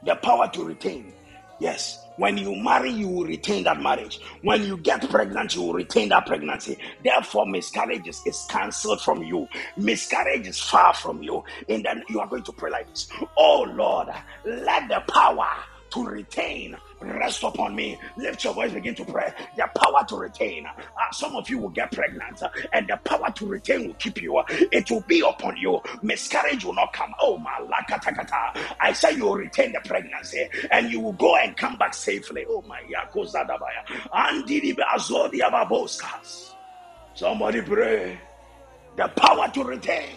The 0.06 0.14
power 0.16 0.48
to 0.48 0.64
retain. 0.64 1.12
Yes. 1.60 2.07
When 2.18 2.38
you 2.38 2.56
marry, 2.56 2.90
you 2.90 3.08
will 3.08 3.26
retain 3.26 3.64
that 3.64 3.80
marriage. 3.82 4.20
When 4.42 4.64
you 4.64 4.78
get 4.78 5.08
pregnant, 5.10 5.56
you 5.56 5.62
will 5.62 5.74
retain 5.74 6.10
that 6.10 6.26
pregnancy. 6.26 6.78
Therefore, 7.04 7.46
miscarriage 7.46 8.08
is, 8.08 8.22
is 8.26 8.46
cancelled 8.50 9.02
from 9.02 9.24
you. 9.24 9.48
Miscarriage 9.78 10.48
is 10.48 10.60
far 10.60 10.94
from 10.94 11.22
you. 11.24 11.44
And 11.68 11.84
then 11.84 12.04
you 12.10 12.20
are 12.20 12.28
going 12.28 12.44
to 12.44 12.52
pray 12.52 12.70
like 12.70 12.88
this 12.90 13.08
Oh 13.38 13.62
Lord, 13.74 14.08
let 14.46 14.88
the 14.88 15.00
power 15.12 15.48
to 15.92 16.04
retain 16.06 16.76
rest 17.00 17.42
upon 17.42 17.74
me. 17.74 17.98
Lift 18.16 18.44
your 18.44 18.54
voice, 18.54 18.72
begin 18.72 18.94
to 18.96 19.04
pray. 19.04 19.32
The 19.56 19.68
power 19.76 20.04
to 20.08 20.16
retain. 20.16 20.66
Uh, 20.66 21.12
some 21.12 21.36
of 21.36 21.48
you 21.48 21.58
will 21.58 21.68
get 21.70 21.92
pregnant, 21.92 22.42
uh, 22.42 22.48
and 22.72 22.88
the 22.88 22.96
power 23.04 23.30
to 23.30 23.46
retain 23.46 23.86
will 23.86 23.94
keep 23.94 24.20
you. 24.20 24.42
It 24.48 24.90
will 24.90 25.02
be 25.02 25.20
upon 25.20 25.56
you. 25.56 25.80
Miscarriage 26.02 26.64
will 26.64 26.74
not 26.74 26.92
come. 26.92 27.14
Oh 27.20 27.38
my 27.38 27.60
lakatakata. 27.60 28.60
I 28.80 28.92
say 28.92 29.14
you 29.14 29.24
will 29.24 29.36
retain 29.36 29.72
the 29.72 29.80
pregnancy, 29.84 30.48
and 30.70 30.90
you 30.90 31.00
will 31.00 31.12
go 31.12 31.36
and 31.36 31.56
come 31.56 31.76
back 31.76 31.94
safely. 31.94 32.44
Oh 32.48 32.62
my 32.62 32.82
yakozadabaya. 32.82 33.86
Andidibe 34.12 34.84
azodia 34.94 35.50
baboskas. 35.50 36.52
Somebody 37.14 37.62
pray. 37.62 38.18
The 38.96 39.08
power 39.08 39.48
to 39.48 39.64
retain 39.64 40.16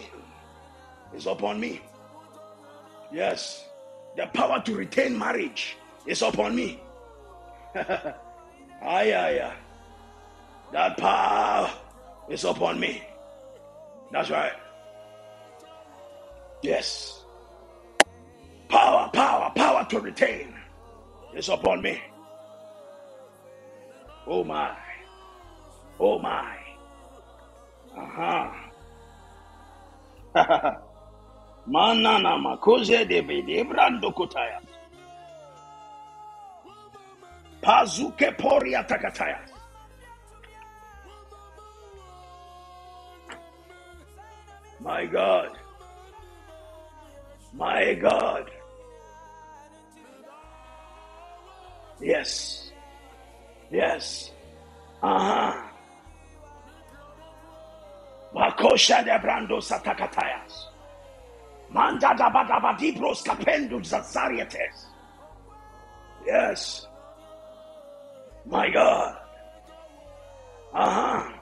is 1.14 1.26
upon 1.26 1.60
me. 1.60 1.80
Yes. 3.12 3.64
The 4.16 4.26
power 4.26 4.60
to 4.64 4.74
retain 4.74 5.18
marriage 5.18 5.76
is 6.06 6.22
upon 6.22 6.56
me. 6.56 6.80
ay, 7.74 9.12
ay, 9.12 9.40
ay. 9.40 9.54
That 10.72 10.96
power 10.96 11.70
is 12.28 12.44
upon 12.44 12.80
me. 12.80 13.02
That's 14.10 14.30
right. 14.30 14.52
Yes. 16.62 17.22
Power, 18.68 19.10
power, 19.12 19.52
power 19.54 19.84
to 19.90 20.00
retain 20.00 20.54
is 21.34 21.48
upon 21.48 21.82
me. 21.82 22.00
Oh 24.26 24.44
my. 24.44 24.76
Oh 26.00 26.18
my. 26.18 26.56
Uh 27.96 28.06
huh. 28.06 28.50
Manana 31.66 32.38
makoze 32.38 33.06
de 33.06 33.20
bede 33.20 33.64
brando. 33.64 34.12
Pazuke 37.62 38.36
poria 38.36 38.82
takataya. 38.84 39.38
My 44.80 45.06
God. 45.06 45.56
My 47.54 47.94
God. 47.94 48.50
Yes. 52.00 52.72
Yes. 53.70 54.32
Uh-huh. 55.02 55.62
Makosha 58.34 59.04
de 59.04 59.16
brando 59.22 59.60
satakatayas. 59.62 60.66
Manda 61.70 62.12
da 62.14 62.28
badabadibros 62.28 63.22
capendo 63.22 63.78
zazarietes. 63.84 64.86
Yes. 66.26 66.86
My 68.46 68.70
God. 68.70 69.16
Uh 70.74 70.90
huh. 70.90 71.32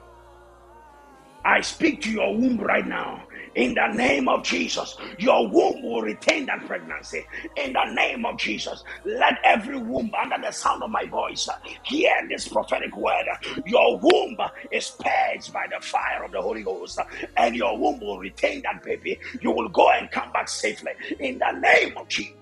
I 1.43 1.61
speak 1.61 2.01
to 2.01 2.11
your 2.11 2.35
womb 2.35 2.57
right 2.59 2.85
now. 2.85 3.23
In 3.55 3.73
the 3.73 3.87
name 3.87 4.29
of 4.29 4.43
Jesus, 4.43 4.95
your 5.19 5.45
womb 5.47 5.81
will 5.83 6.01
retain 6.01 6.45
that 6.45 6.65
pregnancy. 6.65 7.25
In 7.57 7.73
the 7.73 7.93
name 7.93 8.25
of 8.25 8.37
Jesus, 8.37 8.83
let 9.03 9.39
every 9.43 9.77
womb 9.77 10.11
under 10.17 10.37
the 10.41 10.51
sound 10.51 10.83
of 10.83 10.89
my 10.89 11.05
voice 11.05 11.49
hear 11.83 12.13
this 12.29 12.47
prophetic 12.47 12.95
word. 12.95 13.25
Your 13.65 13.97
womb 13.97 14.37
is 14.71 14.95
purged 14.99 15.51
by 15.51 15.65
the 15.67 15.83
fire 15.83 16.23
of 16.23 16.31
the 16.31 16.41
Holy 16.41 16.63
Ghost, 16.63 16.99
and 17.35 17.55
your 17.55 17.77
womb 17.77 17.99
will 17.99 18.19
retain 18.19 18.61
that 18.61 18.83
baby. 18.83 19.19
You 19.41 19.51
will 19.51 19.69
go 19.69 19.89
and 19.91 20.09
come 20.11 20.31
back 20.31 20.47
safely. 20.47 20.91
In 21.19 21.39
the 21.39 21.51
name 21.59 21.97
of 21.97 22.07
Jesus. 22.07 22.37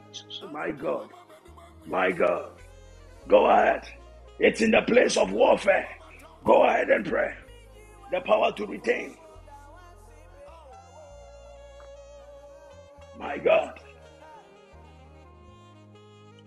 My 0.51 0.69
God. 0.71 1.09
My 1.87 2.11
God. 2.11 2.51
Go 3.27 3.47
ahead. 3.47 3.87
It's 4.39 4.61
in 4.61 4.71
the 4.71 4.81
place 4.83 5.17
of 5.17 5.31
warfare. 5.31 5.87
Go 6.45 6.63
ahead 6.63 6.89
and 6.89 7.05
pray. 7.05 7.33
The 8.11 8.21
power 8.21 8.51
to 8.53 8.65
retain. 8.65 9.17
My 13.19 13.37
God. 13.37 13.79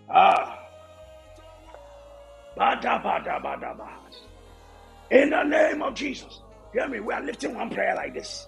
Ah. 0.09 0.59
In 5.11 5.29
the 5.29 5.43
name 5.43 5.81
of 5.81 5.93
Jesus. 5.93 6.41
Hear 6.73 6.87
me. 6.87 6.99
We 6.99 7.13
are 7.13 7.21
lifting 7.23 7.55
one 7.55 7.69
prayer 7.69 7.95
like 7.95 8.13
this. 8.13 8.47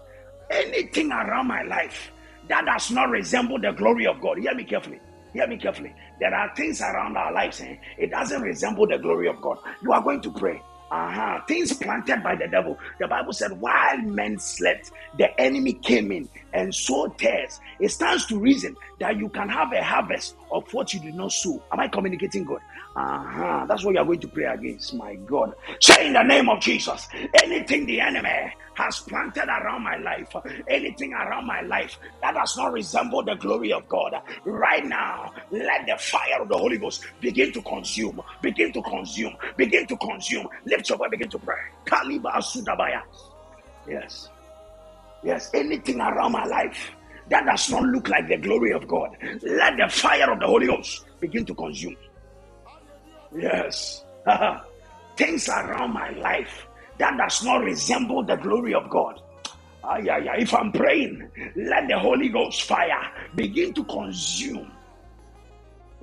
Anything 0.49 1.11
around 1.11 1.47
my 1.47 1.63
life 1.63 2.11
that 2.49 2.65
does 2.65 2.91
not 2.91 3.09
resemble 3.09 3.59
the 3.59 3.71
glory 3.71 4.07
of 4.07 4.19
God. 4.21 4.39
Hear 4.39 4.55
me 4.55 4.63
carefully. 4.63 4.99
Hear 5.33 5.47
me 5.47 5.57
carefully. 5.57 5.93
There 6.19 6.33
are 6.33 6.53
things 6.55 6.81
around 6.81 7.17
our 7.17 7.33
lives, 7.33 7.61
eh? 7.61 7.75
it 7.97 8.11
doesn't 8.11 8.41
resemble 8.41 8.87
the 8.87 8.97
glory 8.97 9.27
of 9.27 9.41
God. 9.41 9.57
You 9.81 9.91
are 9.93 10.01
going 10.01 10.21
to 10.21 10.31
pray. 10.31 10.61
Uh-huh. 10.91 11.41
Things 11.47 11.73
planted 11.73 12.21
by 12.23 12.35
the 12.35 12.47
devil. 12.47 12.77
The 12.99 13.07
Bible 13.07 13.33
said, 13.33 13.59
while 13.59 13.97
men 13.97 14.37
slept, 14.37 14.91
the 15.17 15.37
enemy 15.41 15.73
came 15.73 16.11
in 16.11 16.29
and 16.53 16.73
sowed 16.73 17.17
tares. 17.17 17.59
It 17.79 17.89
stands 17.89 18.27
to 18.27 18.39
reason 18.39 18.77
that 18.99 19.17
you 19.17 19.29
can 19.29 19.49
have 19.49 19.73
a 19.73 19.83
harvest 19.83 20.35
of 20.51 20.71
what 20.73 20.93
you 20.93 20.99
did 20.99 21.15
not 21.15 21.31
sow. 21.31 21.61
Am 21.71 21.79
I 21.79 21.87
communicating 21.87 22.45
God? 22.45 22.61
Uh-huh. 22.95 23.65
That's 23.67 23.83
what 23.83 23.95
you 23.95 23.99
are 23.99 24.05
going 24.05 24.19
to 24.21 24.27
pray 24.27 24.45
against. 24.45 24.93
My 24.93 25.15
God. 25.15 25.53
Say 25.81 26.07
in 26.07 26.13
the 26.13 26.23
name 26.23 26.49
of 26.49 26.61
Jesus, 26.61 27.07
anything 27.43 27.87
the 27.87 27.99
enemy 27.99 28.53
has 28.75 28.99
planted 28.99 29.47
around 29.47 29.83
my 29.83 29.97
life, 29.97 30.35
anything 30.67 31.13
around 31.13 31.47
my 31.47 31.61
life 31.61 31.97
that 32.21 32.33
does 32.33 32.55
not 32.57 32.71
resemble 32.73 33.23
the 33.23 33.35
glory 33.35 33.73
of 33.73 33.87
God, 33.89 34.13
right 34.43 34.85
now, 34.85 35.33
let 35.51 35.85
the 35.87 35.97
fire 35.97 36.41
of 36.41 36.49
the 36.49 36.57
Holy 36.57 36.77
Ghost 36.77 37.05
begin 37.19 37.51
to 37.53 37.61
consume, 37.63 38.21
begin 38.41 38.71
to 38.73 38.81
consume, 38.83 39.35
begin 39.57 39.87
to 39.87 39.97
consume. 39.97 40.47
Lift 40.65 40.89
your 40.89 40.97
voice, 40.97 41.09
begin 41.09 41.29
to 41.29 41.39
pray. 41.39 41.55
Kaliba. 41.85 43.01
Yes. 43.87 44.29
Yes, 45.23 45.49
anything 45.53 45.99
around 45.99 46.33
my 46.33 46.45
life 46.45 46.91
that 47.29 47.45
does 47.45 47.71
not 47.71 47.83
look 47.83 48.09
like 48.09 48.27
the 48.27 48.37
glory 48.37 48.71
of 48.73 48.87
God, 48.87 49.17
let 49.41 49.77
the 49.77 49.87
fire 49.89 50.31
of 50.31 50.39
the 50.39 50.45
Holy 50.45 50.67
Ghost 50.67 51.05
begin 51.19 51.45
to 51.45 51.55
consume. 51.55 51.95
Yes. 53.35 54.03
Things 55.17 55.49
around 55.49 55.93
my 55.93 56.09
life 56.11 56.67
that 56.99 57.17
does 57.17 57.43
not 57.43 57.63
resemble 57.63 58.23
the 58.23 58.35
glory 58.37 58.73
of 58.73 58.89
God. 58.89 59.21
If 59.87 60.53
I'm 60.53 60.71
praying, 60.71 61.29
let 61.55 61.87
the 61.87 61.99
Holy 61.99 62.29
Ghost 62.29 62.63
fire 62.63 63.11
begin 63.35 63.73
to 63.73 63.83
consume 63.85 64.71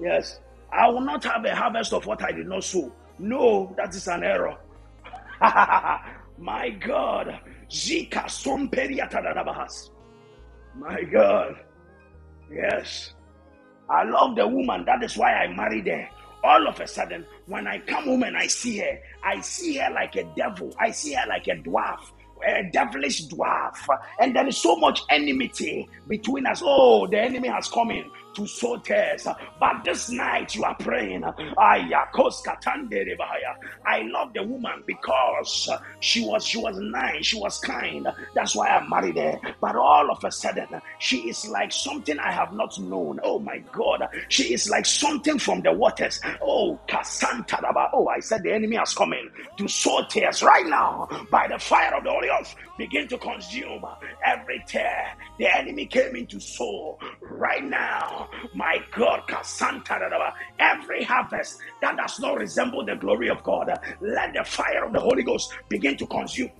Yes. 0.00 0.40
I 0.72 0.88
will 0.88 1.00
not 1.02 1.22
have 1.24 1.44
a 1.44 1.54
harvest 1.54 1.92
of 1.92 2.06
what 2.06 2.22
I 2.22 2.32
did 2.32 2.48
not 2.48 2.64
sow. 2.64 2.92
No, 3.18 3.74
that 3.76 3.94
is 3.94 4.08
an 4.08 4.24
error. 4.24 4.56
My 6.38 6.70
God. 6.70 7.40
Zika. 7.70 8.28
My 10.74 11.02
God. 11.04 11.56
Yes. 12.52 13.14
I 13.90 14.04
love 14.04 14.36
the 14.36 14.46
woman. 14.48 14.84
That 14.86 15.02
is 15.04 15.16
why 15.16 15.34
I 15.34 15.54
married 15.54 15.86
her. 15.88 16.08
All 16.44 16.68
of 16.68 16.80
a 16.80 16.86
sudden, 16.88 17.26
when 17.46 17.66
I 17.66 17.78
come 17.80 18.04
home 18.04 18.22
and 18.24 18.36
I 18.36 18.46
see 18.48 18.78
her, 18.78 18.98
I 19.24 19.40
see 19.40 19.76
her 19.78 19.90
like 19.92 20.16
a 20.16 20.24
devil. 20.36 20.74
I 20.80 20.90
see 20.90 21.14
her 21.14 21.26
like 21.28 21.48
a 21.48 21.56
dwarf 21.56 22.00
a 22.46 22.64
devilish 22.72 23.28
dwarf, 23.28 23.76
and 24.20 24.34
there 24.34 24.46
is 24.46 24.58
so 24.58 24.76
much 24.76 25.00
enmity 25.10 25.88
between 26.08 26.46
us. 26.46 26.60
Oh, 26.64 27.06
the 27.06 27.20
enemy 27.20 27.48
has 27.48 27.68
come 27.68 27.90
in 27.90 28.10
to 28.34 28.46
sow 28.46 28.76
tares. 28.78 29.26
But 29.60 29.84
this 29.84 30.10
night 30.10 30.54
you 30.54 30.64
are 30.64 30.76
praying. 30.76 31.24
I 33.84 34.02
love 34.02 34.32
the 34.34 34.42
woman 34.42 34.82
because 34.86 35.68
she 36.00 36.24
was 36.24 36.44
she 36.46 36.58
was 36.58 36.76
nice, 36.78 37.26
she 37.26 37.38
was 37.38 37.58
kind. 37.60 38.08
That's 38.34 38.54
why 38.54 38.68
I 38.68 38.86
married 38.88 39.16
her. 39.16 39.38
But 39.60 39.76
all 39.76 40.10
of 40.10 40.22
a 40.24 40.30
sudden, 40.30 40.68
she 40.98 41.28
is 41.28 41.46
like 41.48 41.72
something 41.72 42.18
I 42.18 42.32
have 42.32 42.52
not 42.52 42.78
known. 42.78 43.20
Oh 43.22 43.38
my 43.38 43.58
God, 43.72 44.06
she 44.28 44.52
is 44.54 44.68
like 44.68 44.86
something 44.86 45.38
from 45.38 45.62
the 45.62 45.72
waters. 45.72 46.20
Oh, 46.42 46.78
Kasanta. 46.88 47.58
Oh, 47.92 48.08
I 48.08 48.20
said 48.20 48.42
the 48.42 48.52
enemy 48.52 48.76
has 48.76 48.94
come 48.94 49.12
in 49.12 49.30
to 49.58 49.68
sow 49.68 50.04
tares 50.08 50.42
right 50.42 50.66
now 50.66 51.08
by 51.30 51.48
the 51.48 51.58
fire 51.58 51.94
of 51.96 52.04
the 52.04 52.10
Holy 52.10 52.28
Ghost. 52.28 52.56
Begin 52.78 53.08
to 53.08 53.18
consume 53.18 53.84
every 54.24 54.62
tare 54.66 55.14
the 55.38 55.46
enemy 55.56 55.86
came 55.86 56.16
in 56.16 56.26
to 56.26 56.40
sow 56.40 56.98
right 57.22 57.64
now 57.64 58.21
my 58.54 58.78
God, 58.92 59.22
every 60.58 61.04
harvest 61.04 61.58
that 61.80 61.96
does 61.96 62.20
not 62.20 62.38
resemble 62.38 62.84
the 62.84 62.96
glory 62.96 63.28
of 63.28 63.42
God, 63.42 63.70
let 64.00 64.34
the 64.34 64.44
fire 64.44 64.84
of 64.84 64.92
the 64.92 65.00
Holy 65.00 65.22
Ghost 65.22 65.54
begin 65.68 65.96
to 65.96 66.06
consume. 66.06 66.50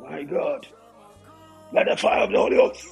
My 0.00 0.22
God, 0.22 0.66
let 1.72 1.86
the 1.88 1.96
fire 1.96 2.24
of 2.24 2.30
the 2.30 2.38
Holy 2.38 2.56
Ghost. 2.56 2.86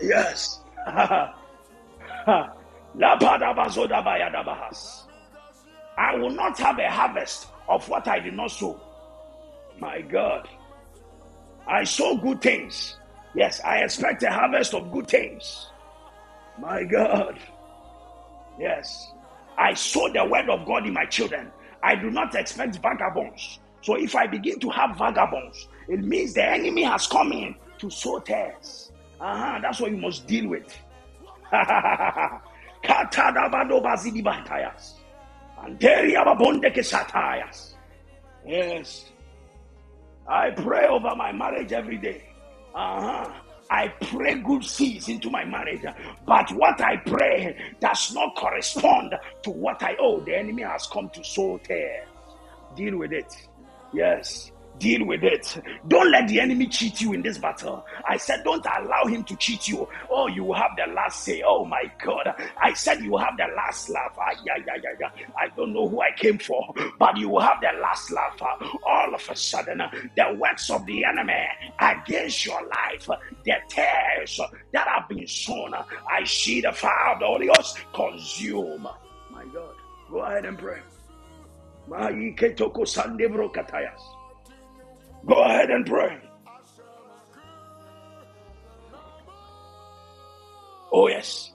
Yes. 0.00 0.60
I 5.98 6.14
will 6.16 6.30
not 6.30 6.58
have 6.58 6.78
a 6.78 6.90
harvest 6.90 7.48
of 7.68 7.88
what 7.88 8.06
I 8.06 8.20
did 8.20 8.34
not 8.34 8.50
sow. 8.50 8.80
My 9.78 10.00
God. 10.02 10.48
I 11.66 11.84
sow 11.84 12.16
good 12.16 12.40
things. 12.40 12.96
Yes, 13.36 13.60
I 13.64 13.78
expect 13.84 14.22
a 14.22 14.30
harvest 14.30 14.72
of 14.74 14.90
good 14.90 15.08
things. 15.08 15.66
My 16.58 16.84
God. 16.84 17.38
Yes. 18.58 19.12
I 19.58 19.74
saw 19.74 20.10
the 20.10 20.24
word 20.24 20.48
of 20.48 20.66
God 20.66 20.86
in 20.86 20.94
my 20.94 21.04
children. 21.04 21.52
I 21.82 21.94
do 21.96 22.10
not 22.10 22.34
expect 22.34 22.78
vagabonds. 22.80 23.60
So 23.82 23.96
if 23.96 24.16
I 24.16 24.26
begin 24.26 24.58
to 24.60 24.70
have 24.70 24.96
vagabonds, 24.96 25.68
it 25.86 26.00
means 26.00 26.32
the 26.32 26.44
enemy 26.44 26.82
has 26.84 27.06
come 27.06 27.30
in 27.32 27.54
to 27.78 27.90
sow 27.90 28.18
tares. 28.20 28.90
Uh-huh, 29.20 29.58
that's 29.62 29.80
what 29.80 29.90
you 29.90 29.98
must 29.98 30.26
deal 30.26 30.48
with. 30.48 30.74
Yes. 38.46 39.10
I 40.28 40.50
pray 40.50 40.86
over 40.86 41.14
my 41.14 41.32
marriage 41.32 41.72
every 41.72 41.98
day. 41.98 42.25
Uh-huh. 42.76 43.32
I 43.70 43.88
pray 43.88 44.34
good 44.34 44.62
seeds 44.62 45.08
into 45.08 45.30
my 45.30 45.44
marriage, 45.44 45.82
but 46.24 46.52
what 46.52 46.80
I 46.80 46.98
pray 46.98 47.56
does 47.80 48.14
not 48.14 48.36
correspond 48.36 49.14
to 49.42 49.50
what 49.50 49.82
I 49.82 49.96
owe. 49.98 50.20
The 50.20 50.36
enemy 50.36 50.62
has 50.62 50.86
come 50.86 51.08
to 51.10 51.24
sow 51.24 51.58
tares. 51.58 52.06
Deal 52.76 52.98
with 52.98 53.12
it. 53.12 53.34
Yes. 53.92 54.52
Deal 54.78 55.06
with 55.06 55.24
it. 55.24 55.62
Don't 55.88 56.10
let 56.10 56.28
the 56.28 56.40
enemy 56.40 56.66
cheat 56.66 57.00
you 57.00 57.12
in 57.14 57.22
this 57.22 57.38
battle. 57.38 57.84
I 58.08 58.16
said, 58.16 58.42
don't 58.44 58.64
allow 58.66 59.04
him 59.06 59.24
to 59.24 59.36
cheat 59.36 59.68
you. 59.68 59.88
Oh, 60.10 60.26
you 60.28 60.52
have 60.52 60.72
the 60.76 60.92
last 60.92 61.24
say. 61.24 61.42
Oh 61.46 61.64
my 61.64 61.90
God. 62.04 62.34
I 62.62 62.72
said 62.74 63.00
you 63.00 63.16
have 63.16 63.36
the 63.38 63.46
last 63.56 63.88
laugh. 63.88 64.14
Ah, 64.18 64.32
yeah, 64.44 64.56
yeah, 64.66 64.76
yeah, 64.82 64.90
yeah. 65.00 65.24
I 65.38 65.48
don't 65.56 65.72
know 65.72 65.88
who 65.88 66.00
I 66.00 66.10
came 66.16 66.38
for, 66.38 66.74
but 66.98 67.16
you 67.16 67.28
will 67.30 67.40
have 67.40 67.60
the 67.60 67.78
last 67.80 68.10
laugh. 68.10 68.40
All 68.86 69.14
of 69.14 69.28
a 69.30 69.36
sudden, 69.36 69.78
the 70.16 70.36
works 70.38 70.68
of 70.70 70.84
the 70.86 71.04
enemy 71.04 71.46
against 71.80 72.44
your 72.44 72.60
life, 72.66 73.08
the 73.44 73.54
tares 73.68 74.40
that 74.72 74.88
have 74.88 75.08
been 75.08 75.26
sown, 75.26 75.74
I 76.10 76.24
see 76.24 76.60
the 76.60 76.72
fire 76.72 77.14
of 77.14 77.20
the 77.20 77.26
Holy 77.26 77.46
Ghost 77.46 77.78
consume. 77.94 78.88
My 79.30 79.44
God. 79.52 79.74
Go 80.10 80.18
ahead 80.20 80.44
and 80.44 80.58
pray. 80.58 80.80
Go 85.26 85.42
ahead 85.42 85.70
and 85.70 85.84
pray. 85.84 86.18
Oh, 90.92 91.08
yes. 91.08 91.52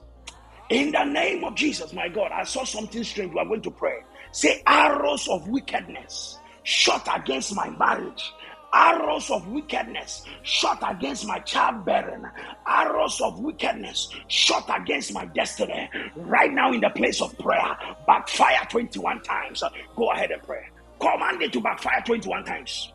In 0.68 0.92
the 0.92 1.04
name 1.04 1.42
of 1.44 1.54
Jesus, 1.54 1.92
my 1.94 2.08
God, 2.08 2.30
I 2.32 2.44
saw 2.44 2.64
something 2.64 3.02
strange. 3.02 3.32
We 3.32 3.40
are 3.40 3.46
going 3.46 3.62
to 3.62 3.70
pray. 3.70 4.00
Say, 4.30 4.62
arrows 4.66 5.26
of 5.28 5.48
wickedness 5.48 6.38
shot 6.64 7.08
against 7.14 7.54
my 7.54 7.70
marriage, 7.70 8.32
arrows 8.74 9.30
of 9.30 9.46
wickedness 9.48 10.24
shot 10.42 10.82
against 10.86 11.26
my 11.26 11.38
childbearing, 11.40 12.24
arrows 12.66 13.20
of 13.22 13.40
wickedness 13.40 14.10
shot 14.28 14.70
against 14.74 15.14
my 15.14 15.24
destiny. 15.26 15.88
Right 16.16 16.52
now, 16.52 16.72
in 16.72 16.80
the 16.80 16.90
place 16.90 17.22
of 17.22 17.36
prayer, 17.38 17.76
backfire 18.06 18.66
21 18.70 19.22
times. 19.22 19.62
Go 19.96 20.10
ahead 20.10 20.30
and 20.30 20.42
pray. 20.42 20.68
Command 21.00 21.42
it 21.42 21.52
to 21.54 21.60
backfire 21.60 22.02
21 22.04 22.44
times 22.44 22.92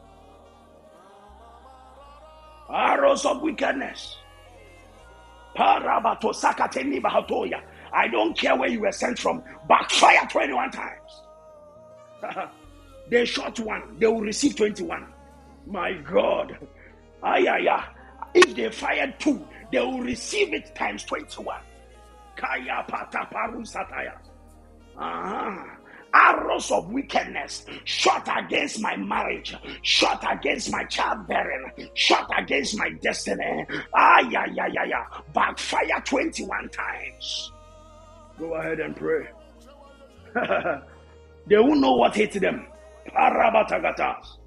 arrows 2.73 3.25
of 3.25 3.41
wickedness. 3.41 4.17
I 5.55 5.79
don't 8.11 8.37
care 8.37 8.55
where 8.55 8.69
you 8.69 8.81
were 8.81 8.91
sent 8.91 9.17
from, 9.19 9.43
backfire 9.67 10.27
21 10.29 10.71
times. 10.71 11.21
they 13.09 13.25
shot 13.25 13.59
one, 13.59 13.97
they 13.97 14.07
will 14.07 14.21
receive 14.21 14.55
21. 14.55 15.07
My 15.65 15.93
God. 15.93 16.57
Ay, 17.23 17.47
ay, 17.47 17.67
ay. 17.69 17.85
If 18.33 18.55
they 18.55 18.69
fired 18.69 19.19
two, 19.19 19.45
they 19.71 19.79
will 19.79 19.99
receive 20.01 20.53
it 20.53 20.75
times 20.75 21.03
21. 21.05 21.59
Kaya 22.35 22.85
pata 22.87 23.27
paru 23.31 23.61
sataya. 23.61 24.13
Uh-huh 24.97 25.76
arrows 26.13 26.71
of 26.71 26.89
wickedness 26.91 27.65
shot 27.83 28.27
against 28.37 28.81
my 28.81 28.95
marriage, 28.95 29.55
shot 29.81 30.23
against 30.29 30.71
my 30.71 30.83
childbearing, 30.85 31.71
shot 31.93 32.29
against 32.37 32.77
my 32.77 32.89
destiny. 33.01 33.65
Ah, 33.93 34.19
yeah, 34.29 34.45
yeah, 34.53 34.67
yeah, 34.67 34.85
yeah. 34.85 35.05
Backfire 35.33 36.01
21 36.05 36.69
times. 36.69 37.51
Go 38.39 38.53
ahead 38.55 38.79
and 38.79 38.95
pray. 38.95 39.27
they 41.47 41.57
won't 41.57 41.79
know 41.79 41.93
what 41.93 42.15
hit 42.15 42.33
them. 42.33 42.67
Parabatagatas. 43.09 44.37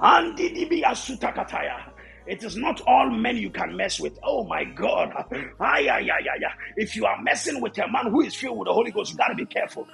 Andidibiasutakataya. 0.00 1.92
It 2.26 2.42
is 2.42 2.56
not 2.56 2.80
all 2.86 3.10
men 3.10 3.36
you 3.36 3.50
can 3.50 3.76
mess 3.76 4.00
with. 4.00 4.18
Oh 4.22 4.44
my 4.44 4.64
God. 4.64 5.12
Ay, 5.60 5.88
ay, 5.88 5.88
ay, 5.88 6.10
ay, 6.10 6.44
ay. 6.46 6.52
If 6.76 6.96
you 6.96 7.06
are 7.06 7.20
messing 7.22 7.60
with 7.60 7.78
a 7.78 7.88
man 7.88 8.10
who 8.10 8.22
is 8.22 8.34
filled 8.34 8.58
with 8.58 8.66
the 8.66 8.72
Holy 8.72 8.90
Ghost, 8.90 9.12
you 9.12 9.18
got 9.18 9.28
to 9.28 9.34
be 9.34 9.46
careful. 9.46 9.86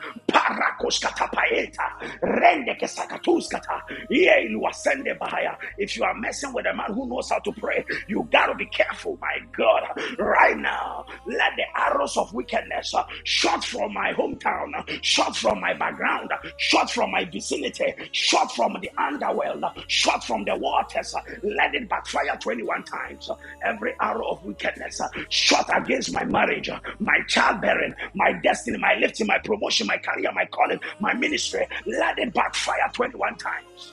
If 5.78 5.96
you 5.96 6.04
are 6.04 6.14
messing 6.14 6.52
with 6.52 6.66
a 6.66 6.74
man 6.74 6.92
who 6.92 7.08
knows 7.08 7.28
how 7.30 7.38
to 7.40 7.52
pray, 7.52 7.84
you 8.08 8.28
got 8.32 8.46
to 8.46 8.54
be 8.54 8.66
careful. 8.66 9.18
My 9.20 9.38
God. 9.56 9.82
Right 10.18 10.56
now, 10.56 11.04
let 11.26 11.52
the 11.56 11.64
arrows 11.80 12.16
of 12.16 12.32
wickedness 12.32 12.94
uh, 12.94 13.04
shot 13.24 13.64
from 13.64 13.92
my 13.92 14.12
hometown, 14.12 14.74
uh, 14.76 14.82
shot 15.02 15.36
from 15.36 15.60
my 15.60 15.74
background, 15.74 16.30
uh, 16.32 16.48
shot 16.56 16.90
from 16.90 17.10
my 17.10 17.24
vicinity, 17.24 17.92
shot 18.12 18.54
from 18.54 18.76
the 18.80 18.90
underworld, 18.98 19.64
shot 19.88 20.24
from 20.24 20.44
the 20.44 20.56
waters, 20.56 21.14
let 21.42 21.74
it 21.74 21.88
backfire 21.88 22.21
fire 22.22 22.36
21 22.38 22.84
times. 22.84 23.30
Every 23.62 23.94
arrow 24.00 24.26
of 24.28 24.44
wickedness 24.44 25.00
uh, 25.00 25.08
shot 25.28 25.68
against 25.74 26.12
my 26.12 26.24
marriage, 26.24 26.68
uh, 26.68 26.78
my 26.98 27.18
childbearing, 27.28 27.94
my 28.14 28.32
destiny, 28.32 28.78
my 28.78 28.94
lifting, 29.00 29.26
my 29.26 29.38
promotion, 29.38 29.86
my 29.86 29.98
career, 29.98 30.30
my 30.32 30.46
calling, 30.46 30.80
my 31.00 31.14
ministry, 31.14 31.66
let 31.86 32.18
it 32.18 32.32
backfire 32.34 32.90
21 32.92 33.36
times. 33.36 33.92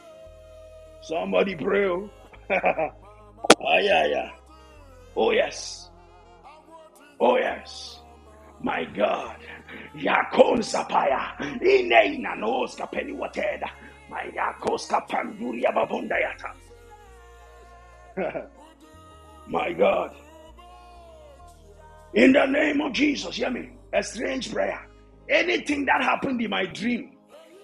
Somebody 1.02 1.56
pray. 1.56 1.86
oh, 1.88 2.10
yeah, 2.50 4.06
yeah. 4.06 4.32
Oh, 5.16 5.32
yes. 5.32 5.90
Oh, 7.20 7.38
yes. 7.38 8.00
My 8.62 8.84
God. 8.86 9.36
Yakon 9.96 10.60
sapaya. 10.60 11.40
Ine 11.62 12.16
ina 12.16 12.36
noska 12.36 12.92
penny 12.92 13.14
wateda. 13.14 13.70
My 14.10 14.26
yakoska 14.36 15.08
panduria 15.08 15.72
babondayata. 15.74 16.52
My 19.47 19.74
God. 19.74 20.15
In 22.13 22.34
the 22.34 22.45
name 22.45 22.82
of 22.82 22.93
Jesus, 22.93 23.36
hear 23.38 23.51
me. 23.51 23.72
A 23.93 24.03
strange 24.03 24.51
prayer. 24.51 24.86
Anything 25.30 25.86
that 25.86 26.03
happened 26.03 26.41
in 26.41 26.49
my 26.49 26.65
dream 26.65 27.17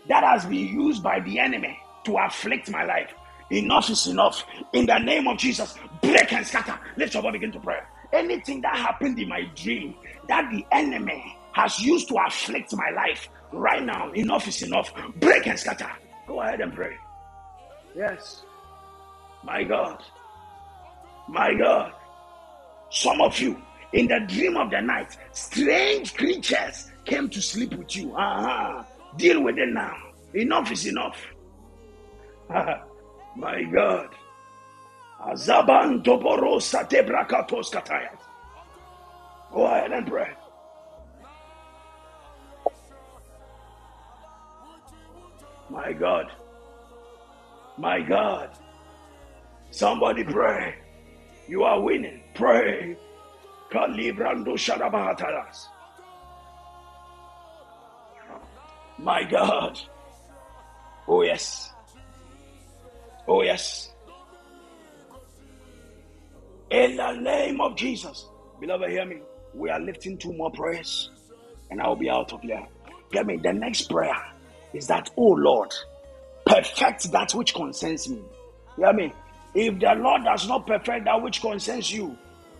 that 0.09 0.23
has 0.23 0.45
been 0.45 0.67
used 0.67 1.03
by 1.03 1.19
the 1.19 1.39
enemy 1.39 1.77
to 2.05 2.17
afflict 2.17 2.71
my 2.71 2.85
life, 2.85 3.11
enough 3.51 3.89
is 3.89 4.07
enough. 4.07 4.45
In 4.73 4.85
the 4.85 4.97
name 4.99 5.27
of 5.27 5.37
Jesus, 5.37 5.75
break 6.01 6.31
and 6.33 6.47
scatter. 6.47 6.79
Let 6.97 7.13
your 7.13 7.23
body 7.23 7.39
begin 7.39 7.51
to 7.53 7.59
pray. 7.59 7.79
Anything 8.13 8.61
that 8.61 8.77
happened 8.77 9.19
in 9.19 9.29
my 9.29 9.43
dream 9.55 9.95
that 10.29 10.49
the 10.51 10.65
enemy 10.71 11.37
has 11.53 11.79
used 11.81 12.07
to 12.09 12.15
afflict 12.25 12.75
my 12.75 12.89
life, 12.91 13.29
right 13.51 13.83
now, 13.83 14.11
enough 14.13 14.47
is 14.47 14.61
enough. 14.63 14.93
Break 15.17 15.47
and 15.47 15.59
scatter. 15.59 15.91
Go 16.27 16.41
ahead 16.41 16.61
and 16.61 16.73
pray. 16.73 16.95
Yes. 17.95 18.43
My 19.43 19.63
God. 19.63 20.03
My 21.28 21.53
God. 21.53 21.93
Some 22.89 23.21
of 23.21 23.39
you, 23.39 23.61
in 23.93 24.07
the 24.07 24.19
dream 24.28 24.57
of 24.57 24.71
the 24.71 24.82
night, 24.82 25.17
strange 25.32 26.13
creatures 26.13 26.91
came 27.05 27.30
to 27.30 27.41
sleep 27.41 27.73
with 27.76 27.95
you. 27.95 28.15
Uh-huh. 28.15 28.84
Deal 29.17 29.41
with 29.43 29.57
it 29.57 29.69
now. 29.69 29.95
Enough 30.34 30.71
is 30.71 30.86
enough. 30.88 31.17
My 33.36 33.63
God. 33.63 34.09
Azaban 35.21 36.03
toporo 36.03 36.61
sate 36.61 37.05
brakatos 37.05 37.71
katayas. 37.71 38.19
Go 39.51 39.65
ahead 39.65 39.91
and 39.91 40.07
pray. 40.07 40.30
My 45.70 45.93
God. 45.93 46.32
My 47.78 48.01
God. 48.01 48.49
Somebody 49.71 50.24
pray. 50.24 50.75
You 51.47 51.63
are 51.63 51.80
winning. 51.82 52.22
Pray. 52.34 52.97
My 58.97 59.24
God. 59.24 59.80
Oh, 61.08 61.22
yes. 61.22 61.72
Oh, 63.28 63.43
yes. 63.43 63.92
In 66.72 66.96
the 66.97 67.12
name 67.13 67.62
of 67.62 67.76
Jesus. 67.76 68.28
Beloved, 68.59 68.89
hear 68.89 69.05
me. 69.05 69.17
We 69.54 69.70
are 69.70 69.80
lifting 69.80 70.17
two 70.17 70.34
more 70.34 70.51
prayers 70.51 71.12
and 71.70 71.82
I 71.82 71.88
will 71.88 71.96
be 71.96 72.09
out 72.09 72.34
of 72.34 72.42
here. 72.42 72.66
Get 73.12 73.26
me. 73.26 73.38
The 73.38 73.54
next 73.54 73.89
prayer 73.89 74.16
is 74.74 74.88
that, 74.88 75.09
oh 75.17 75.30
Lord, 75.30 75.74
perfect 76.46 77.12
that 77.12 77.34
which 77.34 77.54
concerns 77.54 78.09
me. 78.09 78.22
Hear 78.78 78.93
me. 78.93 79.13
If 79.55 79.79
the 79.79 79.93
Lord 79.95 80.25
does 80.25 80.47
not 80.49 80.67
perfect 80.67 81.05
that 81.05 81.21
which 81.21 81.39
concerns 81.39 81.89
you, 81.91 82.17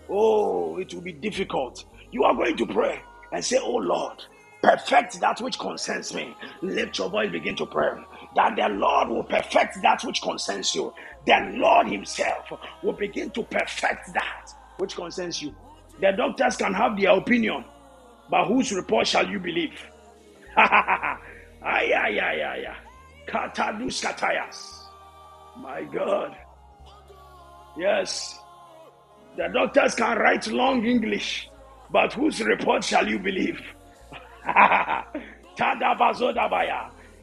oh, 0.08 0.78
it 0.78 0.94
will 0.94 1.02
be 1.02 1.12
difficult. 1.12 1.84
You 2.10 2.24
are 2.24 2.34
going 2.34 2.56
to 2.56 2.66
pray 2.66 3.02
and 3.32 3.44
say, 3.44 3.58
oh 3.60 3.76
Lord, 3.76 4.24
perfect 4.62 5.20
that 5.20 5.38
which 5.42 5.58
concerns 5.58 6.14
me. 6.14 6.34
Lift 6.62 6.98
your 6.98 7.10
voice, 7.10 7.30
begin 7.30 7.54
to 7.56 7.66
pray. 7.66 7.90
That 8.34 8.56
the 8.56 8.68
Lord 8.70 9.10
will 9.10 9.24
perfect 9.24 9.82
that 9.82 10.02
which 10.04 10.22
concerns 10.22 10.74
you. 10.74 10.94
The 11.26 11.52
Lord 11.56 11.88
Himself 11.88 12.50
will 12.82 12.94
begin 12.94 13.30
to 13.32 13.42
perfect 13.42 14.14
that 14.14 14.50
which 14.78 14.96
concerns 14.96 15.42
you. 15.42 15.54
The 16.00 16.12
doctors 16.12 16.56
can 16.56 16.72
have 16.72 16.96
their 16.98 17.10
opinion, 17.10 17.64
but 18.30 18.46
whose 18.46 18.72
report 18.72 19.06
shall 19.06 19.28
you 19.28 19.38
believe? 19.38 19.78
ay, 20.56 21.18
ay, 21.62 21.92
ay, 21.92 22.42
ay, 22.42 22.66
ay. 22.68 22.76
Katadus 23.28 24.02
katayas. 24.02 24.84
My 25.58 25.82
God. 25.82 26.36
Yes. 27.76 28.38
The 29.36 29.48
doctors 29.52 29.94
can 29.94 30.16
write 30.18 30.46
long 30.46 30.84
English, 30.86 31.48
but 31.90 32.12
whose 32.14 32.40
report 32.40 32.82
shall 32.84 33.06
you 33.06 33.18
believe? 33.18 33.60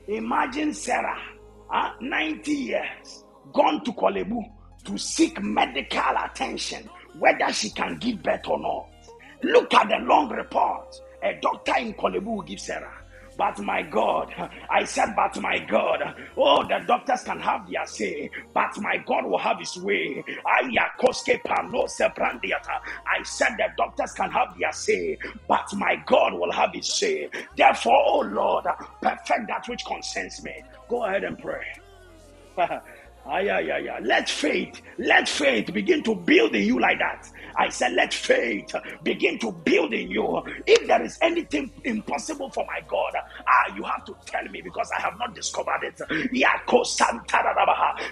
Imagine 0.07 0.73
Sarah, 0.73 1.17
uh, 1.71 1.91
90 2.01 2.51
years, 2.51 3.23
gone 3.53 3.83
to 3.83 3.91
Korle 3.93 4.27
Bu 4.29 4.41
to 4.85 4.97
seek 4.97 5.41
medical 5.41 6.01
attention, 6.23 6.87
whether 7.17 7.51
she 7.53 7.69
can 7.71 7.97
give 7.97 8.21
birth 8.21 8.47
or 8.47 8.59
not. 8.59 8.89
Look 9.43 9.73
at 9.73 9.89
the 9.89 9.97
long 10.05 10.29
report. 10.29 10.95
A 11.23 11.39
doctor 11.41 11.73
in 11.79 11.93
Korle 11.93 12.23
Bu 12.23 12.31
will 12.31 12.41
give 12.43 12.59
Sarah. 12.59 13.02
But 13.37 13.59
my 13.59 13.81
God, 13.83 14.33
I 14.69 14.83
said, 14.85 15.13
but 15.15 15.39
my 15.41 15.59
God, 15.59 15.99
oh, 16.37 16.63
the 16.67 16.79
doctors 16.87 17.23
can 17.23 17.39
have 17.39 17.67
their 17.69 17.85
say, 17.87 18.29
but 18.53 18.71
my 18.79 18.97
God 19.05 19.25
will 19.25 19.37
have 19.39 19.59
his 19.59 19.75
way. 19.77 20.23
I 20.47 20.61
said, 23.23 23.49
the 23.57 23.67
doctors 23.77 24.11
can 24.13 24.31
have 24.31 24.49
their 24.59 24.71
say, 24.73 25.17
but 25.47 25.65
my 25.73 25.95
God 26.07 26.33
will 26.33 26.51
have 26.51 26.71
his 26.73 26.97
say. 26.97 27.29
Therefore, 27.57 28.01
oh 28.05 28.19
Lord, 28.21 28.65
perfect 29.01 29.47
that 29.47 29.63
which 29.67 29.85
concerns 29.85 30.43
me. 30.43 30.53
Go 30.89 31.05
ahead 31.05 31.23
and 31.23 31.37
pray. 31.39 31.63
Ay, 33.25 33.49
ay, 33.49 33.71
ay, 33.71 33.89
ay. 33.89 33.99
Let 34.03 34.29
faith, 34.29 34.81
let 34.99 35.29
faith 35.29 35.71
begin 35.73 36.03
to 36.03 36.15
build 36.15 36.55
in 36.55 36.63
you 36.63 36.79
like 36.81 36.99
that. 36.99 37.23
I 37.57 37.69
said, 37.69 37.93
let 37.93 38.13
faith 38.13 38.73
begin 39.03 39.39
to 39.39 39.51
build 39.53 39.93
in 39.93 40.09
you. 40.09 40.41
If 40.67 40.87
there 40.87 41.03
is 41.03 41.17
anything 41.21 41.71
impossible 41.85 42.51
for 42.51 42.65
my 42.67 42.81
God, 42.89 43.13
ah, 43.47 43.75
you 43.77 43.83
have 43.83 44.03
to 44.07 44.15
tell 44.27 44.43
me 44.51 44.61
because 44.63 44.89
I 44.97 45.01
have 45.03 45.13
not 45.19 45.35
discovered 45.35 45.83
it. 45.83 45.99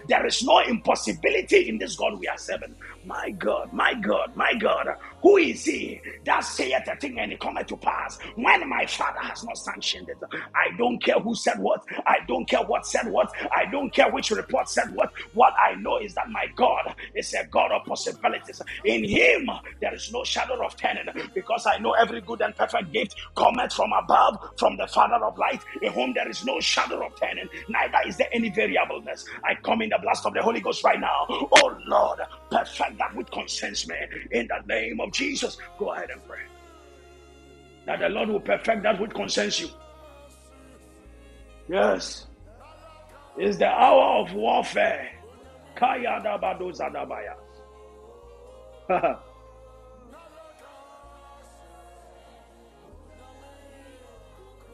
There 0.08 0.28
is 0.28 0.44
no 0.44 0.60
impossibility 0.60 1.70
in 1.70 1.80
this 1.80 1.96
God 1.98 2.20
we 2.20 2.28
are 2.28 2.38
serving. 2.38 2.76
My 3.04 3.32
God, 3.32 3.70
my 3.74 3.96
God, 3.96 4.30
my 4.36 4.54
God. 4.60 4.88
Who 5.24 5.38
is 5.38 5.66
he 5.66 6.02
that 6.26 6.42
saith 6.42 6.88
a 6.88 6.96
thing 6.98 7.20
and 7.20 7.34
it 7.34 7.40
cometh 7.42 7.68
to 7.68 7.78
pass 7.78 8.18
when 8.36 8.70
my 8.70 8.86
father 8.88 9.20
has 9.22 9.44
not 9.44 9.58
sanctioned 9.58 10.10
it? 10.10 10.20
I 10.56 10.78
don't 10.78 11.04
care 11.04 11.20
who 11.20 11.36
said 11.36 11.60
what. 11.60 11.84
I 12.08 12.18
don't 12.28 12.48
care 12.48 12.62
what 12.64 12.86
said 12.86 13.08
what. 13.12 13.30
I 13.56 13.66
don't 13.72 13.94
care 13.94 14.12
which 14.12 14.32
report 14.32 14.70
said 14.70 14.86
what. 14.94 15.10
What 15.34 15.54
I 15.60 15.76
know 15.76 15.98
is 16.00 16.14
that 16.16 16.30
my 16.30 16.46
God 16.56 16.96
is 17.16 17.34
a 17.34 17.46
God 17.48 17.72
of 17.72 17.86
possibilities. 17.86 18.62
In 18.86 19.04
him 19.06 19.50
there 19.82 19.96
is 19.96 20.12
no 20.14 20.24
shadow 20.24 20.64
of 20.66 20.76
turning 20.78 21.06
because 21.34 21.66
I 21.68 21.80
know 21.80 21.94
every 21.94 22.22
good 22.22 22.42
and 22.42 22.56
perfect 22.56 22.92
gift 22.94 23.16
cometh 23.38 23.74
from 23.74 23.92
above, 23.94 24.38
from 24.60 24.78
the 24.78 24.88
Father 24.88 25.24
of 25.26 25.38
light, 25.38 25.62
in 25.82 25.92
whom 25.94 26.14
there 26.14 26.30
is 26.30 26.46
no 26.46 26.60
shadow 26.60 27.06
of 27.06 27.14
turning, 27.20 27.48
neither 27.70 27.98
is 28.08 28.18
there 28.18 28.30
any 28.34 28.50
variableness. 28.50 29.26
I 29.46 29.56
come 29.66 29.82
in 29.82 29.90
the 29.90 30.00
blast 30.02 30.26
of 30.26 30.34
the 30.34 30.42
Holy 30.44 30.62
Ghost 30.62 30.84
right 30.84 31.00
now. 31.00 31.26
Oh 31.30 31.78
Lord, 31.88 32.20
perfect 32.52 32.91
that 32.98 33.16
which 33.16 33.30
concerns 33.32 33.88
me 33.88 33.96
in 34.32 34.48
the 34.48 34.62
name 34.68 35.00
of 35.00 35.12
Jesus. 35.12 35.58
Go 35.78 35.92
ahead 35.94 36.10
and 36.12 36.24
pray. 36.28 36.42
That 37.86 38.00
the 38.00 38.10
Lord 38.10 38.30
will 38.30 38.40
perfect 38.40 38.84
that 38.84 39.00
which 39.00 39.12
concerns 39.12 39.60
you. 39.60 39.70
Yes. 41.68 42.28
It's 43.38 43.58
the 43.58 43.68
hour 43.68 44.22
of 44.22 44.34
warfare. 44.34 45.10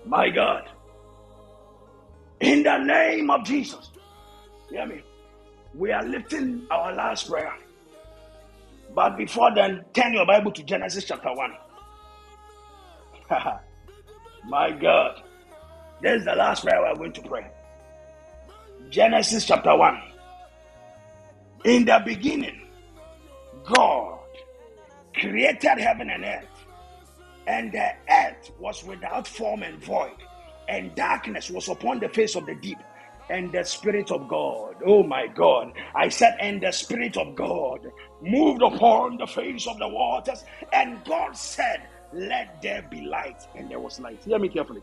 My 0.05 0.29
God. 0.29 0.69
In 2.39 2.63
the 2.63 2.77
name 2.77 3.29
of 3.29 3.43
Jesus. 3.45 3.91
Hear 4.69 4.85
me. 4.85 5.01
We 5.75 5.91
are 5.91 6.03
lifting 6.03 6.65
our 6.71 6.93
last 6.93 7.29
prayer. 7.29 7.53
But 8.97 9.15
before 9.15 9.53
then, 9.53 9.85
turn 9.93 10.11
your 10.15 10.25
Bible 10.25 10.51
to 10.53 10.63
Genesis 10.63 11.05
chapter 11.05 11.29
1. 11.31 11.51
My 14.49 14.71
God. 14.71 15.21
This 16.01 16.21
is 16.21 16.25
the 16.25 16.33
last 16.33 16.63
prayer 16.63 16.81
we're 16.81 16.95
going 16.95 17.13
to 17.13 17.21
pray. 17.21 17.45
Genesis 18.89 19.45
chapter 19.45 19.77
1. 19.77 20.01
In 21.65 21.85
the 21.85 22.01
beginning, 22.03 22.59
God 23.71 24.17
created 25.13 25.77
heaven 25.77 26.09
and 26.09 26.25
earth, 26.25 26.65
and 27.45 27.71
the 27.71 27.91
earth 28.09 28.49
was 28.59 28.83
without 28.83 29.27
form 29.27 29.61
and 29.61 29.77
void, 29.77 30.17
and 30.69 30.95
darkness 30.95 31.51
was 31.51 31.69
upon 31.69 31.99
the 31.99 32.09
face 32.09 32.33
of 32.35 32.47
the 32.47 32.55
deep, 32.55 32.79
and 33.29 33.51
the 33.51 33.63
Spirit 33.63 34.09
of 34.09 34.27
God, 34.27 34.75
oh 34.83 35.03
my 35.03 35.27
God, 35.27 35.71
I 35.93 36.09
said, 36.09 36.35
and 36.39 36.59
the 36.61 36.71
Spirit 36.71 37.15
of 37.15 37.35
God 37.35 37.91
moved 38.21 38.61
upon 38.61 39.17
the 39.17 39.27
face 39.27 39.67
of 39.67 39.77
the 39.79 39.87
waters, 39.87 40.43
and 40.73 41.03
God 41.05 41.35
said, 41.35 41.83
Let 42.13 42.61
there 42.61 42.85
be 42.89 43.01
light, 43.01 43.43
and 43.55 43.69
there 43.69 43.79
was 43.79 43.99
light. 43.99 44.23
Hear 44.23 44.39
me 44.39 44.49
carefully. 44.49 44.81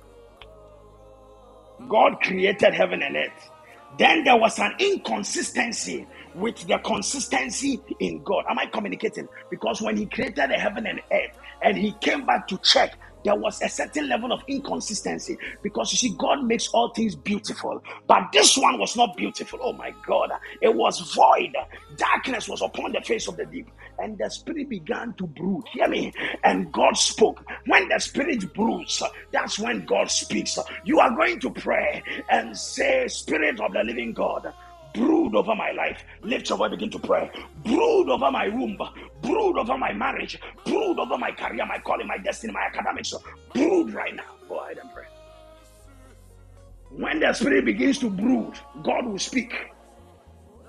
God 1.89 2.21
created 2.23 2.75
heaven 2.75 3.03
and 3.03 3.17
earth. 3.17 3.51
Then 3.99 4.25
there 4.25 4.37
was 4.37 4.59
an 4.59 4.75
inconsistency 4.79 6.07
with 6.35 6.57
the 6.67 6.79
consistency 6.79 7.81
in 8.01 8.23
God. 8.25 8.45
Am 8.51 8.59
I 8.59 8.67
communicating? 8.67 9.29
Because 9.51 9.81
when 9.83 9.97
He 9.97 10.07
created 10.07 10.37
the 10.51 10.55
heaven 10.59 10.87
and 10.87 11.01
earth 11.13 11.39
and 11.63 11.77
He 11.77 11.93
came 12.01 12.27
back 12.27 12.49
to 12.49 12.59
check, 12.59 12.99
there 13.25 13.37
was 13.37 13.61
a 13.63 13.69
certain 13.69 14.09
level 14.09 14.33
of 14.33 14.43
inconsistency 14.49 15.39
because 15.63 15.93
you 15.93 15.99
see, 15.99 16.17
God 16.19 16.45
makes 16.45 16.69
all 16.69 16.93
things 16.95 17.17
beautiful, 17.17 17.81
but 18.09 18.25
this 18.33 18.57
one 18.59 18.79
was 18.79 18.97
not 18.97 19.17
beautiful. 19.17 19.59
Oh 19.63 19.73
my 19.75 19.93
God, 20.07 20.31
it 20.63 20.75
was 20.75 21.01
void. 21.15 21.55
Darkness 21.97 22.49
was 22.49 22.63
upon 22.63 22.93
the 22.93 23.03
face 23.03 23.29
of 23.29 23.37
the 23.37 23.47
deep, 23.47 23.69
and 23.99 24.19
the 24.19 24.31
spirit 24.31 24.71
began 24.71 25.15
to 25.19 25.27
brood. 25.27 25.65
Hear 25.73 25.89
me? 25.89 26.13
And 26.45 26.73
God 26.73 26.97
spoke. 26.97 27.43
When 27.67 27.89
the 27.89 28.01
spirit 28.01 28.53
broods, 28.55 29.03
that's 29.33 29.59
when 29.59 29.85
God 29.87 30.11
speaks. 30.11 30.59
You 30.85 31.01
are 31.01 31.15
going 31.17 31.41
to 31.41 31.51
pray 31.51 32.03
and 32.31 32.57
say, 32.57 33.09
Spirit 33.09 33.61
of 33.61 33.73
the 33.73 33.83
living 33.85 34.13
God 34.15 34.47
brood 34.95 35.37
over 35.37 35.55
my 35.57 35.73
life. 35.73 36.05
Lift 36.23 36.49
your 36.51 36.59
voice, 36.59 36.71
begin 36.71 36.91
to 36.93 37.01
pray. 37.01 37.31
Brood 37.65 38.11
over 38.11 38.31
my 38.31 38.49
womb, 38.49 38.79
brood 39.23 39.59
over 39.59 39.79
my 39.79 39.93
marriage, 39.93 40.39
brood 40.65 40.99
over 41.01 41.19
my 41.19 41.33
career, 41.33 41.67
my 41.67 41.79
calling, 41.81 42.09
my 42.09 42.19
destiny, 42.19 42.53
my 42.55 42.63
academics. 42.63 43.15
Brood 43.55 43.93
right 43.95 44.15
now. 44.17 44.25
Go 44.49 44.61
ahead 44.65 44.79
and 44.79 44.91
pray. 44.93 45.05
When 46.91 47.21
the 47.21 47.33
spirit 47.35 47.67
begins 47.67 47.99
to 48.01 48.11
brood, 48.11 48.55
God 48.83 49.07
will 49.07 49.19
speak. 49.19 49.55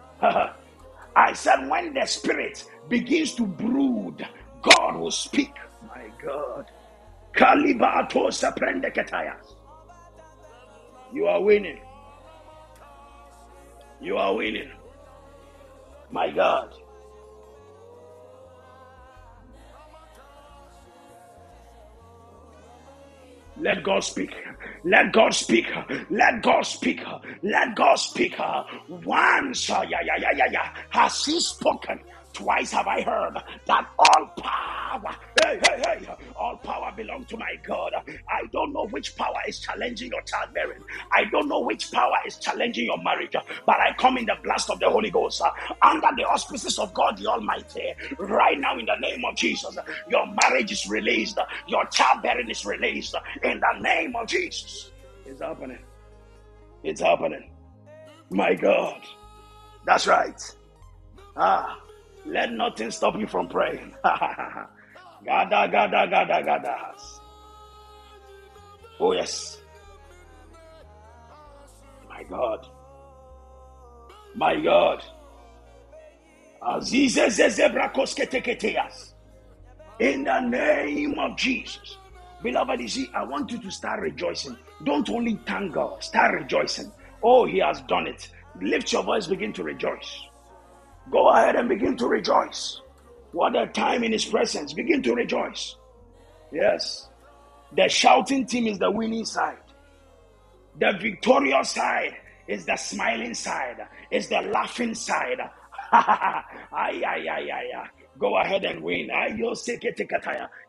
I 0.21 1.33
said, 1.33 1.67
when 1.69 1.93
the 1.93 2.05
spirit 2.07 2.65
begins 2.89 3.35
to 3.35 3.47
brood, 3.47 4.27
God 4.63 4.97
will 4.97 5.11
speak. 5.11 5.53
My 5.81 6.11
God. 6.23 6.65
You 11.13 11.27
are 11.27 11.41
winning. 11.41 11.79
You 14.01 14.17
are 14.17 14.35
winning. 14.35 14.71
My 16.11 16.31
God. 16.31 16.73
Let 23.57 23.83
God 23.83 24.03
speak. 24.03 24.31
Let 24.83 25.13
God 25.13 25.33
speak. 25.33 25.67
Let 26.09 26.41
God 26.43 26.63
speak. 26.63 27.01
Let 27.43 27.75
God 27.75 27.95
speak. 27.95 28.35
Once, 28.89 29.69
yeah, 29.69 29.83
yeah, 29.89 29.99
yeah, 30.19 30.31
yeah, 30.35 30.47
yeah, 30.51 30.69
has 30.89 31.25
He 31.25 31.39
spoken. 31.39 31.99
Twice 32.35 32.71
have 32.71 32.85
I 32.85 33.01
heard 33.01 33.37
that 33.65 33.87
all 33.97 34.27
power, 34.37 35.15
hey, 35.41 35.57
hey, 35.65 35.81
hey, 35.85 36.07
all 36.35 36.57
power 36.57 36.91
belongs 36.93 37.27
to 37.27 37.37
my 37.37 37.55
God. 37.65 37.93
I 38.29 38.41
don't 38.51 38.73
know 38.73 38.87
which 38.89 39.15
power 39.15 39.37
is 39.47 39.59
challenging 39.59 40.11
your 40.11 40.21
childbearing. 40.23 40.83
I 41.13 41.23
don't 41.31 41.47
know 41.47 41.61
which 41.61 41.89
power 41.93 42.17
is 42.27 42.37
challenging 42.37 42.87
your 42.87 43.01
marriage, 43.01 43.33
but 43.65 43.77
I 43.79 43.93
come 43.97 44.17
in 44.17 44.25
the 44.25 44.35
blast 44.43 44.69
of 44.69 44.81
the 44.81 44.89
Holy 44.89 45.09
Ghost 45.09 45.41
uh, 45.41 45.49
under 45.81 46.09
the 46.17 46.25
auspices 46.25 46.77
of 46.77 46.93
God 46.93 47.17
the 47.17 47.27
Almighty. 47.27 47.93
Right 48.19 48.59
now, 48.59 48.77
in 48.77 48.85
the 48.85 48.97
name 48.99 49.23
of 49.23 49.37
Jesus, 49.37 49.77
your 50.09 50.27
marriage 50.43 50.73
is 50.73 50.85
released, 50.89 51.39
your 51.67 51.85
childbearing 51.85 52.49
is 52.49 52.65
released 52.65 53.15
in 53.43 53.61
the 53.61 53.79
name 53.79 54.13
of 54.17 54.27
Jesus. 54.27 54.91
It's 55.25 55.41
happening. 55.41 55.79
It's 56.83 56.99
happening. 56.99 57.49
My 58.29 58.55
God. 58.55 59.01
That's 59.85 60.05
right. 60.05 60.41
Ah. 61.37 61.79
Let 62.25 62.51
nothing 62.51 62.91
stop 62.91 63.17
you 63.17 63.27
from 63.27 63.47
praying. 63.47 63.93
gada, 64.03 64.67
gada, 65.25 66.07
gada, 66.09 66.43
gada. 66.43 66.95
Oh, 68.99 69.13
yes. 69.13 69.61
My 72.09 72.23
God. 72.23 72.67
My 74.35 74.59
God. 74.59 75.03
In 79.99 80.23
the 80.23 80.39
name 80.39 81.19
of 81.19 81.37
Jesus. 81.37 81.97
Beloved, 82.41 82.79
you 82.81 82.87
see, 82.87 83.09
I 83.13 83.23
want 83.23 83.51
you 83.51 83.59
to 83.59 83.71
start 83.71 84.01
rejoicing. 84.01 84.57
Don't 84.83 85.09
only 85.09 85.39
thank 85.45 85.73
God, 85.73 86.03
start 86.03 86.41
rejoicing. 86.41 86.91
Oh, 87.23 87.45
He 87.45 87.59
has 87.59 87.81
done 87.81 88.07
it. 88.07 88.29
Lift 88.61 88.91
your 88.91 89.03
voice, 89.03 89.27
begin 89.27 89.53
to 89.53 89.63
rejoice. 89.63 90.21
Go 91.11 91.29
ahead 91.29 91.55
and 91.55 91.69
begin 91.69 91.97
to 91.97 92.07
rejoice. 92.07 92.81
What 93.31 93.55
a 93.55 93.67
time 93.67 94.03
in 94.03 94.11
His 94.11 94.25
presence. 94.25 94.73
Begin 94.73 95.03
to 95.03 95.13
rejoice. 95.13 95.75
Yes. 96.51 97.09
The 97.75 97.89
shouting 97.89 98.45
team 98.45 98.67
is 98.67 98.79
the 98.79 98.89
winning 98.91 99.25
side. 99.25 99.57
The 100.79 100.93
victorious 101.01 101.71
side 101.71 102.15
is 102.47 102.65
the 102.65 102.75
smiling 102.75 103.33
side, 103.33 103.77
is 104.11 104.29
the 104.29 104.41
laughing 104.41 104.93
side. 104.93 105.39
ay, 105.91 106.43
ay, 106.73 107.01
ay, 107.03 107.49
ay, 107.51 107.71
ay. 107.77 107.87
Go 108.17 108.37
ahead 108.37 108.63
and 108.65 108.81
win. 108.81 109.09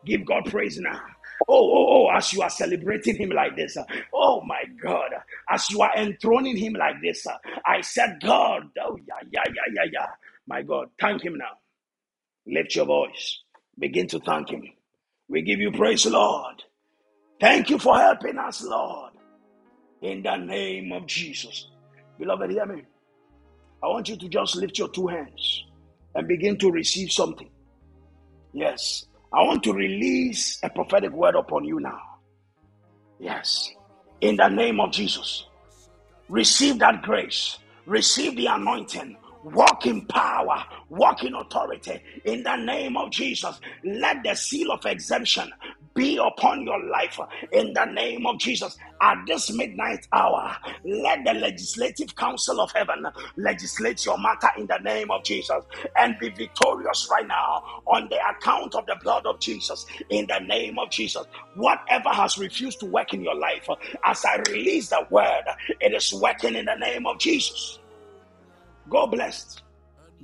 Give 0.05 0.25
God 0.25 0.45
praise 0.45 0.79
now. 0.79 1.01
Oh, 1.47 1.53
oh, 1.71 1.87
oh, 1.89 2.15
as 2.15 2.33
you 2.33 2.41
are 2.41 2.49
celebrating 2.49 3.15
him 3.15 3.29
like 3.29 3.55
this. 3.55 3.77
Oh 4.13 4.41
my 4.41 4.63
God. 4.81 5.11
As 5.49 5.69
you 5.69 5.81
are 5.81 5.95
enthroning 5.95 6.57
him 6.57 6.73
like 6.73 6.95
this. 7.01 7.25
I 7.65 7.81
said, 7.81 8.19
God, 8.21 8.69
oh 8.81 8.97
yeah, 9.07 9.15
yeah, 9.31 9.43
yeah, 9.47 9.73
yeah, 9.73 9.89
yeah. 9.93 10.07
My 10.47 10.61
God, 10.61 10.87
thank 10.99 11.23
him 11.23 11.37
now. 11.37 11.57
Lift 12.47 12.75
your 12.75 12.85
voice. 12.85 13.41
Begin 13.77 14.07
to 14.07 14.19
thank 14.19 14.49
him. 14.49 14.63
We 15.27 15.41
give 15.41 15.59
you 15.59 15.71
praise, 15.71 16.05
Lord. 16.05 16.63
Thank 17.39 17.69
you 17.69 17.77
for 17.77 17.97
helping 17.97 18.37
us, 18.37 18.63
Lord. 18.63 19.11
In 20.01 20.23
the 20.23 20.37
name 20.37 20.93
of 20.93 21.05
Jesus. 21.05 21.67
Beloved, 22.17 22.49
hear 22.49 22.65
me. 22.65 22.83
I 23.83 23.87
want 23.87 24.09
you 24.09 24.17
to 24.17 24.29
just 24.29 24.55
lift 24.55 24.77
your 24.79 24.89
two 24.89 25.07
hands 25.07 25.63
and 26.15 26.27
begin 26.27 26.57
to 26.59 26.71
receive 26.71 27.11
something. 27.11 27.49
Yes. 28.53 29.05
I 29.33 29.43
want 29.43 29.63
to 29.63 29.73
release 29.73 30.59
a 30.63 30.69
prophetic 30.69 31.11
word 31.11 31.35
upon 31.35 31.65
you 31.65 31.79
now. 31.79 31.99
Yes. 33.19 33.69
In 34.21 34.37
the 34.37 34.47
name 34.47 34.79
of 34.79 34.91
Jesus. 34.91 35.45
Receive 36.29 36.79
that 36.79 37.01
grace. 37.01 37.59
Receive 37.85 38.35
the 38.35 38.47
anointing 38.47 39.17
walk 39.53 39.85
in 39.87 40.05
power, 40.07 40.63
walk 40.89 41.23
in 41.23 41.35
authority 41.35 42.01
in 42.25 42.43
the 42.43 42.55
name 42.57 42.97
of 42.97 43.11
Jesus. 43.11 43.59
Let 43.83 44.23
the 44.23 44.35
seal 44.35 44.71
of 44.71 44.85
exemption 44.85 45.51
be 45.95 46.17
upon 46.17 46.63
your 46.63 46.83
life 46.89 47.19
in 47.51 47.73
the 47.73 47.85
name 47.85 48.25
of 48.27 48.39
Jesus. 48.39 48.77
At 49.01 49.17
this 49.27 49.51
midnight 49.53 50.05
hour, 50.13 50.55
let 50.85 51.23
the 51.25 51.33
legislative 51.33 52.15
council 52.15 52.61
of 52.61 52.71
heaven 52.73 53.05
legislate 53.37 54.05
your 54.05 54.17
matter 54.17 54.49
in 54.57 54.67
the 54.67 54.79
name 54.83 55.11
of 55.11 55.23
Jesus 55.23 55.63
and 55.97 56.15
be 56.19 56.29
victorious 56.29 57.07
right 57.11 57.27
now 57.27 57.61
on 57.87 58.07
the 58.09 58.17
account 58.29 58.75
of 58.75 58.85
the 58.87 58.97
blood 59.03 59.25
of 59.25 59.39
Jesus 59.39 59.85
in 60.09 60.27
the 60.27 60.39
name 60.39 60.77
of 60.79 60.89
Jesus. 60.91 61.25
Whatever 61.55 62.09
has 62.09 62.37
refused 62.37 62.79
to 62.81 62.85
work 62.87 63.13
in 63.13 63.23
your 63.23 63.35
life, 63.35 63.67
as 64.05 64.23
I 64.25 64.37
release 64.49 64.89
the 64.89 65.05
word, 65.09 65.43
it 65.81 65.93
is 65.93 66.13
working 66.13 66.55
in 66.55 66.65
the 66.65 66.75
name 66.75 67.05
of 67.07 67.19
Jesus. 67.19 67.79
Go 68.89 69.07
blessed, 69.07 69.63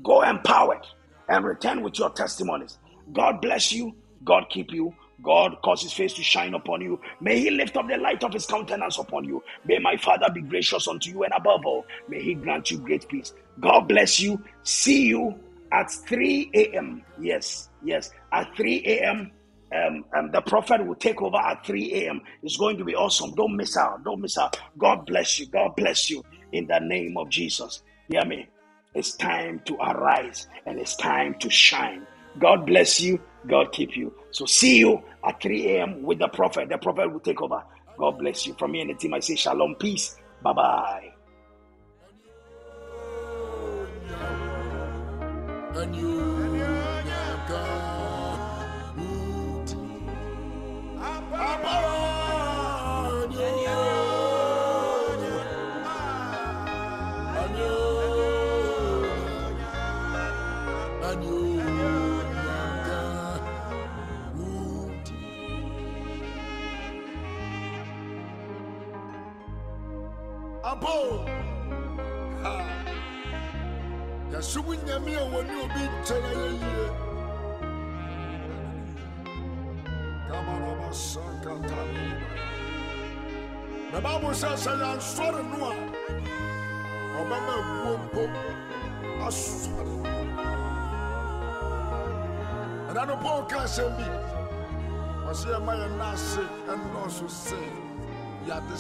go 0.04 0.22
empowered, 0.22 0.86
and 1.30 1.46
return 1.46 1.84
with 1.84 2.00
your 2.00 2.12
testimonies. 2.12 2.78
God 3.14 3.42
bless 3.42 3.72
you, 3.72 3.96
God 4.24 4.46
keep 4.50 4.72
you. 4.72 4.96
God 5.24 5.56
cause 5.64 5.82
his 5.84 5.94
face 5.94 6.14
to 6.16 6.24
shine 6.24 6.54
upon 6.54 6.82
you. 6.82 7.00
May 7.22 7.40
he 7.40 7.50
lift 7.52 7.78
up 7.78 7.88
the 7.88 7.98
light 7.98 8.24
of 8.24 8.34
his 8.34 8.46
countenance 8.46 8.98
upon 8.98 9.24
you. 9.26 9.44
May 9.66 9.80
my 9.80 9.96
Father 9.98 10.28
be 10.34 10.42
gracious 10.42 10.88
unto 10.88 11.10
you, 11.12 11.24
and 11.24 11.34
above 11.34 11.62
all, 11.66 11.86
may 12.08 12.22
he 12.22 12.36
grant 12.36 12.72
you 12.72 12.80
great 12.80 13.08
peace. 13.08 13.34
God 13.60 13.82
bless 13.88 14.20
you. 14.20 14.44
See 14.64 15.08
you 15.08 15.40
at 15.72 15.92
3 15.92 16.52
a.m. 16.54 17.06
Yes, 17.20 17.70
yes, 17.82 18.12
at 18.32 18.50
3 18.58 18.84
a.m. 18.86 19.32
Um, 19.76 20.06
um, 20.16 20.32
the 20.32 20.42
prophet 20.42 20.86
will 20.86 20.96
take 20.96 21.22
over 21.22 21.38
at 21.38 21.66
3 21.66 21.94
a.m. 21.96 22.22
It's 22.44 22.58
going 22.58 22.78
to 22.78 22.86
be 22.86 22.96
awesome. 22.96 23.34
Don't 23.36 23.56
miss 23.56 23.78
out. 23.78 24.04
Don't 24.04 24.22
miss 24.22 24.38
out. 24.38 24.60
God 24.78 25.06
bless 25.06 25.40
you. 25.40 25.48
God 25.48 25.76
bless 25.76 26.10
you 26.10 26.24
in 26.52 26.68
the 26.68 26.80
name 26.80 27.18
of 27.18 27.30
Jesus. 27.30 27.82
Hear 28.10 28.26
me. 28.26 28.50
It's 28.94 29.16
time 29.16 29.62
to 29.66 29.76
arise 29.76 30.48
and 30.66 30.80
it's 30.80 30.96
time 30.98 31.36
to 31.42 31.50
shine. 31.50 32.08
God 32.40 32.66
bless 32.66 33.02
you. 33.02 33.20
God 33.48 33.72
keep 33.74 33.98
you. 33.98 34.14
So 34.32 34.46
see 34.46 34.80
you 34.80 35.02
at 35.28 35.42
3 35.42 35.68
a.m. 35.78 36.04
with 36.04 36.20
the 36.20 36.30
prophet. 36.30 36.70
The 36.70 36.78
prophet 36.78 37.12
will 37.12 37.20
take 37.22 37.42
over. 37.42 37.64
God 37.98 38.20
bless 38.20 38.48
you. 38.48 38.56
From 38.60 38.72
me 38.74 38.82
and 38.82 38.92
the 38.92 38.96
team, 38.96 39.14
I 39.14 39.20
say 39.20 39.36
shalom, 39.36 39.76
peace. 39.80 40.16
Bye 40.42 40.54
bye. 40.54 41.10
Abo 70.84 71.26
yɛsom 74.32 74.68
nyame 74.86 75.14
a 75.16 75.24
wɔne 75.32 75.54
obi 75.64 75.82
nkyɛn 75.94 76.24
ayɛ 76.30 76.50
yie 76.62 76.86
Masakatani. 80.94 82.08
The 83.92 84.00
Bible 84.02 84.34
says, 84.34 84.60
"Sɛ 84.64 84.72
yɛansɔre 84.82 85.42
no 85.50 85.58
a, 85.70 85.74
ɔbɛma 87.20 87.54
awuo 87.60 87.94
mpo 88.04 88.24
asɔre 89.26 89.96
no." 90.04 90.12
Ɛda 92.90 93.08
no 93.08 93.16
Paul 93.18 93.44
ka 93.46 93.60
asɛm 93.66 93.98
bi. 93.98 94.06
Ɔsɛ 95.30 95.48
yɛma 95.54 95.74
yɛn 95.82 95.98
nan 95.98 96.14
ase 96.14 96.44
ɛnnɔɔso 96.70 97.28
sɛ 97.30 97.60
yɛade 98.46 98.78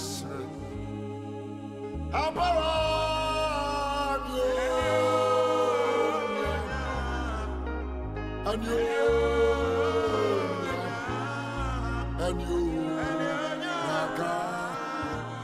sere. 2.14 2.64
And 8.46 8.64
you, 8.66 8.78
and 12.20 12.42
you, 12.42 12.62
Naka, 13.64 14.34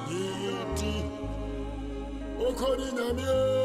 Yiti, 0.07 0.95
Okori 2.39 2.89
Namie, 2.91 3.25
and 3.25 3.59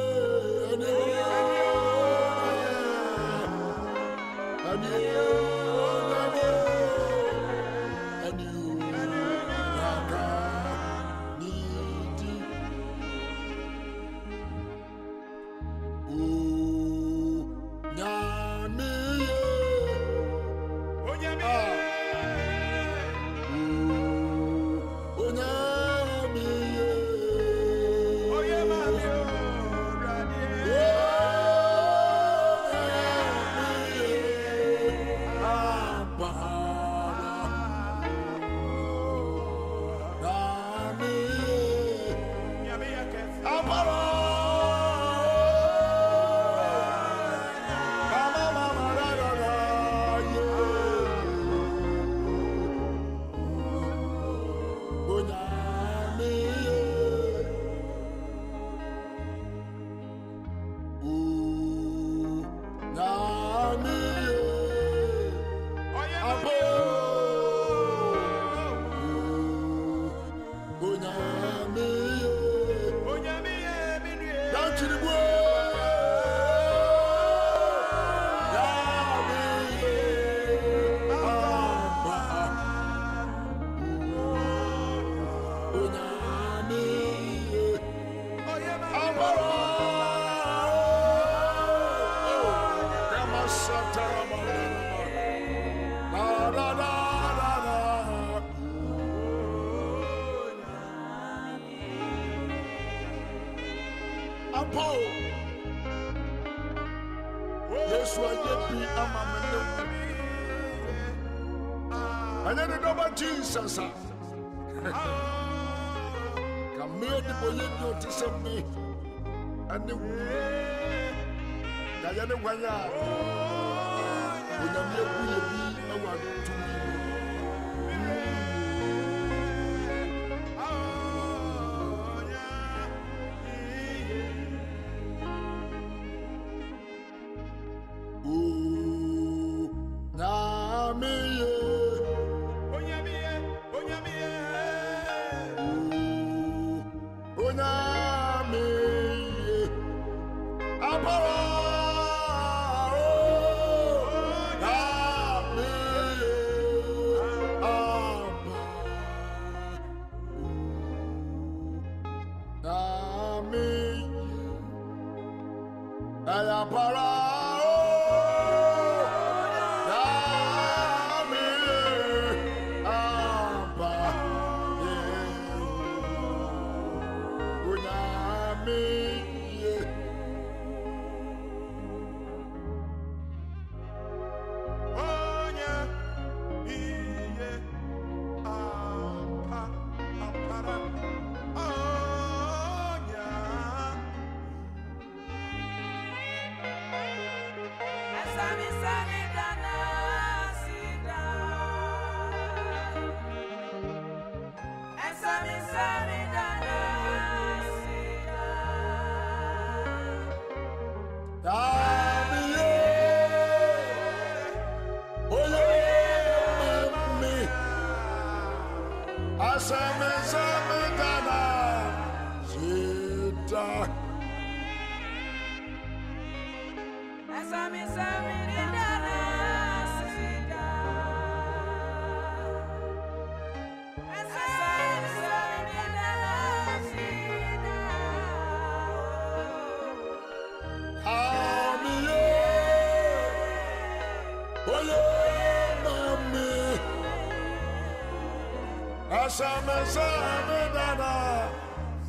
Asame 249.34 249.86
same 249.86 250.60
dana. 250.74 251.50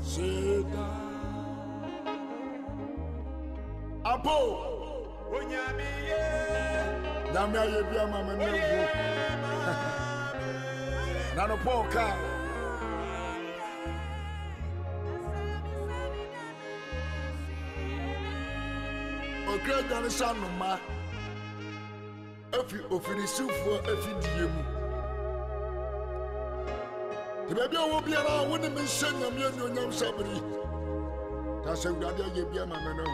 Sita. 0.03 0.87
Apo. 4.05 4.37
Nyame 7.33 7.57
ayɛ 7.59 7.81
bi 7.89 7.97
ama 7.97 8.19
me 8.27 8.33
ne 8.35 8.45
wo. 8.45 8.83
na 11.35 11.45
no 11.47 11.57
paul 11.65 11.83
kaa 11.93 12.15
okra 19.53 19.77
dwane 19.89 20.09
sa 20.09 20.27
noma 20.33 20.79
afi 22.59 22.77
ofirisifoɔ 22.95 23.75
afidie 23.91 24.45
mu 24.53 24.61
nti 24.61 24.64
baabi 27.55 27.75
a 27.77 27.79
wɔ 27.91 27.97
biara 28.05 28.33
a 28.41 28.43
wo 28.49 28.55
ne 28.57 28.69
me 28.69 28.81
nhyɛ 28.81 29.09
nyame 29.19 29.41
anuonyam 29.47 29.91
sabere 29.99 30.35
ta 31.63 31.71
sɛ 31.81 31.87
awurade 31.89 32.21
ayɛ 32.27 32.43
bi 32.51 32.57
ama 32.59 32.77
me 32.85 32.91
ne 32.97 33.03
ho. 33.03 33.09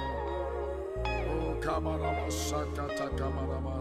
Kamarama 1.61 2.31
sakata 2.31 3.07
kamarama 3.17 3.73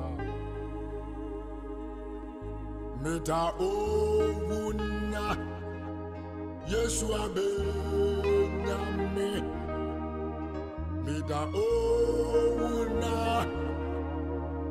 meda 3.03 3.43
owuna 3.59 5.27
yesu 6.69 7.07
abenyame 7.23 9.29
meda 11.05 11.41
owuna 11.65 13.15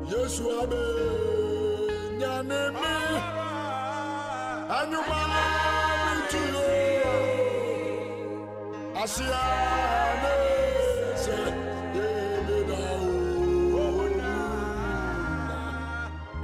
yesu 0.06 0.44
abenyane 0.60 2.60
me 2.78 3.39
asia 9.02 9.42
ne 10.22 10.34
sɛ 11.22 11.36
yemeda 11.96 12.80
owuna 13.82 14.32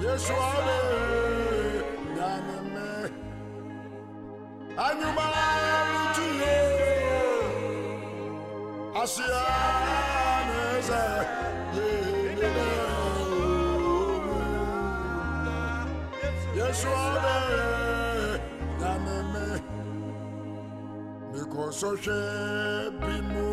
yesu 0.03 0.35
abenyane 0.49 2.57
me 2.73 2.87
anyuma 4.87 5.27
mituyo 5.93 6.57
asia 9.03 9.45
ne 10.49 10.61
sɛ 10.89 11.03
yemeda 11.77 12.69
owuna 14.01 14.41
yesu 16.59 16.89
abe 17.07 17.17
nyameme 17.17 17.36
ɔsɔhwɛ 21.77 22.19
bi 23.01 23.15
mu 23.31 23.47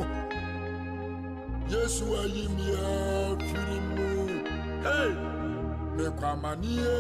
yesu 1.72 2.06
ayi 2.22 2.44
mi 2.56 2.68
afiri 2.88 3.78
mu 3.94 4.08
hei 4.86 5.12
mekɔ 5.96 6.26
amanneɛ 6.32 6.96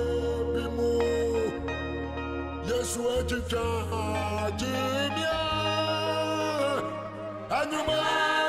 bi 0.53 0.63
mu 0.75 0.89
yesu 2.69 2.99
akyitwa 3.15 3.65
agyeneɛ 4.43 5.35
anwuma 7.57 7.97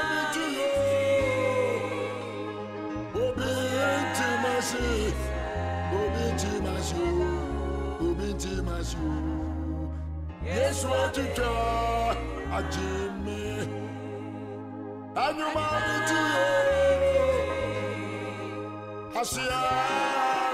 mi 0.09 0.21
ti 0.35 0.45
yo 0.59 0.73
obi 3.23 3.51
nti 4.03 4.27
ma 4.43 4.55
se 4.69 4.85
ti 5.91 6.25
nti 6.35 6.51
ma 6.65 6.75
se 6.89 7.05
obi 8.07 8.27
nti 8.35 8.53
ma 8.67 8.77
se 8.89 8.99
yesu 10.49 10.89
akyitwa. 11.03 12.04
Agyemi 12.57 13.43
anyuma 15.25 15.65
metuyo 15.85 16.47
asia 19.21 19.61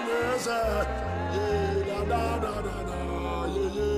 ne 0.07 0.19
sɛ 0.45 0.61
ye 1.35 1.49
dadadadada 1.89 2.99
yeye 3.55 3.93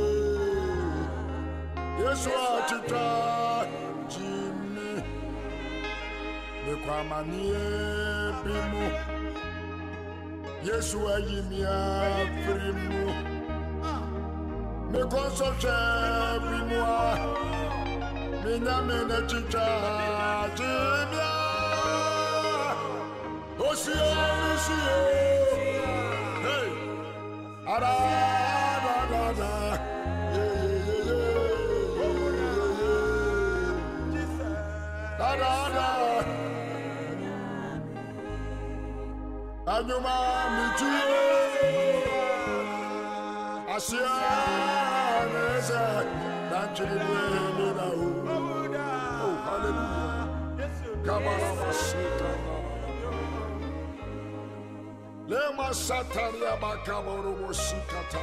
yesu 2.00 2.30
atwitwa 2.46 3.06
gyemi 4.10 4.90
mekɔ 6.64 6.92
amanneɛ 7.00 7.64
bi 8.42 8.54
mu 8.70 8.84
yesu 10.66 10.98
ayi 11.14 11.38
mi 11.48 11.58
afiri 11.76 12.70
mu 12.82 13.02
mekɔ 18.43 18.51
nsɔhwɛ 18.51 18.51
bi 18.51 18.52
mu 18.59 18.70
a 18.70 18.82
menya 18.82 18.82
me 18.86 18.97
n'akyitwa 19.09 19.66
gyemia 20.56 21.32
osie 23.69 24.02
osie 24.52 24.97
hey 26.44 26.69
adadadada 27.74 29.52
dadada 35.19 35.89
anyuma 39.74 40.16
mituye 40.55 41.05
asia 43.74 44.14
nese 45.32 45.82
danchiri 46.51 46.97
mwene 47.06 47.69
na 47.77 47.86
u 47.86 48.06
oh 48.06 48.22
hallelujah 49.62 50.02
lema 55.28 55.74
sataria 55.74 56.56
makaboro 56.60 57.32
mosikata 57.40 58.18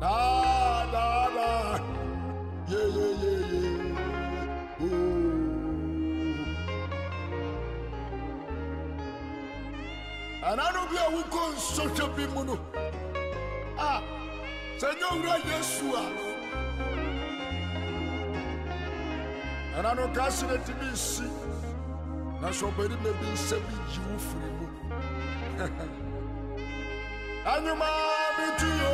da 0.00 0.86
da 0.92 1.28
da 1.36 1.50
ye 2.68 2.82
ye 2.96 3.08
ye 3.22 3.34
ye 3.52 3.72
oh 4.80 4.98
anano 10.48 10.82
bi 10.90 10.96
a 11.04 11.06
wokɔ 11.14 12.06
bi 12.16 12.24
mu 12.34 12.42
no 12.44 12.56
a 13.78 14.02
sɛ 14.78 14.88
ɛna 19.78 19.94
no 19.96 20.04
ka 20.14 20.28
se 20.30 20.44
no 20.46 20.56
tumi 20.66 20.86
nsi. 20.92 21.26
Na 22.40 22.48
sɛ 22.58 22.64
ɔbarima 22.68 23.10
bi 23.20 23.26
nsɛ 23.34 23.56
bi 23.66 23.74
yi 23.92 24.00
wo 24.06 24.16
firi 24.26 24.50
mu. 24.58 24.66
Anyoma 27.52 27.90
metuyo 28.36 28.90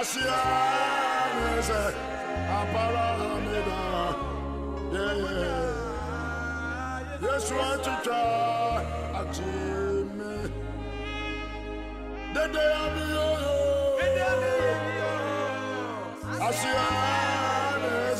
asia 0.00 0.38
ne 1.34 1.60
sɛ 1.68 1.80
apara 2.58 3.06
meda 3.44 3.80
yeah. 4.92 5.74
yesu 7.22 7.54
atwitwa 7.70 8.20
akyeme 9.20 10.32
dede 12.34 12.64
amiyoyo 12.82 13.54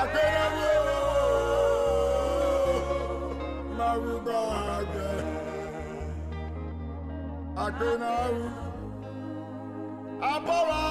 agbẹ́rẹ́wò 0.00 0.98
márùgbọ́ 3.78 4.40
àgbẹ̀ 4.76 5.10
agbẹ́rẹ́wò 7.64 8.48
abọ́wọ́ 10.32 10.82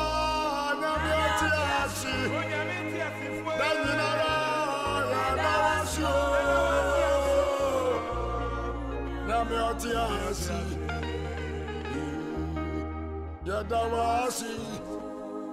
ọ̀nàmí 0.69 1.11
ọtí 1.26 1.48
àṣì 1.81 2.14
lẹ́yìn 3.60 3.94
náírà 3.99 4.34
ìyàdáwó 5.11 5.73
sí 5.91 6.03
o 6.14 6.18
ọ̀nàmí 9.22 9.57
ọtí 9.69 9.90
àṣì 10.06 10.60
ìyàdáwó 13.48 14.03
sí 14.38 14.52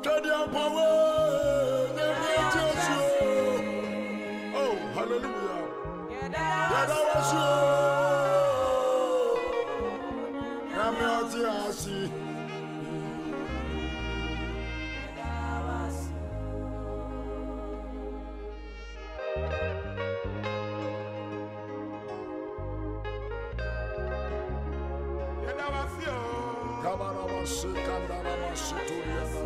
kéde 0.05 0.33
ọ̀pọ̀wọ́ 0.43 0.89
ọ̀nàmí 1.97 2.29
ọtí 2.43 2.61
àṣì 2.71 2.95
o. 3.05 3.16
Hallelujah. 5.07 5.63
Yada 6.73 6.99
washu. 7.07 7.43
Yami 10.75 11.05
ati 11.17 11.41
asi. 11.47 11.99
Yada 25.47 25.67
washu. 25.75 26.17
Yada 26.85 27.13
washu. 27.31 27.71
Yada 27.87 28.19
washu. 28.43 29.46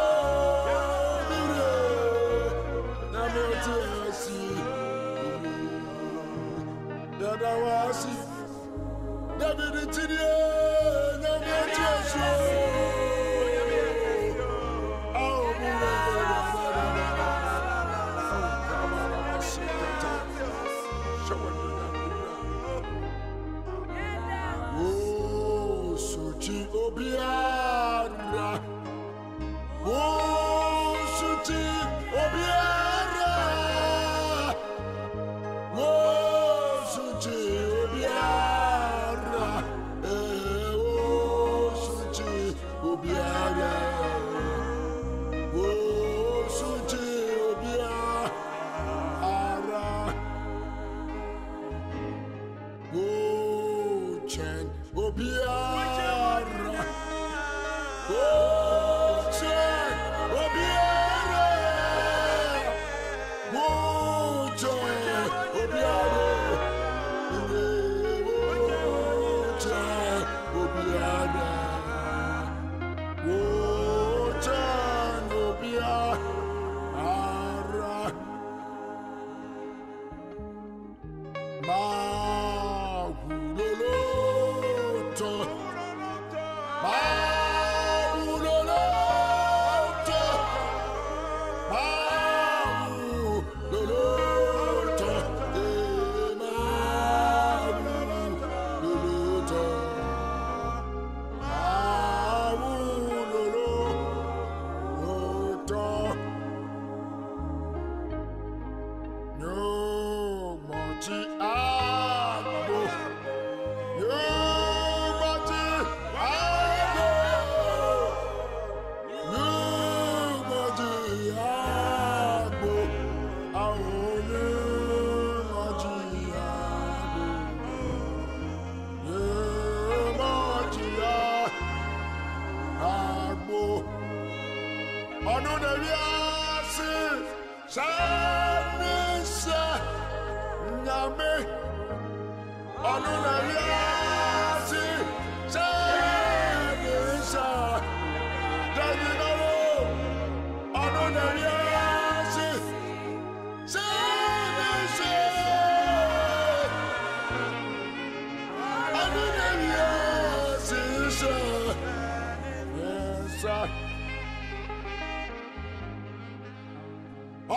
nsa 163.41 163.57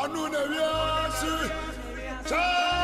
ɔno 0.01 0.23
na 0.33 0.41
wiase 0.51 1.33
kyɛɛ 2.29 2.84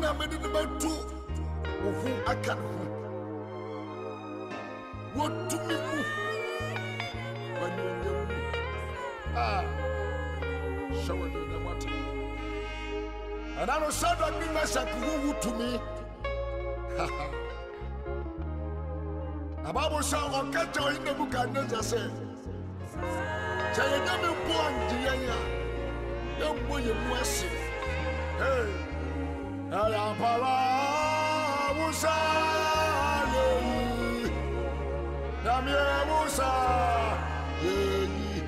na 0.00 0.12
mede 0.18 0.36
ne 0.42 0.48
bɛto 0.54 0.92
wo 1.82 1.90
ho 2.00 2.08
aka 2.32 2.54
ne 2.54 2.64
ho. 2.76 2.84
Wɔtumi 5.16 5.76
mu 5.86 5.98
wanyɛnyɛ 7.60 8.10
mu. 8.28 8.36
A 9.36 9.46
hyɛ 11.02 11.12
wɔ 11.18 11.26
ne 11.32 11.40
nyamate 11.50 11.90
ɛna 13.60 13.74
no 13.80 13.88
sadrak 13.90 14.34
ne 14.40 14.46
mesak 14.54 14.88
ho 15.00 15.10
wo 15.24 15.30
tumi. 15.42 15.70
Na 19.62 19.68
bible 19.72 20.00
sɛ 20.10 20.18
ɔka 20.38 20.62
kyɛ 20.72 20.80
ɔyi 20.86 20.98
nebukadnezar 21.04 21.82
sɛ 21.90 22.00
sɛ 23.74 23.82
yɛnya 23.92 24.14
me 24.22 24.28
mpo 24.38 24.54
angye 24.66 24.98
a 25.08 25.14
yɛmmɔ 26.40 26.76
yɛ 26.86 26.92
mu 27.04 27.14
ase. 27.20 27.48
Hey! 28.40 28.89
Ẹ̀yàmpara 29.78 30.56
Musa 31.78 32.16
yẹ̀yì. 33.34 33.78
Nyàmíẹ̀ 35.44 35.98
Musa 36.08 36.52
yẹ̀yì. 37.64 38.40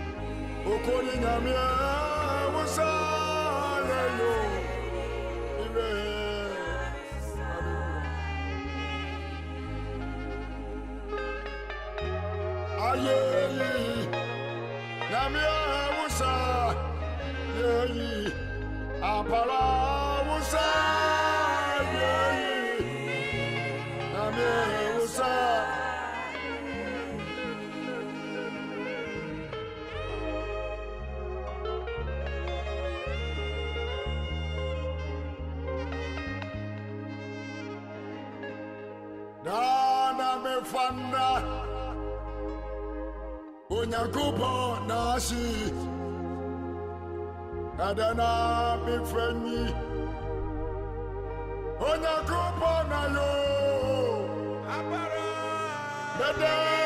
Oko 0.73 0.95
ni 1.07 1.15
nyàmíẹ̀ 1.25 2.51
Musa 2.55 2.91
yẹ̀yì. 3.91 4.33
Ibẹ̀. 5.65 5.91
Ayé 12.89 13.17
yìí, 13.59 13.87
nyàmíẹ̀ 15.11 15.89
Musa 15.97 16.33
yẹ̀yì. 17.59 18.11
Àpàrà 19.13 19.65
Musa 20.29 20.67
yẹ̀yì. 20.67 21.12
fana. 40.73 41.27
Onyankopɔn 43.77 44.71
naahye 44.89 45.47
ɛdɛ 47.87 48.09
na 48.19 48.29
mefɛ 48.85 49.25
nyi 49.43 49.61
onyankopɔn 51.89 52.81
na 52.91 53.01
yo. 53.15 53.29
Abara. 54.77 55.27
Bɛdɛɛ 56.19 56.82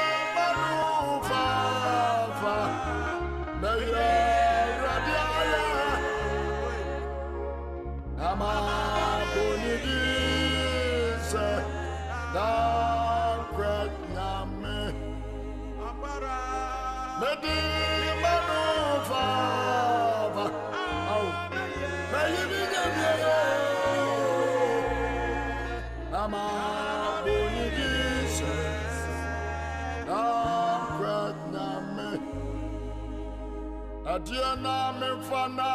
na 34.67 34.93
memfa 35.01 35.43
na 35.59 35.71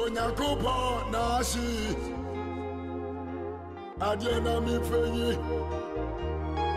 Onyankopɔn 0.00 1.10
na 1.12 1.20
ase 1.38 1.66
Adeɛ 4.08 4.34
na 4.44 4.54
memfa 4.66 5.00
yi 5.16 5.28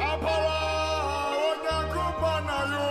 Apara 0.10 0.58
Onyankopɔn 1.48 2.40
na 2.48 2.58
yo 2.74 2.86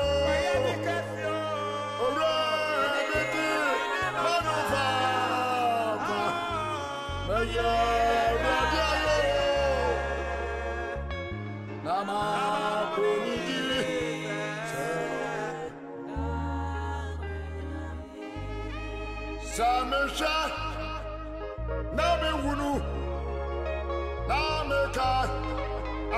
meka 24.93 25.11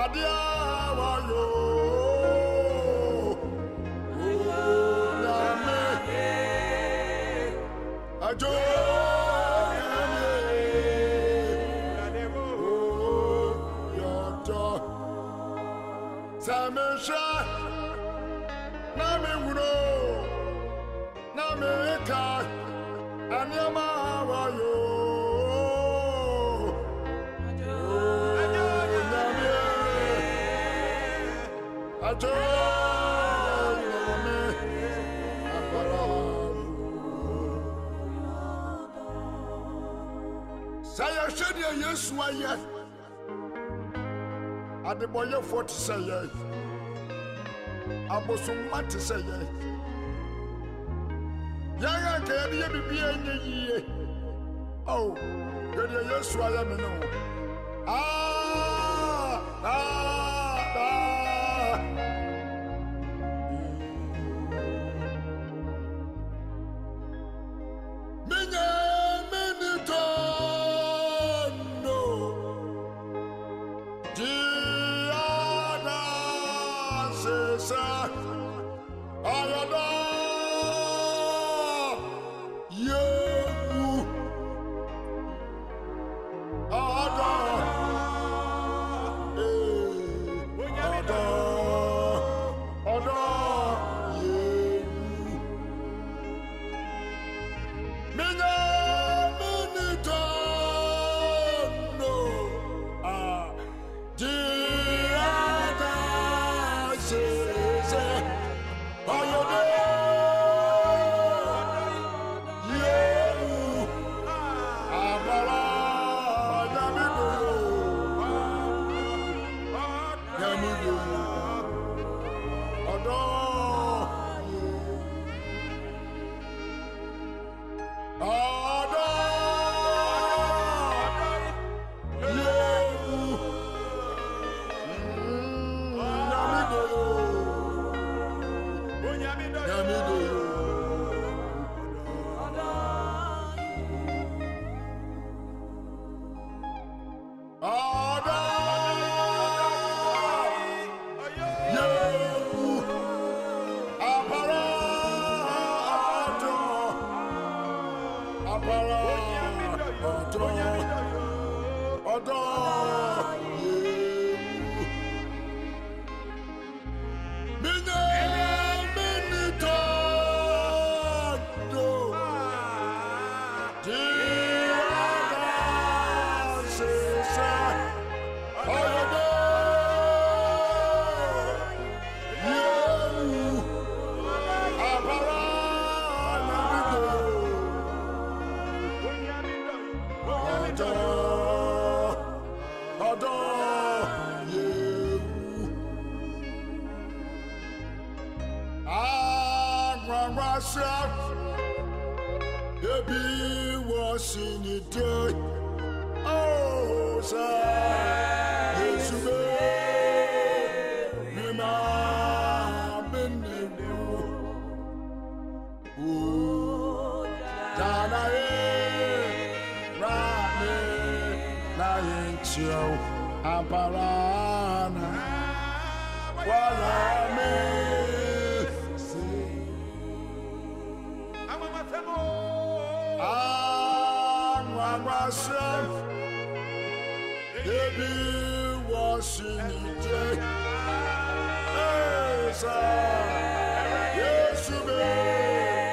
adeɛ 0.02 0.24
a 0.26 0.90
wayɛ 0.98 1.42
onyame 5.06 5.80
adwo 8.28 8.52
Ajo 32.14 32.28
nyame. 33.90 34.38
Apara. 35.56 36.02
Sɛ 40.94 41.04
yɛhwɛ 41.16 41.48
deɛ 41.56 41.70
Yesu 41.82 42.14
ayɛ, 42.26 42.52
adebɔyɛfoɔ 44.88 45.60
te 45.66 45.74
sɛ 45.86 45.96
yɛn, 46.08 46.30
abosomma 48.14 48.78
te 48.88 48.98
sɛ 48.98 49.16
yɛn, 49.26 49.46
yɛn 51.82 52.02
a 52.10 52.18
nka 52.20 52.32
yɛde 52.40 52.56
yɛ 52.60 52.66
biribiara 52.72 53.16
nyɛ 53.24 53.34
yie 53.44 53.78
o 54.86 55.14
yɛdeɛ 55.74 56.00
yesu 56.10 56.38
ayɛ 56.38 56.62
me 56.68 56.76
no 56.82 56.90
Ah, 57.86 58.34